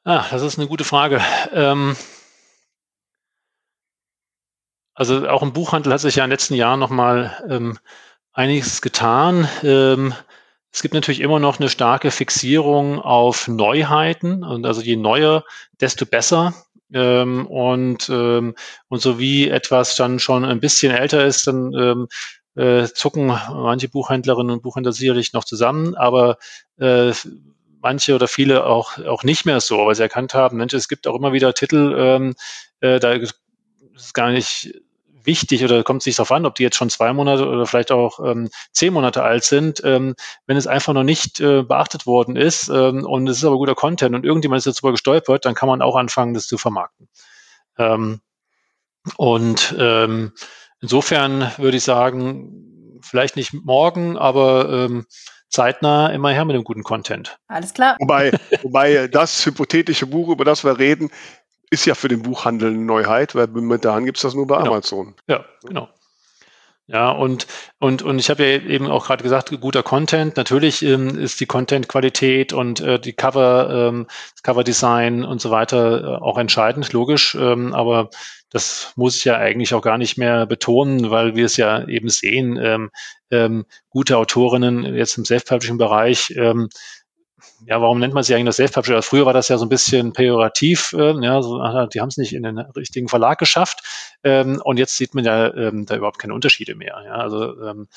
Ah, 0.05 0.25
das 0.31 0.43
ist 0.43 0.59
eine 0.59 0.69
gute 0.69 0.85
Frage. 0.85 1.21
Ähm 1.53 1.97
also 4.95 5.29
auch 5.29 5.43
im 5.43 5.53
Buchhandel 5.53 5.93
hat 5.93 6.01
sich 6.01 6.17
ja 6.17 6.25
in 6.25 6.29
den 6.29 6.35
letzten 6.35 6.55
Jahren 6.55 6.81
nochmal 6.81 7.33
ähm, 7.49 7.79
einiges 8.33 8.83
getan. 8.83 9.49
Ähm, 9.63 10.13
es 10.73 10.83
gibt 10.83 10.95
natürlich 10.95 11.21
immer 11.21 11.39
noch 11.39 11.61
eine 11.61 11.69
starke 11.69 12.11
Fixierung 12.11 13.01
auf 13.01 13.49
Neuheiten 13.49 14.45
und 14.45 14.67
also 14.67 14.81
je 14.81 14.97
neuer, 14.97 15.45
desto 15.81 16.05
besser. 16.05 16.53
Ähm, 16.93 17.47
und, 17.47 18.09
ähm, 18.09 18.55
und 18.89 19.03
so 19.03 19.19
wie 19.19 19.49
etwas 19.49 19.97
dann 19.97 20.19
schon 20.19 20.45
ein 20.45 20.61
bisschen 20.61 20.93
älter 20.93 21.27
ist, 21.27 21.47
dann 21.47 21.73
ähm, 21.75 22.09
äh, 22.55 22.89
zucken 22.89 23.27
manche 23.27 23.89
Buchhändlerinnen 23.89 24.53
und 24.53 24.63
Buchhändler 24.63 24.93
sicherlich 24.93 25.33
noch 25.33 25.45
zusammen, 25.45 25.95
aber 25.95 26.39
äh, 26.79 27.13
manche 27.81 28.15
oder 28.15 28.27
viele 28.27 28.65
auch, 28.65 28.99
auch 28.99 29.23
nicht 29.23 29.45
mehr 29.45 29.61
so, 29.61 29.87
weil 29.87 29.95
sie 29.95 30.03
erkannt 30.03 30.35
haben, 30.35 30.57
Mensch, 30.57 30.75
es 30.75 30.89
gibt 30.89 31.07
auch 31.07 31.15
immer 31.15 31.33
wieder 31.33 31.55
Titel, 31.55 31.95
ähm, 31.97 32.35
äh, 32.81 32.99
da 32.99 33.13
ist 33.13 33.35
gar 34.15 34.31
nicht 34.31 34.75
wichtig 35.29 35.63
oder 35.63 35.85
kommt 35.85 36.03
es 36.03 36.07
nicht 36.07 36.19
darauf 36.19 36.33
an, 36.33 36.47
ob 36.47 36.57
die 36.57 36.65
jetzt 36.65 36.77
schon 36.77 36.91
zwei 36.91 37.13
Monate 37.13 37.47
oder 37.47 37.67
vielleicht 37.67 37.93
auch 37.93 38.19
ähm, 38.25 38.51
zehn 38.73 38.93
Monate 38.93 39.23
alt 39.23 39.45
sind, 39.45 39.81
ähm, 39.85 40.17
wenn 40.47 40.57
es 40.57 40.67
einfach 40.67 40.95
noch 40.95 41.05
nicht 41.05 41.39
äh, 41.39 41.63
beachtet 41.63 42.07
worden 42.07 42.35
ist 42.35 42.69
ähm, 42.69 43.05
und 43.05 43.29
es 43.29 43.37
ist 43.39 43.45
aber 43.45 43.59
guter 43.59 43.77
Content 43.77 44.17
und 44.17 44.25
irgendjemand 44.25 44.59
ist 44.59 44.65
jetzt 44.65 44.79
darüber 44.79 44.93
gestolpert, 44.93 45.45
dann 45.45 45.55
kann 45.55 45.69
man 45.69 45.83
auch 45.83 45.95
anfangen, 45.95 46.35
das 46.35 46.47
zu 46.47 46.59
vermarkten. 46.59 47.09
Ähm, 47.77 48.21
und 49.17 49.77
ähm, 49.79 50.33
insofern 50.81 51.53
würde 51.59 51.77
ich 51.77 51.85
sagen, 51.85 52.99
vielleicht 53.03 53.37
nicht 53.37 53.53
morgen, 53.53 54.17
aber 54.17 54.69
ähm, 54.71 55.07
zeitnah 55.49 56.09
immer 56.09 56.31
her 56.31 56.45
mit 56.45 56.57
dem 56.57 56.65
guten 56.65 56.83
Content. 56.83 57.39
Alles 57.49 57.75
klar. 57.75 57.97
Wobei, 58.01 58.33
wobei 58.63 59.09
das 59.09 59.45
hypothetische 59.47 60.07
Buch, 60.07 60.29
über 60.29 60.45
das 60.45 60.65
wir 60.65 60.79
reden, 60.79 61.11
ist 61.71 61.87
ja 61.87 61.95
für 61.95 62.09
den 62.09 62.23
Buchhandel 62.23 62.71
eine 62.71 62.79
Neuheit, 62.79 63.35
weil 63.35 63.47
momentan 63.49 64.05
gibt 64.05 64.19
es 64.19 64.23
das 64.23 64.35
nur 64.35 64.47
bei 64.47 64.59
genau. 64.59 64.73
Amazon. 64.73 65.15
Ja, 65.29 65.45
genau. 65.65 65.89
Ja, 66.91 67.11
und, 67.11 67.47
und, 67.79 68.01
und 68.01 68.19
ich 68.19 68.31
habe 68.31 68.47
ja 68.47 68.61
eben 68.63 68.87
auch 68.87 69.07
gerade 69.07 69.23
gesagt, 69.23 69.51
guter 69.61 69.83
Content. 69.83 70.39
Natürlich 70.39 70.83
ähm, 70.83 71.19
ist 71.19 71.39
die 71.39 71.45
Content-Qualität 71.45 72.55
und 72.55 72.81
äh, 72.81 72.99
die 72.99 73.13
Cover, 73.13 73.91
ähm, 73.91 74.07
das 74.33 74.43
Cover-Design 74.43 75.23
und 75.23 75.39
so 75.43 75.51
weiter 75.51 76.03
äh, 76.03 76.17
auch 76.23 76.39
entscheidend, 76.39 76.95
logisch. 76.95 77.35
Ähm, 77.35 77.75
aber 77.75 78.09
das 78.49 78.95
muss 78.97 79.17
ich 79.17 79.25
ja 79.27 79.37
eigentlich 79.37 79.75
auch 79.75 79.83
gar 79.83 79.99
nicht 79.99 80.17
mehr 80.17 80.47
betonen, 80.47 81.11
weil 81.11 81.37
wir 81.37 81.45
es 81.45 81.59
ja 81.59 81.87
eben 81.87 82.09
sehen. 82.09 82.57
Ähm, 82.57 82.91
ähm, 83.31 83.67
gute 83.91 84.17
Autorinnen 84.17 84.95
jetzt 84.95 85.19
im 85.19 85.27
Self-Publishing-Bereich 85.27 86.33
ähm, 86.39 86.71
ja, 87.67 87.81
warum 87.81 87.99
nennt 87.99 88.15
man 88.15 88.23
sie 88.23 88.35
eigentlich 88.35 88.47
das 88.47 88.57
Self-Publisher? 88.57 88.97
Also 88.97 89.09
früher 89.09 89.27
war 89.27 89.33
das 89.33 89.49
ja 89.49 89.59
so 89.59 89.67
ein 89.67 89.69
bisschen 89.69 90.13
pejorativ, 90.13 90.93
äh, 90.93 91.15
ja, 91.21 91.43
so, 91.43 91.59
die 91.87 92.01
haben 92.01 92.09
es 92.09 92.17
nicht 92.17 92.33
in 92.33 92.43
den 92.43 92.59
richtigen 92.59 93.09
Verlag 93.09 93.39
geschafft. 93.39 93.83
Ähm, 94.25 94.61
und 94.65 94.79
jetzt 94.79 94.97
sieht 94.97 95.15
man 95.15 95.25
ja 95.25 95.53
ähm, 95.55 95.87
da 95.87 95.97
überhaupt 95.97 96.19
keine 96.19 96.35
Unterschiede 96.35 96.75
mehr. 96.75 97.01
Ja, 97.05 97.13
also 97.13 97.61
ähm, 97.63 97.89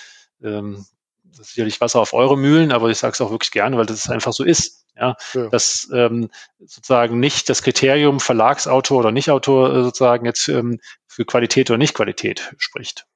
ähm, 0.43 0.85
das 1.23 1.47
ist 1.47 1.55
sicherlich 1.55 1.79
Wasser 1.79 2.01
auf 2.01 2.13
eure 2.13 2.37
Mühlen, 2.37 2.71
aber 2.71 2.89
ich 2.89 2.97
sage 2.97 3.13
es 3.13 3.21
auch 3.21 3.31
wirklich 3.31 3.51
gerne, 3.51 3.77
weil 3.77 3.85
das 3.85 4.09
einfach 4.09 4.33
so 4.33 4.43
ist. 4.43 4.79
Ja, 4.97 5.15
ja. 5.33 5.47
dass 5.47 5.89
ähm, 5.93 6.29
sozusagen 6.59 7.21
nicht 7.21 7.47
das 7.47 7.63
Kriterium 7.63 8.19
Verlagsautor 8.19 8.99
oder 8.99 9.13
Nichtautor 9.13 9.73
äh, 9.73 9.83
sozusagen 9.83 10.25
jetzt 10.25 10.49
ähm, 10.49 10.81
für 11.07 11.23
Qualität 11.23 11.69
oder 11.69 11.77
Nicht-Qualität 11.77 12.53
spricht. 12.57 13.07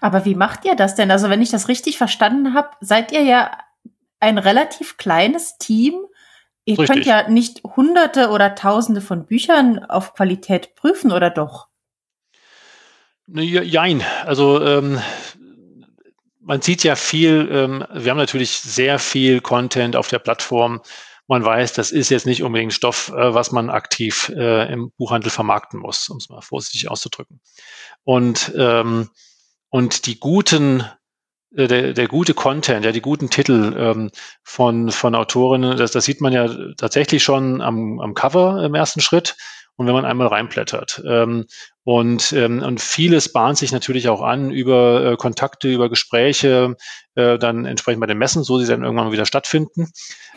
Aber 0.00 0.24
wie 0.24 0.34
macht 0.34 0.64
ihr 0.64 0.74
das 0.74 0.96
denn? 0.96 1.12
Also 1.12 1.30
wenn 1.30 1.42
ich 1.42 1.50
das 1.50 1.68
richtig 1.68 1.96
verstanden 1.96 2.54
habe, 2.54 2.70
seid 2.80 3.12
ihr 3.12 3.22
ja 3.22 3.56
ein 4.20 4.38
relativ 4.38 4.96
kleines 4.96 5.58
Team. 5.58 5.94
Ihr 6.64 6.78
Richtig. 6.78 6.88
könnt 6.88 7.06
ja 7.06 7.28
nicht 7.28 7.62
hunderte 7.64 8.30
oder 8.30 8.54
tausende 8.54 9.00
von 9.00 9.26
Büchern 9.26 9.84
auf 9.84 10.14
Qualität 10.14 10.74
prüfen, 10.74 11.12
oder 11.12 11.30
doch? 11.30 11.68
Jein. 13.28 14.04
Also 14.24 14.64
ähm, 14.64 15.00
man 16.40 16.62
sieht 16.62 16.84
ja 16.84 16.94
viel, 16.94 17.48
ähm, 17.50 17.84
wir 17.92 18.10
haben 18.10 18.18
natürlich 18.18 18.52
sehr 18.58 18.98
viel 18.98 19.40
Content 19.40 19.96
auf 19.96 20.08
der 20.08 20.20
Plattform. 20.20 20.80
Man 21.26 21.44
weiß, 21.44 21.72
das 21.72 21.90
ist 21.90 22.08
jetzt 22.10 22.26
nicht 22.26 22.44
unbedingt 22.44 22.72
Stoff, 22.72 23.08
äh, 23.08 23.34
was 23.34 23.50
man 23.50 23.68
aktiv 23.68 24.32
äh, 24.36 24.72
im 24.72 24.92
Buchhandel 24.96 25.30
vermarkten 25.30 25.80
muss, 25.80 26.08
um 26.08 26.18
es 26.18 26.28
mal 26.28 26.40
vorsichtig 26.40 26.88
auszudrücken. 26.88 27.40
Und, 28.04 28.52
ähm, 28.56 29.10
und 29.70 30.06
die 30.06 30.20
guten 30.20 30.84
der, 31.56 31.94
der 31.94 32.08
gute 32.08 32.34
Content, 32.34 32.84
ja, 32.84 32.92
die 32.92 33.00
guten 33.00 33.30
Titel 33.30 33.74
ähm, 33.78 34.10
von, 34.42 34.90
von 34.90 35.14
Autorinnen, 35.14 35.76
das, 35.76 35.92
das 35.92 36.04
sieht 36.04 36.20
man 36.20 36.32
ja 36.32 36.48
tatsächlich 36.76 37.24
schon 37.24 37.62
am, 37.62 37.98
am 38.00 38.14
Cover 38.14 38.62
im 38.62 38.74
ersten 38.74 39.00
Schritt 39.00 39.36
und 39.76 39.86
wenn 39.86 39.94
man 39.94 40.04
einmal 40.04 40.28
reinblättert. 40.28 41.02
Ähm, 41.06 41.46
und, 41.84 42.32
ähm, 42.32 42.62
und 42.62 42.80
vieles 42.80 43.32
bahnt 43.32 43.58
sich 43.58 43.70
natürlich 43.70 44.08
auch 44.08 44.20
an 44.20 44.50
über 44.50 45.04
äh, 45.04 45.16
Kontakte, 45.16 45.72
über 45.72 45.88
Gespräche, 45.88 46.76
äh, 47.14 47.38
dann 47.38 47.64
entsprechend 47.64 48.00
bei 48.00 48.06
den 48.06 48.18
Messen, 48.18 48.42
so 48.42 48.58
sie 48.58 48.66
dann 48.66 48.82
irgendwann 48.82 49.12
wieder 49.12 49.26
stattfinden. 49.26 49.92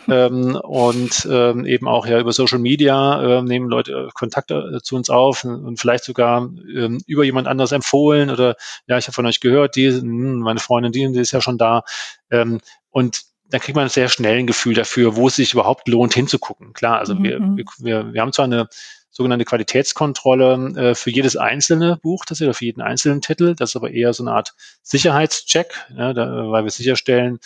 ähm, 0.08 0.54
und 0.62 1.26
ähm, 1.30 1.66
eben 1.66 1.88
auch 1.88 2.06
ja 2.06 2.20
über 2.20 2.32
Social 2.32 2.58
Media 2.58 3.38
äh, 3.38 3.42
nehmen 3.42 3.68
Leute 3.68 3.92
äh, 3.92 4.08
Kontakte 4.14 4.76
äh, 4.76 4.80
zu 4.80 4.94
uns 4.94 5.10
auf 5.10 5.44
und, 5.44 5.80
vielleicht 5.80 6.04
sogar 6.04 6.42
ähm, 6.42 7.00
über 7.06 7.24
jemand 7.24 7.48
anders 7.48 7.72
empfohlen 7.72 8.30
oder 8.30 8.56
ja, 8.86 8.98
ich 8.98 9.06
habe 9.06 9.14
von 9.14 9.26
euch 9.26 9.40
gehört, 9.40 9.74
die, 9.76 9.88
mh, 9.88 10.00
hm, 10.00 10.38
meine 10.40 10.60
Freundin, 10.60 10.92
die, 10.92 11.10
die 11.12 11.18
ist 11.18 11.32
ja 11.32 11.40
schon 11.40 11.58
da. 11.58 11.82
Ähm, 12.30 12.60
und 12.90 13.22
da 13.50 13.58
kriegt 13.58 13.76
man 13.76 13.88
sehr 13.88 14.08
schnell 14.08 14.38
ein 14.38 14.46
Gefühl 14.46 14.74
dafür, 14.74 15.16
wo 15.16 15.26
es 15.26 15.36
sich 15.36 15.52
überhaupt 15.52 15.88
lohnt 15.88 16.14
hinzugucken. 16.14 16.72
Klar, 16.72 16.98
also 16.98 17.14
mhm. 17.14 17.24
wir, 17.24 17.40
mhm. 17.40 17.64
wir, 17.78 18.12
wir 18.12 18.20
haben 18.20 18.32
zwar 18.32 18.44
eine 18.44 18.68
sogenannte 19.10 19.44
Qualitätskontrolle 19.44 20.72
äh, 20.76 20.94
für 20.94 21.10
jedes 21.10 21.36
einzelne 21.36 21.98
Buch, 22.02 22.24
das 22.24 22.40
ist 22.40 22.56
für 22.56 22.64
jeden 22.64 22.80
einzelnen 22.80 23.20
Titel. 23.20 23.54
Das 23.54 23.70
ist 23.70 23.76
aber 23.76 23.90
eher 23.90 24.12
so 24.12 24.22
eine 24.22 24.32
Art 24.32 24.54
Sicherheitscheck, 24.82 25.74
ja, 25.96 26.12
da, 26.12 26.50
weil 26.50 26.64
wir 26.64 26.70
sicherstellen, 26.70 27.40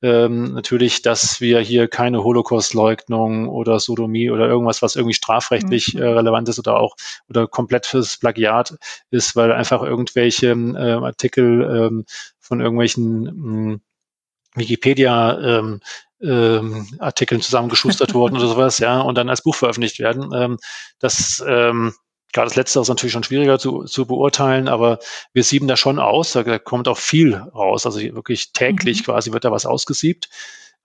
ähm, 0.00 0.54
natürlich, 0.54 1.02
dass 1.02 1.40
wir 1.40 1.60
hier 1.60 1.88
keine 1.88 2.22
Holocaust-Leugnung 2.22 3.48
oder 3.48 3.80
Sodomie 3.80 4.30
oder 4.30 4.46
irgendwas, 4.46 4.80
was 4.80 4.94
irgendwie 4.94 5.14
strafrechtlich 5.14 5.94
mhm. 5.94 6.02
äh, 6.02 6.06
relevant 6.06 6.48
ist 6.48 6.58
oder 6.60 6.78
auch 6.78 6.94
oder 7.28 7.48
komplettes 7.48 8.16
Plagiat 8.16 8.76
ist, 9.10 9.34
weil 9.34 9.50
einfach 9.52 9.82
irgendwelche 9.82 10.50
äh, 10.50 10.92
Artikel 10.92 11.62
ähm, 11.62 12.04
von 12.38 12.60
irgendwelchen 12.60 13.22
mh, 13.22 13.72
hm, 13.72 13.80
Wikipedia 14.54 15.58
ähm, 15.58 15.80
ähm, 16.22 16.86
Artikeln 16.98 17.40
zusammengeschustert 17.40 18.14
wurden 18.14 18.36
oder 18.36 18.48
sowas, 18.48 18.78
ja, 18.78 19.00
und 19.00 19.16
dann 19.16 19.28
als 19.28 19.42
Buch 19.42 19.54
veröffentlicht 19.54 19.98
werden. 19.98 20.30
Ähm, 20.34 20.58
das 20.98 21.42
ähm, 21.46 21.94
Gerade 22.32 22.48
das 22.48 22.56
Letzte 22.56 22.80
ist 22.80 22.88
natürlich 22.88 23.14
schon 23.14 23.24
schwieriger 23.24 23.58
zu, 23.58 23.84
zu 23.84 24.06
beurteilen, 24.06 24.68
aber 24.68 24.98
wir 25.32 25.44
sieben 25.44 25.66
da 25.66 25.76
schon 25.78 25.98
aus. 25.98 26.32
Da 26.32 26.58
kommt 26.58 26.86
auch 26.86 26.98
viel 26.98 27.34
raus. 27.34 27.86
Also 27.86 28.00
wirklich 28.00 28.52
täglich 28.52 29.00
mhm. 29.00 29.04
quasi 29.04 29.32
wird 29.32 29.44
da 29.44 29.50
was 29.50 29.64
ausgesiebt. 29.64 30.28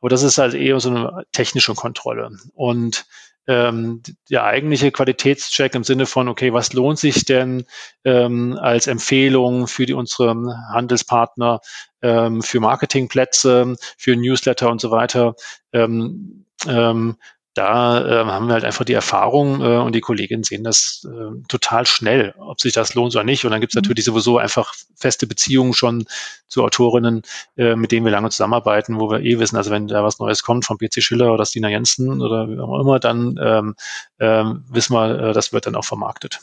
Aber 0.04 0.10
das 0.10 0.24
ist 0.24 0.38
halt 0.38 0.54
eher 0.54 0.82
so 0.82 0.90
eine 0.90 1.24
technische 1.32 1.76
Kontrolle. 1.76 2.38
Und 2.56 3.06
ähm, 3.48 4.04
der 4.30 4.44
eigentliche 4.44 4.92
Qualitätscheck 4.92 5.76
im 5.76 5.86
Sinne 5.86 6.08
von, 6.08 6.28
okay, 6.28 6.52
was 6.52 6.74
lohnt 6.74 7.00
sich 7.00 7.24
denn 7.24 7.64
ähm, 8.04 8.60
als 8.62 8.88
Empfehlung 8.88 9.66
für 9.66 9.86
die, 9.86 9.94
unsere 9.94 10.36
Handelspartner, 10.74 11.62
ähm, 12.02 12.42
für 12.42 12.60
Marketingplätze, 12.60 13.78
für 13.98 14.18
Newsletter 14.18 14.70
und 14.70 14.82
so 14.82 14.92
weiter, 14.92 15.36
ähm, 15.72 16.48
ähm, 16.68 17.16
da 17.54 18.04
äh, 18.06 18.26
haben 18.26 18.48
wir 18.48 18.54
halt 18.54 18.66
einfach 18.66 18.86
die 18.86 18.94
Erfahrung 18.94 19.62
äh, 19.62 19.78
und 19.78 19.94
die 19.94 20.02
Kolleginnen 20.02 20.44
sehen 20.44 20.64
das 20.64 21.08
äh, 21.08 21.42
total 21.48 21.86
schnell, 21.86 22.34
ob 22.40 22.60
sich 22.60 22.74
das 22.74 22.96
lohnt 22.96 23.16
oder 23.16 23.24
nicht. 23.24 23.46
Und 23.46 23.52
dann 23.52 23.62
gibt 23.62 23.74
es 23.74 23.76
mhm. 23.76 23.82
natürlich 23.82 24.06
sowieso 24.06 24.40
einfach 24.40 24.74
feste 24.96 25.28
Beziehungen 25.28 25.74
schon 25.74 26.06
zu 26.48 26.64
Autorinnen, 26.64 27.22
äh, 27.56 27.76
mit 27.76 27.92
denen 27.92 28.06
wir 28.06 28.12
lange 28.12 28.32
zusammenarbeiten, 28.32 29.00
wo 29.00 29.10
wir 29.12 29.20
eh 29.20 29.38
wissen, 29.40 29.58
also 29.58 29.70
wenn 29.70 29.88
da 29.88 30.04
was 30.04 30.20
Neues 30.20 30.42
kommt 30.42 30.66
von 30.66 30.78
PC 30.78 31.04
Schiller 31.04 31.32
oder 31.32 31.46
Stina 31.46 31.70
Jensen 31.70 32.22
oder 32.22 32.50
wie 32.50 32.60
auch 32.60 32.80
immer, 32.80 33.00
dann 33.00 33.40
ähm, 33.40 33.76
ähm, 34.20 34.66
wissen 34.70 34.94
wir, 34.94 35.20
äh, 35.20 35.34
das 35.34 35.54
wird 35.54 35.68
dann 35.68 35.76
auch 35.76 35.86
vermarktet. 35.86 36.40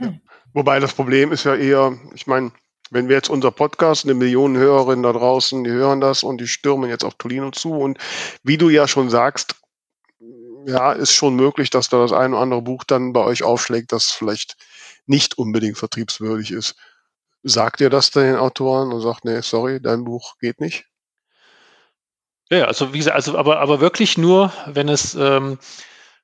Ja. 0.00 0.12
Wobei 0.52 0.80
das 0.80 0.92
Problem 0.92 1.30
ist 1.30 1.44
ja 1.44 1.54
eher, 1.54 1.96
ich 2.14 2.26
meine, 2.26 2.50
wenn 2.90 3.08
wir 3.08 3.16
jetzt 3.16 3.30
unser 3.30 3.50
Podcast, 3.50 4.04
eine 4.04 4.14
Million 4.14 4.56
Hörerinnen 4.56 5.02
da 5.02 5.12
draußen, 5.12 5.64
die 5.64 5.70
hören 5.70 6.00
das 6.00 6.22
und 6.22 6.40
die 6.40 6.46
stürmen 6.46 6.90
jetzt 6.90 7.04
auf 7.04 7.14
Tolino 7.14 7.50
zu. 7.50 7.72
Und 7.72 7.98
wie 8.42 8.58
du 8.58 8.68
ja 8.68 8.86
schon 8.86 9.10
sagst, 9.10 9.56
ja, 10.66 10.92
ist 10.92 11.12
schon 11.12 11.34
möglich, 11.34 11.70
dass 11.70 11.88
da 11.88 11.98
das 11.98 12.12
ein 12.12 12.32
oder 12.32 12.42
andere 12.42 12.62
Buch 12.62 12.84
dann 12.84 13.12
bei 13.12 13.20
euch 13.20 13.42
aufschlägt, 13.42 13.92
das 13.92 14.10
vielleicht 14.10 14.56
nicht 15.06 15.38
unbedingt 15.38 15.78
vertriebswürdig 15.78 16.50
ist. 16.50 16.76
Sagt 17.42 17.80
ihr 17.80 17.90
das 17.90 18.10
den 18.10 18.36
Autoren 18.36 18.92
und 18.92 19.00
sagt, 19.00 19.24
nee, 19.24 19.40
sorry, 19.40 19.80
dein 19.80 20.04
Buch 20.04 20.38
geht 20.38 20.60
nicht? 20.60 20.86
Ja, 22.50 22.64
also 22.64 22.92
wie 22.92 22.98
gesagt, 22.98 23.16
also 23.16 23.36
aber, 23.36 23.60
aber 23.60 23.80
wirklich 23.80 24.18
nur, 24.18 24.52
wenn 24.66 24.88
es 24.88 25.14
ähm, 25.14 25.58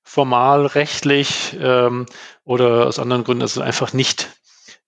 formal, 0.03 0.67
rechtlich 0.67 1.57
ähm, 1.61 2.07
oder 2.45 2.87
aus 2.87 2.99
anderen 2.99 3.25
Gründen 3.25 3.43
also 3.43 3.61
einfach 3.61 3.93
nicht 3.93 4.29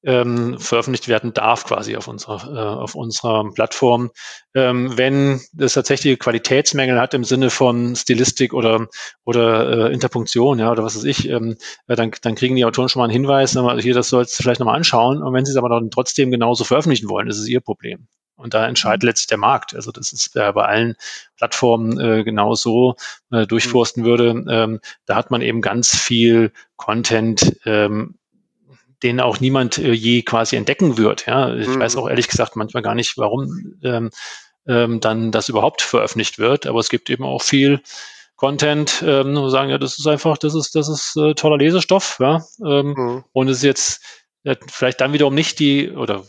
ähm, 0.04 0.58
veröffentlicht 0.58 1.08
werden 1.08 1.32
darf, 1.32 1.64
quasi 1.64 1.96
auf 1.96 2.08
unserer, 2.08 2.54
äh, 2.54 2.80
auf 2.80 2.94
unserer 2.94 3.50
Plattform. 3.52 4.10
Ähm, 4.54 4.96
wenn 4.96 5.40
es 5.58 5.74
tatsächlich 5.74 6.18
Qualitätsmängel 6.18 7.00
hat 7.00 7.14
im 7.14 7.24
Sinne 7.24 7.50
von 7.50 7.94
Stilistik 7.96 8.52
oder, 8.52 8.88
oder 9.24 9.90
äh, 9.90 9.92
Interpunktion, 9.92 10.58
ja, 10.58 10.70
oder 10.70 10.84
was 10.84 10.96
weiß 10.96 11.04
ich, 11.04 11.28
ähm, 11.28 11.56
äh, 11.86 11.96
dann, 11.96 12.10
dann 12.22 12.34
kriegen 12.34 12.56
die 12.56 12.64
Autoren 12.64 12.88
schon 12.88 13.00
mal 13.00 13.04
einen 13.04 13.12
Hinweis, 13.12 13.56
also 13.56 13.80
hier, 13.80 13.94
das 13.94 14.08
sollst 14.08 14.38
du 14.38 14.42
vielleicht 14.42 14.60
nochmal 14.60 14.76
anschauen. 14.76 15.22
Und 15.22 15.32
wenn 15.34 15.44
sie 15.44 15.52
es 15.52 15.56
aber 15.56 15.68
dann 15.68 15.90
trotzdem 15.90 16.30
genauso 16.30 16.64
veröffentlichen 16.64 17.08
wollen, 17.08 17.28
ist 17.28 17.38
es 17.38 17.48
ihr 17.48 17.60
Problem. 17.60 18.08
Und 18.42 18.54
da 18.54 18.66
entscheidet 18.66 19.02
mhm. 19.02 19.08
letztlich 19.08 19.28
der 19.28 19.38
Markt. 19.38 19.74
Also 19.74 19.92
das 19.92 20.12
ist 20.12 20.34
äh, 20.36 20.52
bei 20.52 20.64
allen 20.64 20.96
Plattformen 21.36 21.98
äh, 22.00 22.24
genauso 22.24 22.96
äh, 23.30 23.46
durchforsten 23.46 24.04
würde. 24.04 24.44
Ähm, 24.48 24.80
da 25.06 25.14
hat 25.16 25.30
man 25.30 25.42
eben 25.42 25.60
ganz 25.60 25.96
viel 25.96 26.52
Content, 26.76 27.56
ähm, 27.64 28.16
den 29.02 29.20
auch 29.20 29.40
niemand 29.40 29.78
äh, 29.78 29.92
je 29.92 30.22
quasi 30.22 30.56
entdecken 30.56 30.98
wird. 30.98 31.26
Ja, 31.26 31.54
ich 31.54 31.68
mhm. 31.68 31.80
weiß 31.80 31.96
auch 31.96 32.08
ehrlich 32.08 32.28
gesagt 32.28 32.56
manchmal 32.56 32.82
gar 32.82 32.94
nicht, 32.94 33.18
warum 33.18 33.74
ähm, 33.82 34.10
ähm, 34.66 35.00
dann 35.00 35.32
das 35.32 35.48
überhaupt 35.48 35.82
veröffentlicht 35.82 36.38
wird. 36.38 36.66
Aber 36.66 36.80
es 36.80 36.88
gibt 36.88 37.10
eben 37.10 37.24
auch 37.24 37.42
viel 37.42 37.80
Content, 38.36 39.04
ähm, 39.06 39.36
wo 39.36 39.48
sagen, 39.48 39.70
ja, 39.70 39.78
das 39.78 39.98
ist 39.98 40.06
einfach, 40.06 40.38
das 40.38 40.54
ist, 40.54 40.74
das 40.74 40.88
ist 40.88 41.16
äh, 41.16 41.34
toller 41.34 41.58
Lesestoff, 41.58 42.16
ja. 42.20 42.44
Ähm, 42.64 42.94
mhm. 42.96 43.24
Und 43.32 43.48
es 43.48 43.58
ist 43.58 43.62
jetzt 43.62 44.04
äh, 44.44 44.56
vielleicht 44.68 45.00
dann 45.00 45.12
wiederum 45.12 45.34
nicht 45.34 45.58
die 45.58 45.90
oder 45.90 46.24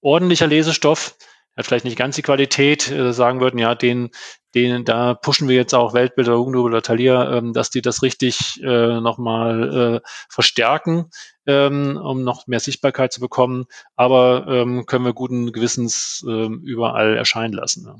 ordentlicher 0.00 0.46
Lesestoff, 0.46 1.16
hat 1.56 1.66
vielleicht 1.66 1.84
nicht 1.84 1.98
ganz 1.98 2.14
die 2.14 2.22
Qualität, 2.22 2.90
äh, 2.90 3.12
sagen 3.12 3.40
würden, 3.40 3.58
ja, 3.58 3.74
den, 3.74 4.10
den, 4.54 4.84
da 4.84 5.14
pushen 5.14 5.48
wir 5.48 5.56
jetzt 5.56 5.74
auch 5.74 5.92
Weltbilder, 5.92 6.38
Hugendubel 6.38 6.72
oder 6.72 6.82
Thalia, 6.82 7.36
ähm, 7.36 7.52
dass 7.52 7.70
die 7.70 7.82
das 7.82 8.02
richtig 8.02 8.62
äh, 8.62 9.00
nochmal 9.00 10.00
äh, 10.04 10.08
verstärken, 10.30 11.10
ähm, 11.48 11.96
um 11.96 12.22
noch 12.22 12.46
mehr 12.46 12.60
Sichtbarkeit 12.60 13.12
zu 13.12 13.20
bekommen. 13.20 13.66
Aber 13.96 14.46
ähm, 14.46 14.86
können 14.86 15.04
wir 15.04 15.14
guten 15.14 15.50
Gewissens 15.52 16.24
ähm, 16.28 16.60
überall 16.62 17.16
erscheinen 17.16 17.54
lassen. 17.54 17.86
Ja. 17.86 17.96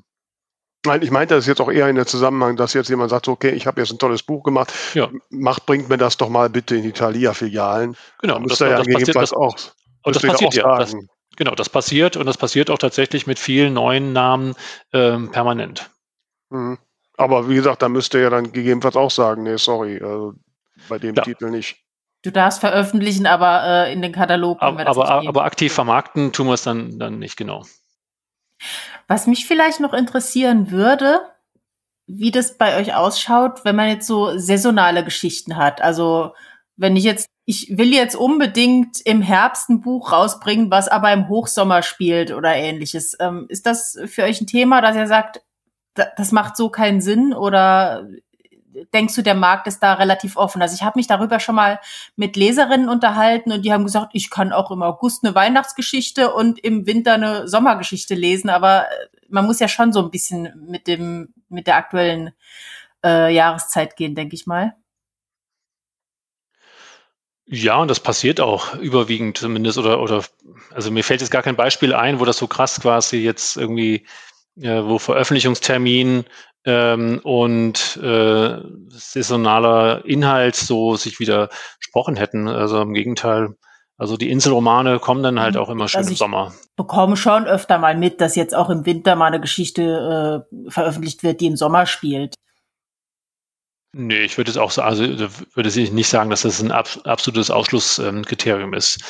Nein, 0.86 1.02
ich 1.02 1.10
meinte 1.10 1.34
das 1.34 1.46
jetzt 1.46 1.60
auch 1.60 1.70
eher 1.70 1.88
in 1.88 1.96
der 1.96 2.06
Zusammenhang, 2.06 2.56
dass 2.56 2.72
jetzt 2.72 2.88
jemand 2.88 3.10
sagt, 3.10 3.26
okay, 3.26 3.50
ich 3.50 3.66
habe 3.66 3.80
jetzt 3.80 3.90
ein 3.90 3.98
tolles 3.98 4.22
Buch 4.22 4.44
gemacht, 4.44 4.72
ja. 4.94 5.10
macht, 5.30 5.66
bringt 5.66 5.88
mir 5.88 5.98
das 5.98 6.16
doch 6.16 6.28
mal 6.28 6.48
bitte 6.48 6.76
in 6.76 6.82
die 6.82 6.92
Thalia-Filialen. 6.92 7.96
Genau, 8.20 8.38
das, 8.40 8.60
ja 8.60 8.76
das 8.78 8.86
passiert, 8.86 9.16
das, 9.16 9.32
auch. 9.32 9.56
Und 10.04 10.14
das 10.14 10.22
passiert 10.22 10.54
ja. 10.54 10.78
Das, 10.78 10.94
genau, 11.36 11.54
das 11.56 11.68
passiert 11.68 12.16
und 12.16 12.26
das 12.26 12.36
passiert 12.36 12.70
auch 12.70 12.78
tatsächlich 12.78 13.26
mit 13.26 13.40
vielen 13.40 13.74
neuen 13.74 14.12
Namen 14.12 14.54
ähm, 14.92 15.30
permanent. 15.32 15.90
Mhm. 16.50 16.78
Aber 17.16 17.48
wie 17.48 17.56
gesagt, 17.56 17.82
da 17.82 17.88
müsst 17.88 18.14
ihr 18.14 18.20
ja 18.20 18.30
dann 18.30 18.52
gegebenenfalls 18.52 18.94
auch 18.94 19.10
sagen, 19.10 19.42
nee, 19.42 19.56
sorry, 19.56 20.00
also 20.00 20.34
bei 20.88 20.98
dem 20.98 21.16
ja. 21.16 21.22
Titel 21.22 21.50
nicht. 21.50 21.76
Du 22.22 22.32
darfst 22.32 22.60
veröffentlichen, 22.60 23.26
aber 23.26 23.62
äh, 23.64 23.92
in 23.92 24.02
den 24.02 24.12
Katalog. 24.12 24.60
Aber, 24.60 24.86
aber, 24.86 25.08
aber, 25.28 25.44
aktiv 25.44 25.72
vermarkten 25.72 26.32
tun 26.32 26.48
wir 26.48 26.54
es 26.54 26.62
dann, 26.62 26.98
dann 26.98 27.18
nicht 27.18 27.36
genau. 27.36 27.64
Was 29.06 29.26
mich 29.26 29.46
vielleicht 29.46 29.80
noch 29.80 29.94
interessieren 29.94 30.70
würde, 30.70 31.20
wie 32.08 32.30
das 32.30 32.58
bei 32.58 32.76
euch 32.76 32.94
ausschaut, 32.94 33.64
wenn 33.64 33.76
man 33.76 33.88
jetzt 33.88 34.06
so 34.06 34.36
saisonale 34.36 35.04
Geschichten 35.04 35.56
hat. 35.56 35.80
Also 35.80 36.32
wenn 36.76 36.96
ich 36.96 37.04
jetzt, 37.04 37.28
ich 37.44 37.76
will 37.76 37.92
jetzt 37.92 38.16
unbedingt 38.16 39.00
im 39.00 39.22
Herbst 39.22 39.68
ein 39.68 39.80
Buch 39.80 40.12
rausbringen, 40.12 40.70
was 40.70 40.88
aber 40.88 41.12
im 41.12 41.28
Hochsommer 41.28 41.82
spielt 41.82 42.32
oder 42.32 42.54
ähnliches. 42.54 43.16
Ähm, 43.20 43.46
ist 43.48 43.66
das 43.66 43.98
für 44.06 44.24
euch 44.24 44.40
ein 44.40 44.46
Thema, 44.46 44.80
dass 44.80 44.96
ihr 44.96 45.06
sagt, 45.06 45.42
das 45.94 46.32
macht 46.32 46.56
so 46.56 46.70
keinen 46.70 47.00
Sinn 47.00 47.34
oder 47.34 48.08
denkst 48.92 49.14
du, 49.14 49.22
der 49.22 49.34
Markt 49.34 49.66
ist 49.66 49.80
da 49.80 49.94
relativ 49.94 50.36
offen? 50.36 50.62
Also 50.62 50.74
ich 50.74 50.82
habe 50.82 50.98
mich 50.98 51.06
darüber 51.06 51.40
schon 51.40 51.54
mal 51.54 51.80
mit 52.16 52.36
Leserinnen 52.36 52.88
unterhalten 52.88 53.52
und 53.52 53.64
die 53.64 53.72
haben 53.72 53.84
gesagt, 53.84 54.10
ich 54.12 54.30
kann 54.30 54.52
auch 54.52 54.70
im 54.70 54.82
August 54.82 55.24
eine 55.24 55.34
Weihnachtsgeschichte 55.34 56.32
und 56.32 56.58
im 56.58 56.86
Winter 56.86 57.14
eine 57.14 57.48
Sommergeschichte 57.48 58.14
lesen, 58.14 58.50
aber 58.50 58.82
äh, 58.82 59.06
man 59.28 59.46
muss 59.46 59.60
ja 59.60 59.68
schon 59.68 59.92
so 59.92 60.02
ein 60.02 60.10
bisschen 60.10 60.52
mit 60.68 60.86
dem 60.86 61.34
mit 61.48 61.66
der 61.66 61.76
aktuellen 61.76 62.32
äh, 63.04 63.32
Jahreszeit 63.34 63.96
gehen, 63.96 64.14
denke 64.14 64.34
ich 64.34 64.46
mal. 64.46 64.74
Ja, 67.46 67.76
und 67.78 67.88
das 67.88 68.00
passiert 68.00 68.40
auch 68.40 68.74
überwiegend 68.74 69.38
zumindest 69.38 69.78
oder 69.78 70.00
oder 70.00 70.22
also 70.74 70.90
mir 70.90 71.02
fällt 71.02 71.22
jetzt 71.22 71.30
gar 71.30 71.42
kein 71.42 71.56
Beispiel 71.56 71.94
ein, 71.94 72.20
wo 72.20 72.26
das 72.26 72.36
so 72.36 72.46
krass 72.46 72.80
quasi 72.80 73.18
jetzt 73.18 73.56
irgendwie 73.56 74.06
äh, 74.60 74.84
wo 74.84 74.98
Veröffentlichungstermin 74.98 76.24
ähm, 76.64 77.20
und 77.22 77.96
äh, 78.02 78.58
saisonaler 78.88 80.04
Inhalt 80.04 80.56
so 80.56 80.96
sich 80.96 81.20
widersprochen 81.20 82.16
hätten. 82.16 82.48
Also 82.48 82.80
im 82.82 82.94
Gegenteil, 82.94 83.54
also 83.96 84.16
die 84.16 84.30
Inselromane 84.30 84.98
kommen 84.98 85.22
dann 85.22 85.40
halt 85.40 85.54
mhm. 85.54 85.60
auch 85.60 85.68
immer 85.70 85.88
schön 85.88 85.98
also 85.98 86.10
im 86.10 86.16
Sommer. 86.16 86.54
Bekomme 86.76 87.16
schon 87.16 87.46
öfter 87.46 87.78
mal 87.78 87.96
mit, 87.96 88.20
dass 88.20 88.36
jetzt 88.36 88.54
auch 88.54 88.70
im 88.70 88.86
Winter 88.86 89.16
mal 89.16 89.26
eine 89.26 89.40
Geschichte 89.40 90.44
äh, 90.48 90.70
veröffentlicht 90.70 91.22
wird, 91.22 91.40
die 91.40 91.46
im 91.46 91.56
Sommer 91.56 91.86
spielt. 91.86 92.34
Nee, 93.92 94.24
ich 94.24 94.36
würde 94.36 94.50
es 94.50 94.58
auch 94.58 94.70
so, 94.70 94.82
also 94.82 95.02
würde 95.54 95.68
ich 95.68 95.92
nicht 95.92 96.08
sagen, 96.08 96.30
dass 96.30 96.42
das 96.42 96.60
ein 96.60 96.70
ab, 96.70 96.88
absolutes 97.04 97.50
Ausschlusskriterium 97.50 98.74
ist. 98.74 99.00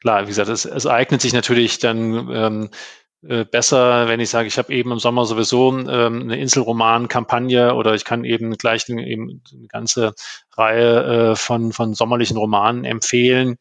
Klar, 0.00 0.22
wie 0.22 0.28
gesagt, 0.28 0.48
es, 0.48 0.64
es 0.64 0.86
eignet 0.86 1.20
sich 1.20 1.32
natürlich 1.32 1.80
dann 1.80 2.30
ähm, 2.32 2.64
äh, 2.64 2.76
besser, 3.20 4.06
wenn 4.06 4.20
ich 4.20 4.30
sage, 4.30 4.46
ich 4.46 4.58
habe 4.58 4.72
eben 4.72 4.92
im 4.92 4.98
Sommer 4.98 5.26
sowieso 5.26 5.70
ähm, 5.76 6.22
eine 6.22 6.38
Inselroman-Kampagne 6.38 7.74
oder 7.74 7.94
ich 7.94 8.04
kann 8.04 8.24
eben 8.24 8.56
gleich 8.56 8.88
eine, 8.88 9.06
eben 9.06 9.42
eine 9.52 9.66
ganze 9.66 10.14
Reihe 10.56 11.32
äh, 11.32 11.36
von, 11.36 11.72
von 11.72 11.94
sommerlichen 11.94 12.36
Romanen 12.36 12.84
empfehlen. 12.84 13.56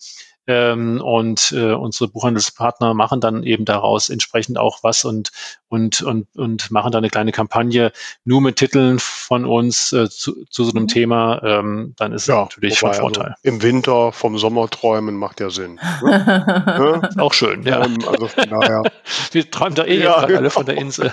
Ähm, 0.47 1.01
und 1.01 1.51
äh, 1.51 1.73
unsere 1.73 2.09
Buchhandelspartner 2.09 2.93
machen 2.93 3.19
dann 3.19 3.43
eben 3.43 3.65
daraus 3.65 4.07
entsprechend 4.07 4.57
auch 4.57 4.79
was 4.81 5.03
und, 5.03 5.31
und, 5.67 6.01
und, 6.01 6.27
und 6.37 6.71
machen 6.71 6.91
dann 6.91 6.99
eine 6.99 7.09
kleine 7.09 7.33
Kampagne 7.33 7.91
nur 8.23 8.41
mit 8.41 8.55
Titeln 8.55 8.97
von 8.99 9.45
uns 9.45 9.91
äh, 9.91 10.09
zu, 10.09 10.45
zu 10.49 10.63
so 10.63 10.71
einem 10.71 10.83
mhm. 10.83 10.87
Thema. 10.87 11.41
Ähm, 11.43 11.93
dann 11.97 12.13
ist 12.13 12.27
ja, 12.27 12.43
es 12.43 12.49
natürlich 12.49 12.79
von 12.79 12.89
also 12.89 13.01
Vorteil. 13.01 13.25
Also 13.25 13.39
Im 13.43 13.61
Winter 13.61 14.13
vom 14.13 14.37
Sommer 14.37 14.69
träumen 14.69 15.15
macht 15.15 15.39
ja 15.39 15.49
Sinn. 15.49 15.79
Ne? 16.07 17.01
ja? 17.15 17.21
Auch 17.21 17.33
schön, 17.33 17.63
ja. 17.63 17.83
Ähm, 17.83 17.97
also. 18.07 18.27
Wir 19.31 19.51
träumen 19.51 19.75
da 19.75 19.83
eh 19.83 19.99
ja, 19.99 20.25
genau. 20.25 20.39
alle 20.39 20.49
von 20.49 20.65
der 20.65 20.77
Insel. 20.77 21.11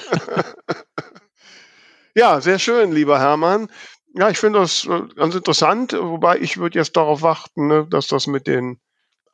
ja, 2.14 2.40
sehr 2.40 2.58
schön, 2.58 2.92
lieber 2.92 3.18
Hermann. 3.18 3.68
Ja, 4.14 4.30
ich 4.30 4.38
finde 4.38 4.60
das 4.60 4.84
äh, 4.84 5.02
ganz 5.16 5.34
interessant, 5.34 5.92
wobei 5.92 6.38
ich 6.38 6.56
würde 6.58 6.78
jetzt 6.78 6.96
darauf 6.96 7.22
warten, 7.22 7.66
ne, 7.66 7.86
dass 7.90 8.06
das 8.06 8.26
mit 8.26 8.46
den 8.46 8.78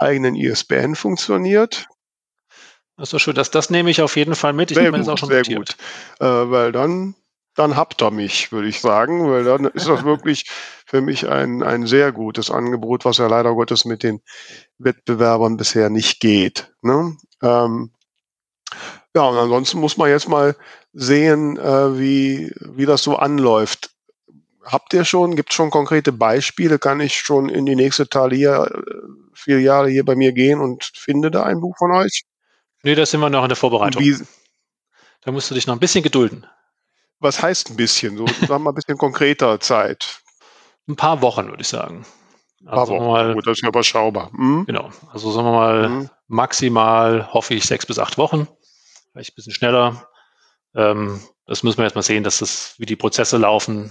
eigenen 0.00 0.34
ISBN 0.34 0.94
funktioniert. 0.94 1.86
Das 2.96 3.12
ist 3.12 3.22
schön. 3.22 3.34
Das, 3.34 3.50
das 3.50 3.70
nehme 3.70 3.90
ich 3.90 4.02
auf 4.02 4.16
jeden 4.16 4.34
Fall 4.34 4.52
mit. 4.52 4.70
Ich 4.70 4.76
sehr 4.76 4.90
gut, 4.90 5.00
das 5.00 5.08
auch 5.08 5.18
schon 5.18 5.28
sehr 5.28 5.38
notiert. 5.38 5.58
gut. 5.58 5.76
Äh, 6.20 6.50
weil 6.50 6.72
dann, 6.72 7.14
dann 7.54 7.76
habt 7.76 8.02
ihr 8.02 8.10
mich, 8.10 8.52
würde 8.52 8.68
ich 8.68 8.80
sagen. 8.80 9.30
Weil 9.30 9.44
dann 9.44 9.64
ist 9.66 9.88
das 9.88 10.04
wirklich 10.04 10.50
für 10.86 11.00
mich 11.00 11.28
ein, 11.28 11.62
ein 11.62 11.86
sehr 11.86 12.12
gutes 12.12 12.50
Angebot, 12.50 13.04
was 13.04 13.18
ja 13.18 13.26
leider 13.26 13.54
Gottes 13.54 13.84
mit 13.84 14.02
den 14.02 14.20
Wettbewerbern 14.78 15.56
bisher 15.56 15.88
nicht 15.88 16.20
geht. 16.20 16.72
Ne? 16.82 17.16
Ähm, 17.42 17.92
ja, 19.14 19.22
und 19.22 19.36
ansonsten 19.38 19.80
muss 19.80 19.96
man 19.96 20.10
jetzt 20.10 20.28
mal 20.28 20.54
sehen, 20.92 21.56
äh, 21.56 21.98
wie, 21.98 22.52
wie 22.60 22.86
das 22.86 23.02
so 23.02 23.16
anläuft. 23.16 23.90
Habt 24.64 24.92
ihr 24.92 25.04
schon, 25.04 25.36
gibt 25.36 25.50
es 25.50 25.56
schon 25.56 25.70
konkrete 25.70 26.12
Beispiele? 26.12 26.78
Kann 26.78 27.00
ich 27.00 27.14
schon 27.14 27.48
in 27.48 27.66
die 27.66 27.76
nächste 27.76 28.08
Thalia-Filiale 28.08 29.88
äh, 29.88 29.92
hier 29.92 30.04
bei 30.04 30.14
mir 30.14 30.32
gehen 30.32 30.60
und 30.60 30.84
finde 30.94 31.30
da 31.30 31.44
ein 31.44 31.60
Buch 31.60 31.76
von 31.78 31.92
euch? 31.92 32.24
Nee, 32.82 32.94
da 32.94 33.06
sind 33.06 33.20
wir 33.20 33.30
noch 33.30 33.42
in 33.42 33.48
der 33.48 33.56
Vorbereitung. 33.56 34.02
Wie, 34.02 34.16
da 35.22 35.32
musst 35.32 35.50
du 35.50 35.54
dich 35.54 35.66
noch 35.66 35.74
ein 35.74 35.80
bisschen 35.80 36.02
gedulden. 36.02 36.46
Was 37.18 37.42
heißt 37.42 37.70
ein 37.70 37.76
bisschen? 37.76 38.16
So, 38.16 38.26
sagen 38.26 38.48
wir 38.48 38.58
mal 38.58 38.70
ein 38.70 38.74
bisschen 38.74 38.98
konkreter 38.98 39.60
Zeit. 39.60 40.20
Ein 40.88 40.96
paar 40.96 41.22
Wochen, 41.22 41.48
würde 41.48 41.62
ich 41.62 41.68
sagen. 41.68 42.06
Also 42.66 42.92
paar 42.92 43.00
Wochen. 43.00 43.10
Mal, 43.10 43.34
Gut, 43.34 43.46
das 43.46 43.58
ist 43.58 43.62
ja 43.62 43.68
überschaubar. 43.68 44.30
Hm? 44.32 44.64
Genau. 44.66 44.90
Also 45.12 45.30
sagen 45.30 45.46
wir 45.46 45.52
mal 45.52 45.84
hm. 45.84 46.10
maximal, 46.28 47.32
hoffe 47.32 47.54
ich, 47.54 47.64
sechs 47.64 47.86
bis 47.86 47.98
acht 47.98 48.18
Wochen. 48.18 48.48
Vielleicht 49.12 49.32
ein 49.32 49.36
bisschen 49.36 49.52
schneller. 49.52 50.06
Ähm, 50.74 51.20
das 51.46 51.62
müssen 51.62 51.78
wir 51.78 51.84
jetzt 51.84 51.96
mal 51.96 52.02
sehen, 52.02 52.24
dass 52.24 52.38
das, 52.38 52.74
wie 52.78 52.86
die 52.86 52.96
Prozesse 52.96 53.36
laufen. 53.36 53.90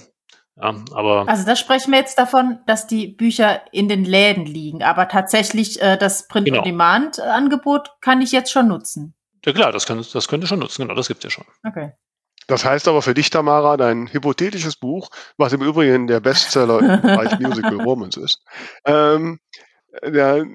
Ja, 0.62 0.76
aber 0.93 1.28
also 1.28 1.45
da 1.45 1.55
sprechen 1.55 1.91
wir 1.91 1.99
jetzt 1.99 2.20
davon, 2.20 2.60
dass 2.66 2.86
die 2.86 3.07
Bücher 3.07 3.62
in 3.72 3.88
den 3.88 4.03
Läden 4.03 4.45
liegen, 4.45 4.84
aber 4.84 5.07
tatsächlich 5.07 5.82
äh, 5.82 5.97
das 5.97 6.28
Print-on-Demand-Angebot 6.28 7.91
kann 8.01 8.22
ich 8.22 8.32
jetzt 8.32 8.51
schon 8.51 8.68
nutzen. 8.68 9.14
Ja 9.45 9.53
klar, 9.53 9.72
das, 9.72 9.86
kann, 9.86 10.03
das 10.14 10.28
könnte 10.28 10.47
schon 10.47 10.60
nutzen, 10.60 10.82
genau, 10.82 10.95
das 10.95 11.07
gibt 11.07 11.24
es 11.24 11.24
ja 11.24 11.30
schon. 11.30 11.45
Okay. 11.66 11.93
Das 12.47 12.66
heißt 12.66 12.88
aber 12.88 13.01
für 13.01 13.14
dich, 13.14 13.30
Tamara, 13.30 13.78
dein 13.78 14.12
hypothetisches 14.12 14.76
Buch, 14.76 15.10
was 15.38 15.53
im 15.53 15.62
Übrigen 15.62 16.07
der 16.07 16.20
Bestseller 16.20 16.80
im 16.80 16.88
Bereich 17.01 17.39
Musical 17.39 17.80
Romance 17.82 18.20
ist, 18.20 18.43
ähm, 18.86 19.39
der 20.03 20.45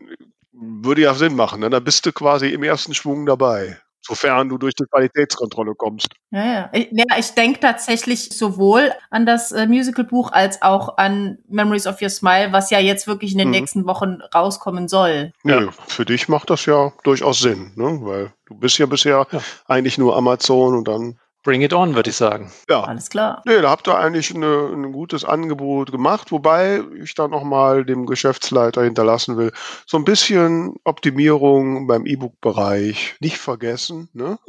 würde 0.52 1.02
ja 1.02 1.14
Sinn 1.14 1.34
machen. 1.34 1.60
Ne? 1.60 1.70
Da 1.70 1.80
bist 1.80 2.04
du 2.04 2.12
quasi 2.12 2.48
im 2.48 2.62
ersten 2.62 2.94
Schwung 2.94 3.26
dabei 3.26 3.78
sofern 4.06 4.48
du 4.48 4.58
durch 4.58 4.74
die 4.74 4.84
Qualitätskontrolle 4.84 5.74
kommst. 5.74 6.08
Ja, 6.30 6.44
ja. 6.44 6.70
Ich, 6.72 6.88
ja, 6.92 7.04
ich 7.18 7.30
denke 7.30 7.60
tatsächlich 7.60 8.30
sowohl 8.36 8.92
an 9.10 9.26
das 9.26 9.52
äh, 9.52 9.66
Musicalbuch 9.66 10.32
als 10.32 10.62
auch 10.62 10.96
an 10.98 11.38
Memories 11.48 11.86
of 11.86 12.00
Your 12.02 12.10
Smile, 12.10 12.52
was 12.52 12.70
ja 12.70 12.78
jetzt 12.78 13.06
wirklich 13.06 13.32
in 13.32 13.38
den 13.38 13.48
mhm. 13.48 13.54
nächsten 13.54 13.86
Wochen 13.86 14.18
rauskommen 14.34 14.88
soll. 14.88 15.32
Ja, 15.44 15.70
für 15.86 16.04
dich 16.04 16.28
macht 16.28 16.50
das 16.50 16.66
ja 16.66 16.92
durchaus 17.02 17.40
Sinn, 17.40 17.72
ne? 17.76 17.98
weil 18.02 18.32
du 18.46 18.54
bist 18.54 18.78
ja 18.78 18.86
bisher 18.86 19.26
ja. 19.30 19.40
eigentlich 19.66 19.98
nur 19.98 20.16
Amazon 20.16 20.76
und 20.76 20.88
dann 20.88 21.18
Bring 21.44 21.60
it 21.60 21.74
on, 21.74 21.94
würde 21.94 22.08
ich 22.08 22.16
sagen. 22.16 22.50
Ja. 22.70 22.82
Alles 22.84 23.10
klar. 23.10 23.42
Nee, 23.44 23.60
da 23.60 23.70
habt 23.70 23.86
ihr 23.86 23.96
eigentlich 23.96 24.34
eine, 24.34 24.70
ein 24.72 24.92
gutes 24.92 25.24
Angebot 25.24 25.92
gemacht, 25.92 26.32
wobei 26.32 26.82
ich 27.00 27.14
da 27.14 27.28
nochmal 27.28 27.84
dem 27.84 28.06
Geschäftsleiter 28.06 28.82
hinterlassen 28.82 29.36
will. 29.36 29.52
So 29.86 29.98
ein 29.98 30.06
bisschen 30.06 30.74
Optimierung 30.84 31.86
beim 31.86 32.06
E-Book-Bereich. 32.06 33.16
Nicht 33.20 33.36
vergessen, 33.36 34.08
ne? 34.14 34.38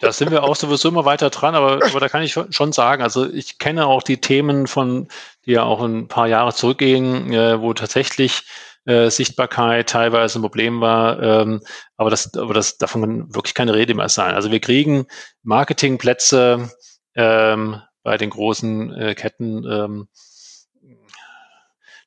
Da 0.00 0.12
sind 0.12 0.30
wir 0.30 0.44
auch 0.44 0.56
sowieso 0.56 0.90
immer 0.90 1.06
weiter 1.06 1.30
dran, 1.30 1.54
aber, 1.54 1.80
aber 1.84 2.00
da 2.00 2.08
kann 2.08 2.22
ich 2.22 2.38
schon 2.50 2.72
sagen, 2.72 3.02
also 3.02 3.26
ich 3.28 3.58
kenne 3.58 3.86
auch 3.86 4.02
die 4.02 4.20
Themen 4.20 4.66
von, 4.66 5.08
die 5.46 5.52
ja 5.52 5.62
auch 5.62 5.82
ein 5.82 6.06
paar 6.06 6.28
Jahre 6.28 6.52
zurückgehen, 6.52 7.32
äh, 7.32 7.60
wo 7.60 7.72
tatsächlich 7.72 8.42
äh, 8.86 9.10
Sichtbarkeit 9.10 9.88
teilweise 9.88 10.38
ein 10.38 10.42
Problem 10.42 10.80
war. 10.80 11.22
Ähm, 11.22 11.60
aber 11.96 12.10
das, 12.10 12.34
aber 12.36 12.54
das 12.54 12.78
davon 12.78 13.02
kann 13.02 13.34
wirklich 13.34 13.54
keine 13.54 13.74
Rede 13.74 13.94
mehr 13.94 14.08
sein. 14.08 14.34
Also 14.34 14.50
wir 14.50 14.60
kriegen 14.60 15.06
Marketingplätze 15.42 16.70
ähm, 17.14 17.82
bei 18.02 18.16
den 18.16 18.30
großen 18.30 18.92
äh, 18.94 19.14
Ketten, 19.14 19.64
ähm, 19.68 20.08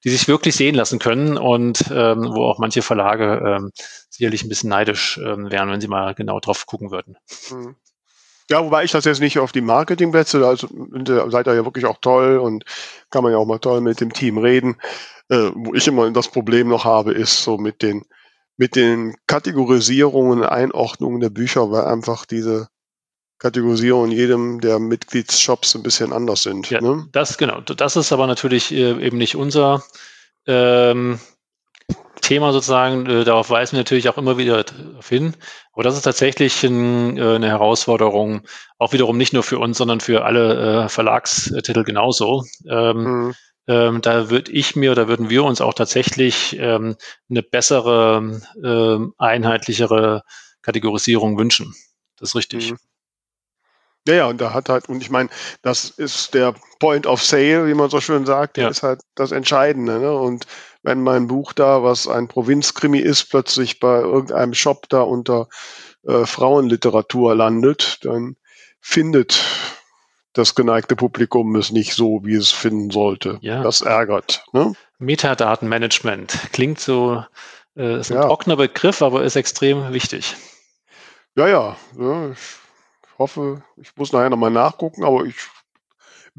die 0.05 0.09
sich 0.09 0.27
wirklich 0.29 0.55
sehen 0.55 0.75
lassen 0.75 0.97
können 0.97 1.37
und 1.37 1.83
ähm, 1.91 2.29
wo 2.33 2.45
auch 2.45 2.57
manche 2.57 2.81
Verlage 2.81 3.41
ähm, 3.45 3.71
sicherlich 4.09 4.43
ein 4.43 4.49
bisschen 4.49 4.69
neidisch 4.69 5.17
ähm, 5.17 5.51
wären, 5.51 5.69
wenn 5.69 5.81
sie 5.81 5.89
mal 5.89 6.15
genau 6.15 6.39
drauf 6.39 6.65
gucken 6.65 6.91
würden. 6.91 7.17
Mhm. 7.51 7.75
Ja, 8.49 8.63
wobei 8.63 8.83
ich 8.83 8.91
das 8.91 9.05
jetzt 9.05 9.19
nicht 9.19 9.37
auf 9.37 9.51
die 9.51 9.61
Marketingplätze, 9.61 10.45
also 10.45 10.67
seid 11.29 11.47
ihr 11.47 11.53
ja 11.53 11.65
wirklich 11.65 11.85
auch 11.85 11.99
toll 12.01 12.37
und 12.37 12.65
kann 13.11 13.23
man 13.23 13.31
ja 13.31 13.37
auch 13.37 13.45
mal 13.45 13.59
toll 13.59 13.81
mit 13.81 14.01
dem 14.01 14.11
Team 14.11 14.39
reden. 14.39 14.77
Äh, 15.29 15.51
wo 15.53 15.75
ich 15.75 15.87
immer 15.87 16.09
das 16.09 16.29
Problem 16.29 16.67
noch 16.67 16.85
habe, 16.85 17.13
ist 17.13 17.43
so 17.43 17.59
mit 17.59 17.83
den, 17.83 18.05
mit 18.57 18.75
den 18.75 19.15
Kategorisierungen, 19.27 20.43
Einordnungen 20.43 21.19
der 21.19 21.29
Bücher, 21.29 21.71
weil 21.71 21.85
einfach 21.85 22.25
diese 22.25 22.69
Kategorisierungen 23.37 24.11
in 24.11 24.17
jedem 24.17 24.61
der 24.61 24.79
Mitgliedsshops 24.79 25.75
ein 25.75 25.83
bisschen 25.83 26.11
anders 26.11 26.43
sind. 26.43 26.69
Ja, 26.71 26.81
ne? 26.81 27.07
das 27.11 27.37
genau. 27.37 27.61
Das 27.61 27.95
ist 27.95 28.11
aber 28.11 28.25
natürlich 28.25 28.71
äh, 28.71 28.99
eben 29.05 29.17
nicht 29.19 29.35
unser 29.35 29.83
ähm, 30.47 31.19
Thema 32.21 32.51
sozusagen. 32.53 33.05
Äh, 33.05 33.23
darauf 33.23 33.49
weisen 33.49 33.73
wir 33.73 33.79
natürlich 33.79 34.09
auch 34.09 34.17
immer 34.17 34.37
wieder 34.37 34.63
hin. 35.07 35.35
Aber 35.73 35.83
das 35.83 35.95
ist 35.95 36.03
tatsächlich 36.03 36.63
ein, 36.63 37.17
äh, 37.17 37.35
eine 37.35 37.47
Herausforderung, 37.47 38.41
auch 38.77 38.93
wiederum 38.93 39.17
nicht 39.17 39.33
nur 39.33 39.43
für 39.43 39.59
uns, 39.59 39.77
sondern 39.77 39.99
für 39.99 40.25
alle 40.25 40.85
äh, 40.85 40.89
Verlagstitel 40.89 41.83
genauso. 41.83 42.43
Ähm, 42.69 43.03
mhm. 43.03 43.35
Ähm, 43.67 44.01
da 44.01 44.29
würde 44.29 44.51
ich 44.51 44.75
mir 44.75 44.91
oder 44.91 45.07
würden 45.07 45.29
wir 45.29 45.43
uns 45.43 45.61
auch 45.61 45.75
tatsächlich 45.75 46.57
ähm, 46.59 46.95
eine 47.29 47.43
bessere, 47.43 48.41
ähm, 48.63 49.13
einheitlichere 49.17 50.23
Kategorisierung 50.63 51.37
wünschen. 51.37 51.75
Das 52.17 52.29
ist 52.29 52.35
richtig. 52.35 52.71
Mhm. 52.71 52.77
Ja, 54.07 54.15
ja, 54.15 54.25
und 54.27 54.41
da 54.41 54.53
hat 54.53 54.69
halt, 54.69 54.89
und 54.89 55.01
ich 55.01 55.09
meine, 55.09 55.29
das 55.61 55.89
ist 55.89 56.33
der 56.33 56.55
Point 56.79 57.05
of 57.05 57.21
Sale, 57.21 57.67
wie 57.67 57.73
man 57.73 57.89
so 57.89 58.01
schön 58.01 58.25
sagt, 58.25 58.57
der 58.57 58.63
ja. 58.63 58.69
ist 58.69 58.81
halt 58.81 59.01
das 59.15 59.31
Entscheidende. 59.31 59.99
Ne? 59.99 60.11
Und 60.11 60.47
wenn 60.89 61.03
mein 61.03 61.27
Buch 61.27 61.53
da, 61.53 61.83
was 61.83 62.07
ein 62.07 62.27
Provinzkrimi 62.27 62.97
ist, 62.97 63.25
plötzlich 63.25 63.79
bei 63.79 63.99
irgendeinem 63.99 64.55
Shop 64.55 64.89
da 64.89 65.01
unter 65.01 65.47
äh, 66.03 66.25
Frauenliteratur 66.25 67.35
landet, 67.35 67.99
dann 68.05 68.37
findet 68.81 69.39
das 70.33 70.55
geneigte 70.55 70.95
Publikum 70.95 71.55
es 71.55 71.71
nicht 71.71 71.93
so, 71.93 72.21
wie 72.23 72.33
es 72.33 72.49
finden 72.49 72.89
sollte. 72.89 73.37
Ja. 73.41 73.61
Das 73.61 73.81
ärgert. 73.81 74.43
Ne? 74.51 74.73
Metadatenmanagement 74.97 76.49
klingt 76.53 76.79
so, 76.79 77.23
äh, 77.77 77.99
ist 77.99 78.09
ein 78.09 78.15
ja. 78.15 78.25
trockener 78.25 78.55
Begriff, 78.55 79.03
aber 79.03 79.21
ist 79.21 79.35
extrem 79.35 79.93
wichtig. 79.93 80.35
Ja, 81.35 81.47
ja. 81.47 81.75
ja 81.99 82.31
ich 82.31 83.19
hoffe, 83.19 83.61
ich 83.77 83.95
muss 83.95 84.11
nachher 84.11 84.31
nochmal 84.31 84.49
nachgucken, 84.49 85.03
aber 85.03 85.25
ich 85.25 85.35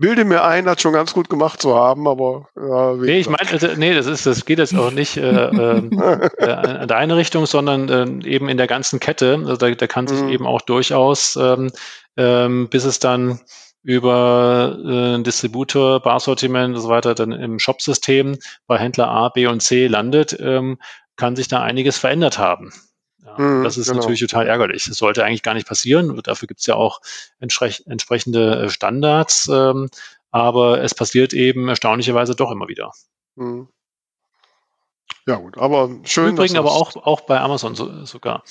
bilde 0.00 0.24
mir 0.24 0.42
ein, 0.42 0.64
das 0.64 0.80
schon 0.80 0.94
ganz 0.94 1.12
gut 1.12 1.28
gemacht 1.28 1.60
zu 1.60 1.76
haben, 1.76 2.08
aber 2.08 2.48
ja, 2.56 2.94
Nee, 2.94 3.20
ich 3.20 3.28
meine, 3.28 3.50
also, 3.50 3.68
nee, 3.76 3.94
das 3.94 4.06
ist, 4.06 4.26
das 4.26 4.44
geht 4.46 4.58
jetzt 4.58 4.74
auch 4.76 4.90
nicht 4.90 5.18
äh, 5.18 5.48
ähm, 5.48 5.90
äh, 6.38 6.50
an 6.50 6.88
deine 6.88 7.16
Richtung, 7.16 7.46
sondern 7.46 7.88
äh, 7.88 8.26
eben 8.28 8.48
in 8.48 8.56
der 8.56 8.66
ganzen 8.66 8.98
Kette. 8.98 9.34
Also 9.34 9.56
da, 9.56 9.70
da 9.70 9.86
kann 9.86 10.08
sich 10.08 10.20
mhm. 10.20 10.30
eben 10.30 10.46
auch 10.46 10.62
durchaus, 10.62 11.36
ähm, 11.36 11.70
ähm, 12.16 12.68
bis 12.70 12.84
es 12.84 12.98
dann 12.98 13.40
über 13.82 14.78
äh, 14.84 15.22
Distributor, 15.22 16.00
Barsortiment 16.00 16.74
und 16.76 16.80
so 16.80 16.88
weiter 16.88 17.14
dann 17.14 17.32
im 17.32 17.58
Shopsystem 17.58 18.38
bei 18.66 18.78
Händler 18.78 19.08
A, 19.08 19.28
B 19.28 19.46
und 19.46 19.60
C 19.60 19.86
landet, 19.86 20.36
ähm, 20.40 20.78
kann 21.16 21.36
sich 21.36 21.48
da 21.48 21.62
einiges 21.62 21.98
verändert 21.98 22.38
haben. 22.38 22.72
Ja, 23.38 23.44
mhm, 23.44 23.64
das 23.64 23.76
ist 23.76 23.88
genau. 23.88 24.00
natürlich 24.00 24.20
total 24.20 24.46
ärgerlich. 24.46 24.84
Das 24.84 24.96
sollte 24.96 25.24
eigentlich 25.24 25.42
gar 25.42 25.54
nicht 25.54 25.66
passieren. 25.66 26.20
Dafür 26.22 26.48
gibt 26.48 26.60
es 26.60 26.66
ja 26.66 26.74
auch 26.74 27.00
entsprechende 27.38 28.64
äh, 28.64 28.68
Standards. 28.68 29.48
Ähm, 29.52 29.90
aber 30.30 30.82
es 30.82 30.94
passiert 30.94 31.32
eben 31.32 31.68
erstaunlicherweise 31.68 32.34
doch 32.34 32.50
immer 32.50 32.68
wieder. 32.68 32.92
Mhm. 33.36 33.68
Ja, 35.26 35.36
gut, 35.36 35.58
aber 35.58 35.90
schön. 36.04 36.34
Übrigens 36.34 36.56
aber 36.56 36.72
auch, 36.72 36.96
auch 36.96 37.22
bei 37.22 37.40
Amazon 37.40 37.74
so, 37.74 38.04
sogar. 38.04 38.42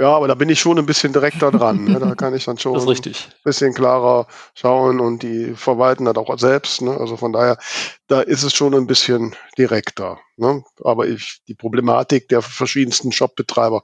Ja, 0.00 0.16
aber 0.16 0.28
da 0.28 0.34
bin 0.34 0.48
ich 0.48 0.58
schon 0.58 0.78
ein 0.78 0.86
bisschen 0.86 1.12
direkter 1.12 1.50
dran. 1.50 1.84
Ne? 1.84 1.98
Da 1.98 2.14
kann 2.14 2.34
ich 2.34 2.46
dann 2.46 2.56
schon 2.58 2.74
ein 2.74 3.14
bisschen 3.44 3.74
klarer 3.74 4.26
schauen 4.54 4.98
und 4.98 5.22
die 5.22 5.52
verwalten 5.54 6.06
das 6.06 6.16
auch 6.16 6.38
selbst. 6.38 6.80
Ne? 6.80 6.96
Also 6.96 7.18
von 7.18 7.34
daher, 7.34 7.58
da 8.06 8.22
ist 8.22 8.42
es 8.42 8.54
schon 8.54 8.74
ein 8.74 8.86
bisschen 8.86 9.36
direkter. 9.58 10.18
Ne? 10.38 10.64
Aber 10.82 11.06
ich, 11.06 11.42
die 11.48 11.54
Problematik 11.54 12.28
der 12.30 12.40
verschiedensten 12.40 13.12
Shopbetreiber 13.12 13.82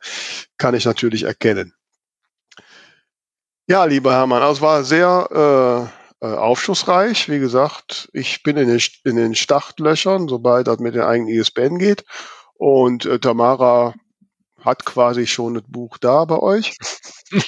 kann 0.56 0.74
ich 0.74 0.86
natürlich 0.86 1.24
erkennen. 1.24 1.74
Ja, 3.68 3.84
lieber 3.84 4.12
Hermann, 4.12 4.40
also 4.40 4.54
es 4.54 4.60
war 4.62 4.84
sehr 4.84 5.90
äh, 6.22 6.26
äh, 6.26 6.34
aufschlussreich. 6.34 7.28
Wie 7.28 7.40
gesagt, 7.40 8.08
ich 8.14 8.42
bin 8.42 8.56
in 8.56 8.68
den, 8.68 8.80
in 9.04 9.16
den 9.16 9.34
Startlöchern, 9.34 10.28
sobald 10.28 10.66
das 10.66 10.78
mit 10.78 10.94
den 10.94 11.02
eigenen 11.02 11.28
ISBN 11.34 11.78
geht. 11.78 12.06
Und 12.54 13.04
äh, 13.04 13.18
Tamara 13.18 13.92
hat 14.66 14.84
quasi 14.84 15.26
schon 15.26 15.54
das 15.54 15.62
Buch 15.66 15.96
da 15.98 16.24
bei 16.24 16.38
euch. 16.38 16.76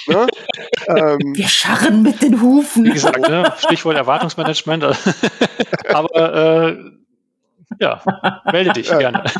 ne? 0.07 0.27
ähm, 0.87 1.19
Wir 1.35 1.47
scharren 1.47 2.01
mit 2.01 2.21
den 2.21 2.41
Hufen. 2.41 2.85
Wie 2.85 2.91
gesagt, 2.91 3.19
ne? 3.19 3.53
Stichwort 3.59 3.95
Erwartungsmanagement. 3.95 4.83
Aber 5.93 6.67
äh, 6.69 6.77
ja, 7.79 8.01
melde 8.51 8.73
dich 8.73 8.87
gerne. 8.87 9.23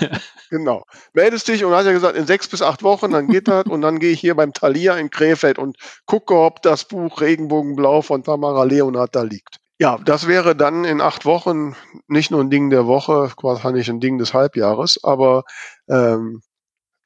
Genau. 0.51 0.83
Meldest 1.13 1.47
dich 1.47 1.63
und 1.63 1.73
hast 1.73 1.85
ja 1.85 1.91
gesagt, 1.91 2.17
in 2.17 2.25
sechs 2.25 2.47
bis 2.47 2.63
acht 2.63 2.81
Wochen, 2.81 3.11
dann 3.11 3.27
geht 3.27 3.47
das 3.47 3.65
und 3.65 3.81
dann 3.81 3.99
gehe 3.99 4.13
ich 4.13 4.19
hier 4.19 4.33
beim 4.33 4.51
Thalia 4.51 4.95
in 4.95 5.11
Krefeld 5.11 5.59
und 5.59 5.77
gucke, 6.07 6.33
ob 6.33 6.63
das 6.63 6.85
Buch 6.85 7.21
Regenbogenblau 7.21 8.01
von 8.01 8.23
Tamara 8.23 8.63
Leonhardt 8.63 9.15
da 9.15 9.21
liegt. 9.21 9.57
Ja, 9.77 9.99
das 10.03 10.27
wäre 10.27 10.55
dann 10.55 10.85
in 10.85 11.01
acht 11.01 11.27
Wochen 11.27 11.75
nicht 12.07 12.31
nur 12.31 12.41
ein 12.41 12.49
Ding 12.49 12.71
der 12.71 12.87
Woche, 12.87 13.31
wahrscheinlich 13.43 13.89
ein 13.89 13.99
Ding 13.99 14.17
des 14.17 14.33
Halbjahres, 14.33 14.99
aber 15.03 15.43
ähm, 15.87 16.41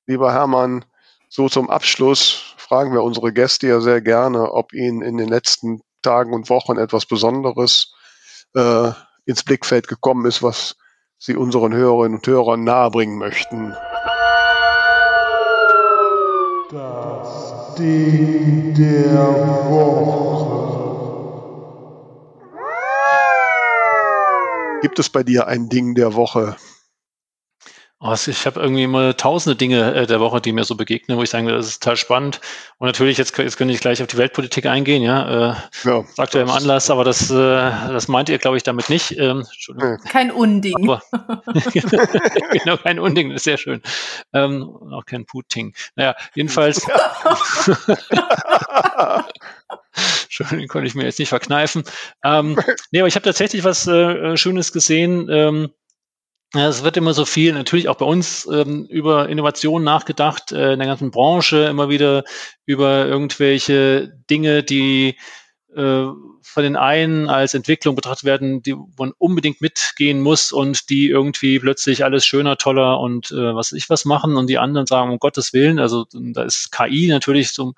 lieber 0.05 0.33
Hermann, 0.33 0.85
so 1.29 1.49
zum 1.49 1.69
Abschluss 1.69 2.55
fragen 2.57 2.93
wir 2.93 3.03
unsere 3.03 3.33
Gäste 3.33 3.67
ja 3.67 3.81
sehr 3.81 4.01
gerne, 4.01 4.51
ob 4.51 4.73
ihnen 4.73 5.01
in 5.01 5.17
den 5.17 5.29
letzten 5.29 5.81
Tagen 6.01 6.33
und 6.33 6.49
Wochen 6.49 6.77
etwas 6.77 7.05
Besonderes 7.05 7.93
äh, 8.55 8.91
ins 9.25 9.43
Blickfeld 9.43 9.87
gekommen 9.87 10.25
ist, 10.25 10.43
was 10.43 10.75
sie 11.17 11.35
unseren 11.35 11.73
Hörerinnen 11.73 12.17
und 12.17 12.27
Hörern 12.27 12.63
nahebringen 12.63 13.17
möchten. 13.17 13.73
Das 16.69 17.75
Ding 17.75 18.73
der 18.73 19.69
Woche. 19.69 20.43
Gibt 24.81 24.99
es 24.99 25.09
bei 25.09 25.23
dir 25.23 25.47
ein 25.47 25.69
Ding 25.69 25.95
der 25.95 26.13
Woche? 26.13 26.57
Oh, 28.05 28.13
ich 28.13 28.45
habe 28.45 28.59
irgendwie 28.59 28.83
immer 28.83 29.15
tausende 29.15 29.55
Dinge 29.55 29.95
äh, 29.95 30.05
der 30.05 30.19
Woche, 30.19 30.41
die 30.41 30.51
mir 30.51 30.65
so 30.65 30.75
begegnen, 30.75 31.17
wo 31.17 31.23
ich 31.23 31.29
sagen 31.29 31.45
würde, 31.45 31.59
das 31.59 31.67
ist 31.67 31.81
total 31.81 31.95
spannend. 31.95 32.41
Und 32.77 32.87
natürlich, 32.87 33.17
jetzt, 33.17 33.37
jetzt 33.37 33.55
könnte 33.55 33.73
ich 33.73 33.79
gleich 33.79 34.01
auf 34.01 34.09
die 34.09 34.17
Weltpolitik 34.17 34.65
eingehen, 34.65 35.01
ja. 35.01 35.51
Äh, 35.51 35.55
ja 35.85 36.03
sagt 36.13 36.35
ihr 36.35 36.41
im 36.41 36.49
Anlass, 36.49 36.89
aber 36.89 37.05
das, 37.05 37.31
äh, 37.31 37.33
das 37.33 38.09
meint 38.09 38.27
ihr, 38.27 38.39
glaube 38.39 38.57
ich, 38.57 38.63
damit 38.63 38.89
nicht. 38.89 39.17
Ähm, 39.17 39.45
kein 40.09 40.31
Unding. 40.31 40.75
Aber, 40.83 41.01
genau, 42.51 42.75
kein 42.75 42.99
Unding, 42.99 43.29
das 43.29 43.37
ist 43.37 43.45
sehr 43.45 43.57
schön. 43.57 43.81
Ähm, 44.33 44.63
auch 44.91 45.05
kein 45.05 45.25
Putin. 45.25 45.73
Naja, 45.95 46.13
jedenfalls. 46.35 46.85
Schön, 50.29 50.67
konnte 50.67 50.87
ich 50.87 50.95
mir 50.95 51.03
jetzt 51.03 51.19
nicht 51.19 51.29
verkneifen. 51.29 51.83
Ähm, 52.23 52.57
nee, 52.91 52.99
aber 52.99 53.07
ich 53.07 53.15
habe 53.15 53.23
tatsächlich 53.23 53.63
was 53.63 53.87
äh, 53.87 54.35
Schönes 54.35 54.73
gesehen. 54.73 55.29
Ähm, 55.29 55.69
ja, 56.55 56.67
es 56.67 56.83
wird 56.83 56.97
immer 56.97 57.13
so 57.13 57.25
viel, 57.25 57.53
natürlich 57.53 57.89
auch 57.89 57.97
bei 57.97 58.05
uns 58.05 58.47
ähm, 58.51 58.85
über 58.85 59.27
Innovation 59.27 59.83
nachgedacht, 59.83 60.51
äh, 60.51 60.73
in 60.73 60.79
der 60.79 60.87
ganzen 60.87 61.11
Branche 61.11 61.65
immer 61.65 61.89
wieder 61.89 62.23
über 62.65 63.05
irgendwelche 63.07 64.13
Dinge, 64.29 64.61
die 64.63 65.17
äh, 65.75 66.05
von 66.43 66.63
den 66.63 66.75
einen 66.75 67.29
als 67.29 67.55
Entwicklung 67.55 67.95
betrachtet 67.95 68.25
werden, 68.25 68.61
die 68.61 68.75
man 68.97 69.13
unbedingt 69.17 69.61
mitgehen 69.61 70.21
muss 70.21 70.51
und 70.51 70.89
die 70.91 71.07
irgendwie 71.07 71.57
plötzlich 71.57 72.03
alles 72.03 72.25
schöner, 72.25 72.57
toller 72.57 72.99
und 72.99 73.31
äh, 73.31 73.55
was 73.55 73.71
ich 73.71 73.89
was 73.89 74.05
machen 74.05 74.35
und 74.35 74.47
die 74.47 74.59
anderen 74.59 74.85
sagen, 74.85 75.11
um 75.11 75.17
Gottes 75.17 75.53
Willen, 75.53 75.79
also 75.79 76.05
da 76.11 76.43
ist 76.43 76.71
KI 76.71 77.07
natürlich 77.07 77.51
so 77.53 77.73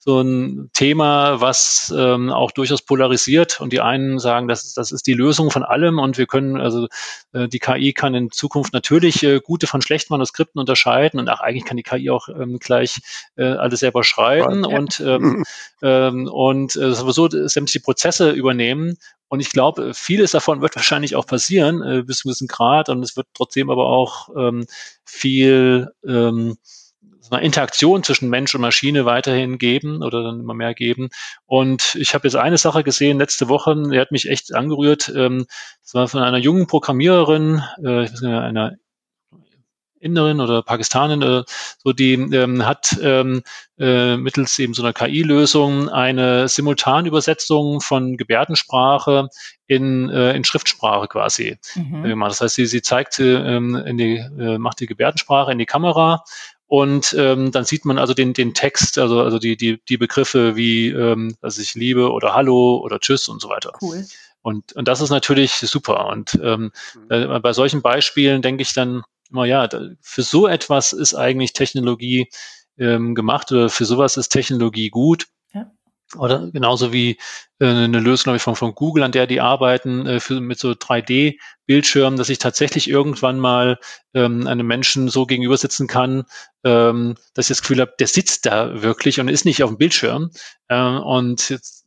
so 0.00 0.20
ein 0.20 0.70
Thema, 0.72 1.40
was 1.40 1.92
ähm, 1.96 2.30
auch 2.30 2.52
durchaus 2.52 2.82
polarisiert. 2.82 3.60
Und 3.60 3.72
die 3.72 3.80
einen 3.80 4.18
sagen, 4.18 4.48
das, 4.48 4.72
das 4.74 4.92
ist 4.92 5.06
die 5.06 5.14
Lösung 5.14 5.50
von 5.50 5.64
allem 5.64 5.98
und 5.98 6.18
wir 6.18 6.26
können, 6.26 6.60
also 6.60 6.86
äh, 7.32 7.48
die 7.48 7.58
KI 7.58 7.92
kann 7.92 8.14
in 8.14 8.30
Zukunft 8.30 8.72
natürlich 8.72 9.22
äh, 9.24 9.40
gute 9.40 9.66
von 9.66 9.82
schlechten 9.82 10.14
Manuskripten 10.14 10.60
unterscheiden 10.60 11.18
und 11.18 11.28
ach, 11.28 11.40
eigentlich 11.40 11.64
kann 11.64 11.76
die 11.76 11.82
KI 11.82 12.10
auch 12.10 12.28
ähm, 12.28 12.58
gleich 12.58 13.00
äh, 13.36 13.44
alles 13.44 13.80
selber 13.80 14.04
schreiben 14.04 14.64
ja. 14.68 14.78
und, 14.78 15.00
ähm, 15.00 15.44
ähm, 15.82 16.28
und 16.28 16.76
äh, 16.76 16.92
sowieso 16.94 17.28
sämtliche 17.28 17.80
Prozesse 17.80 18.30
übernehmen. 18.30 18.96
Und 19.28 19.40
ich 19.40 19.50
glaube, 19.50 19.92
vieles 19.92 20.30
davon 20.30 20.62
wird 20.62 20.74
wahrscheinlich 20.74 21.16
auch 21.16 21.26
passieren 21.26 21.82
äh, 21.82 22.02
bis 22.02 22.18
zu 22.18 22.28
einem 22.28 22.30
gewissen 22.30 22.48
Grad 22.48 22.88
und 22.88 23.02
es 23.02 23.16
wird 23.16 23.26
trotzdem 23.34 23.68
aber 23.68 23.86
auch 23.86 24.30
ähm, 24.36 24.64
viel 25.04 25.90
ähm, 26.06 26.56
so 27.28 27.36
eine 27.36 27.44
Interaktion 27.44 28.02
zwischen 28.02 28.30
Mensch 28.30 28.54
und 28.54 28.60
Maschine 28.60 29.04
weiterhin 29.04 29.58
geben 29.58 30.02
oder 30.02 30.22
dann 30.22 30.40
immer 30.40 30.54
mehr 30.54 30.74
geben. 30.74 31.10
Und 31.46 31.94
ich 31.96 32.14
habe 32.14 32.26
jetzt 32.26 32.36
eine 32.36 32.58
Sache 32.58 32.84
gesehen 32.84 33.18
letzte 33.18 33.48
Woche, 33.48 33.74
die 33.90 33.98
hat 33.98 34.12
mich 34.12 34.28
echt 34.28 34.54
angerührt. 34.54 35.12
Ähm, 35.14 35.46
das 35.82 35.94
war 35.94 36.08
von 36.08 36.22
einer 36.22 36.38
jungen 36.38 36.66
Programmiererin, 36.66 37.62
äh, 37.84 38.04
ich 38.04 38.12
weiß 38.12 38.20
nicht, 38.22 38.32
einer 38.32 38.76
Inderin 40.00 40.40
oder 40.40 40.62
Pakistanin, 40.62 41.22
äh, 41.22 41.42
so 41.82 41.92
die 41.92 42.12
ähm, 42.12 42.64
hat 42.64 42.96
ähm, 43.02 43.42
äh, 43.78 44.16
mittels 44.16 44.58
eben 44.58 44.74
so 44.74 44.82
einer 44.82 44.92
KI-Lösung 44.92 45.88
eine 45.88 46.48
Simultanübersetzung 46.48 47.80
von 47.80 48.16
Gebärdensprache 48.16 49.28
in, 49.66 50.08
äh, 50.08 50.34
in 50.34 50.44
Schriftsprache 50.44 51.08
quasi 51.08 51.58
mhm. 51.74 52.04
gemacht. 52.04 52.30
Das 52.30 52.40
heißt, 52.40 52.54
sie, 52.54 52.66
sie 52.66 52.82
zeigt, 52.82 53.18
ähm, 53.18 53.74
in 53.74 53.98
die, 53.98 54.16
äh, 54.16 54.58
macht 54.58 54.80
die 54.80 54.86
Gebärdensprache 54.86 55.52
in 55.52 55.58
die 55.58 55.66
Kamera 55.66 56.22
und 56.68 57.16
ähm, 57.18 57.50
dann 57.50 57.64
sieht 57.64 57.86
man 57.86 57.96
also 57.96 58.12
den, 58.12 58.34
den 58.34 58.52
Text, 58.52 58.98
also, 58.98 59.22
also 59.22 59.38
die, 59.38 59.56
die, 59.56 59.80
die 59.88 59.96
Begriffe 59.96 60.54
wie, 60.54 60.88
ähm, 60.88 61.34
dass 61.40 61.58
ich 61.58 61.74
liebe 61.74 62.12
oder 62.12 62.34
Hallo 62.34 62.76
oder 62.84 63.00
Tschüss 63.00 63.26
und 63.28 63.40
so 63.40 63.48
weiter. 63.48 63.72
Cool. 63.80 64.04
Und, 64.42 64.74
und 64.74 64.86
das 64.86 65.00
ist 65.00 65.08
natürlich 65.08 65.52
super. 65.52 66.06
Und 66.08 66.38
ähm, 66.42 66.70
mhm. 67.08 67.40
bei 67.42 67.52
solchen 67.54 67.80
Beispielen 67.80 68.42
denke 68.42 68.62
ich 68.62 68.74
dann 68.74 69.02
immer, 69.30 69.46
ja, 69.46 69.66
für 70.02 70.22
so 70.22 70.46
etwas 70.46 70.92
ist 70.92 71.14
eigentlich 71.14 71.54
Technologie 71.54 72.28
ähm, 72.76 73.14
gemacht 73.14 73.50
oder 73.50 73.70
für 73.70 73.86
sowas 73.86 74.18
ist 74.18 74.28
Technologie 74.28 74.90
gut. 74.90 75.26
Oder 76.16 76.50
genauso 76.50 76.92
wie 76.92 77.18
äh, 77.60 77.66
eine 77.66 78.00
Lösung, 78.00 78.24
glaube 78.24 78.36
ich, 78.38 78.42
von, 78.42 78.56
von 78.56 78.74
Google, 78.74 79.02
an 79.02 79.12
der 79.12 79.26
die 79.26 79.40
arbeiten, 79.40 80.06
äh, 80.06 80.20
für, 80.20 80.40
mit 80.40 80.58
so 80.58 80.70
3D-Bildschirmen, 80.70 82.16
dass 82.16 82.30
ich 82.30 82.38
tatsächlich 82.38 82.88
irgendwann 82.88 83.38
mal 83.38 83.78
ähm, 84.14 84.46
einem 84.46 84.66
Menschen 84.66 85.08
so 85.08 85.26
gegenüber 85.26 85.56
sitzen 85.56 85.86
kann, 85.86 86.24
ähm, 86.64 87.16
dass 87.34 87.46
ich 87.46 87.56
das 87.56 87.62
Gefühl 87.62 87.80
habe, 87.80 87.92
der 87.98 88.06
sitzt 88.06 88.46
da 88.46 88.82
wirklich 88.82 89.20
und 89.20 89.28
ist 89.28 89.44
nicht 89.44 89.62
auf 89.62 89.70
dem 89.70 89.78
Bildschirm. 89.78 90.30
Ähm, 90.70 90.98
und 91.00 91.50
jetzt 91.50 91.77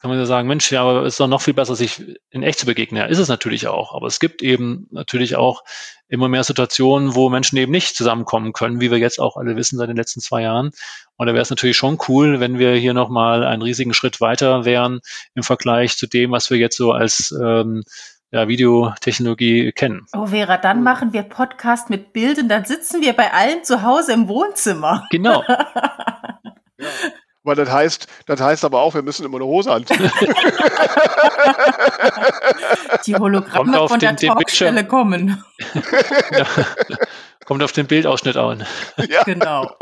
kann 0.00 0.10
man 0.10 0.18
ja 0.18 0.26
sagen, 0.26 0.46
Mensch, 0.46 0.70
ja, 0.70 0.82
aber 0.82 1.02
es 1.02 1.14
ist 1.14 1.20
doch 1.20 1.26
noch 1.26 1.42
viel 1.42 1.54
besser, 1.54 1.74
sich 1.74 2.16
in 2.30 2.44
echt 2.44 2.60
zu 2.60 2.66
begegnen. 2.66 3.00
Ja, 3.00 3.06
ist 3.06 3.18
es 3.18 3.28
natürlich 3.28 3.66
auch. 3.66 3.94
Aber 3.94 4.06
es 4.06 4.20
gibt 4.20 4.42
eben 4.42 4.86
natürlich 4.92 5.34
auch 5.34 5.64
immer 6.06 6.28
mehr 6.28 6.44
Situationen, 6.44 7.16
wo 7.16 7.28
Menschen 7.30 7.58
eben 7.58 7.72
nicht 7.72 7.96
zusammenkommen 7.96 8.52
können, 8.52 8.80
wie 8.80 8.92
wir 8.92 8.98
jetzt 8.98 9.18
auch 9.18 9.36
alle 9.36 9.56
wissen 9.56 9.76
seit 9.76 9.88
den 9.88 9.96
letzten 9.96 10.20
zwei 10.20 10.42
Jahren. 10.42 10.70
Und 11.16 11.26
da 11.26 11.32
wäre 11.32 11.42
es 11.42 11.50
natürlich 11.50 11.76
schon 11.76 11.98
cool, 12.08 12.38
wenn 12.38 12.60
wir 12.60 12.74
hier 12.74 12.94
nochmal 12.94 13.44
einen 13.44 13.62
riesigen 13.62 13.92
Schritt 13.92 14.20
weiter 14.20 14.64
wären 14.64 15.00
im 15.34 15.42
Vergleich 15.42 15.96
zu 15.96 16.06
dem, 16.06 16.30
was 16.30 16.48
wir 16.48 16.58
jetzt 16.58 16.76
so 16.76 16.92
als 16.92 17.32
ähm, 17.32 17.82
ja, 18.30 18.46
Videotechnologie 18.46 19.72
kennen. 19.72 20.06
Oh 20.14 20.26
Vera, 20.26 20.58
dann 20.58 20.84
machen 20.84 21.12
wir 21.12 21.22
Podcast 21.22 21.90
mit 21.90 22.12
Bildern, 22.12 22.48
dann 22.48 22.64
sitzen 22.64 23.02
wir 23.02 23.14
bei 23.14 23.32
allen 23.32 23.64
zu 23.64 23.82
Hause 23.82 24.12
im 24.12 24.28
Wohnzimmer. 24.28 25.06
Genau. 25.10 25.42
ja. 25.48 25.66
Weil 27.48 27.56
das 27.56 27.70
heißt, 27.70 28.06
das 28.26 28.40
heißt 28.42 28.64
aber 28.66 28.82
auch, 28.82 28.94
wir 28.94 29.00
müssen 29.00 29.24
immer 29.24 29.38
eine 29.38 29.46
Hose 29.46 29.72
anziehen. 29.72 29.98
Die 33.06 33.16
Hologramme 33.16 33.88
von 33.88 33.98
den, 33.98 34.16
der 34.16 34.34
Talkstelle 34.34 34.86
kommen. 34.86 35.42
Ja. 36.30 36.44
Kommt 37.46 37.62
auf 37.62 37.72
den 37.72 37.86
Bildausschnitt 37.86 38.36
an. 38.36 38.66
Ja. 39.08 39.22
Genau. 39.24 39.74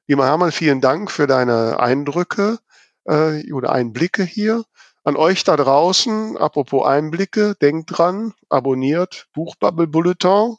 Lieber 0.08 0.26
Hermann, 0.26 0.54
vielen 0.54 0.80
Dank 0.80 1.12
für 1.12 1.28
deine 1.28 1.82
Eindrücke 1.82 2.60
äh, 3.04 3.52
oder 3.52 3.74
Einblicke 3.74 4.24
hier. 4.24 4.64
An 5.04 5.16
euch 5.16 5.44
da 5.44 5.56
draußen, 5.56 6.38
apropos 6.38 6.86
Einblicke, 6.86 7.56
denkt 7.62 7.98
dran, 7.98 8.34
abonniert 8.50 9.28
Buchbubble 9.34 9.88
Bulletin. 9.88 10.56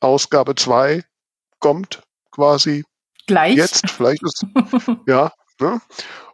Ausgabe 0.00 0.54
2 0.54 1.04
kommt 1.58 2.02
quasi 2.30 2.84
Gleich. 3.26 3.56
jetzt. 3.56 3.90
Vielleicht 3.90 4.22
ist, 4.22 4.44
ja, 5.06 5.32
Ne? 5.60 5.80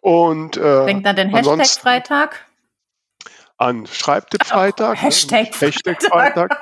Und 0.00 0.56
äh, 0.56 0.86
Denkt 0.86 1.06
an 1.06 1.16
den 1.16 1.30
Hashtag 1.30 1.66
Freitag. 1.66 2.46
an 3.58 3.86
Schreibtipp-Freitag. 3.86 4.94
ne? 4.94 5.02
Hashtag 5.02 5.60
Hashtag 5.60 6.02
Freitag. 6.02 6.56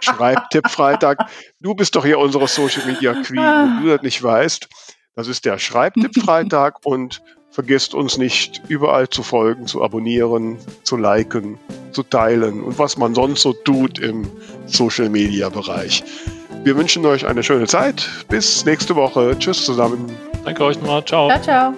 Schreibtipp-Freitag. 0.00 1.18
Du 1.60 1.74
bist 1.74 1.94
doch 1.94 2.04
hier 2.04 2.18
unsere 2.18 2.48
Social 2.48 2.86
Media 2.86 3.12
Queen. 3.22 3.36
Wenn 3.42 3.82
du 3.82 3.88
das 3.94 4.02
nicht 4.02 4.22
weißt, 4.22 4.68
das 5.14 5.28
ist 5.28 5.44
der 5.44 5.58
Schreibtipp-Freitag 5.58 6.76
und 6.84 7.20
vergisst 7.50 7.94
uns 7.94 8.18
nicht, 8.18 8.62
überall 8.68 9.08
zu 9.08 9.22
folgen, 9.22 9.66
zu 9.66 9.82
abonnieren, 9.82 10.58
zu 10.82 10.96
liken, 10.96 11.58
zu 11.92 12.02
teilen 12.02 12.62
und 12.62 12.78
was 12.78 12.96
man 12.96 13.14
sonst 13.14 13.42
so 13.42 13.52
tut 13.52 13.98
im 13.98 14.30
Social 14.66 15.08
Media 15.08 15.48
Bereich. 15.48 16.04
Wir 16.64 16.76
wünschen 16.76 17.06
euch 17.06 17.26
eine 17.26 17.42
schöne 17.42 17.66
Zeit. 17.66 18.08
Bis 18.28 18.64
nächste 18.64 18.96
Woche. 18.96 19.36
Tschüss 19.38 19.64
zusammen. 19.64 20.10
Danke 20.44 20.64
euch 20.64 20.78
nochmal. 20.80 21.04
Ciao. 21.04 21.28
Ciao, 21.28 21.42
ciao. 21.42 21.74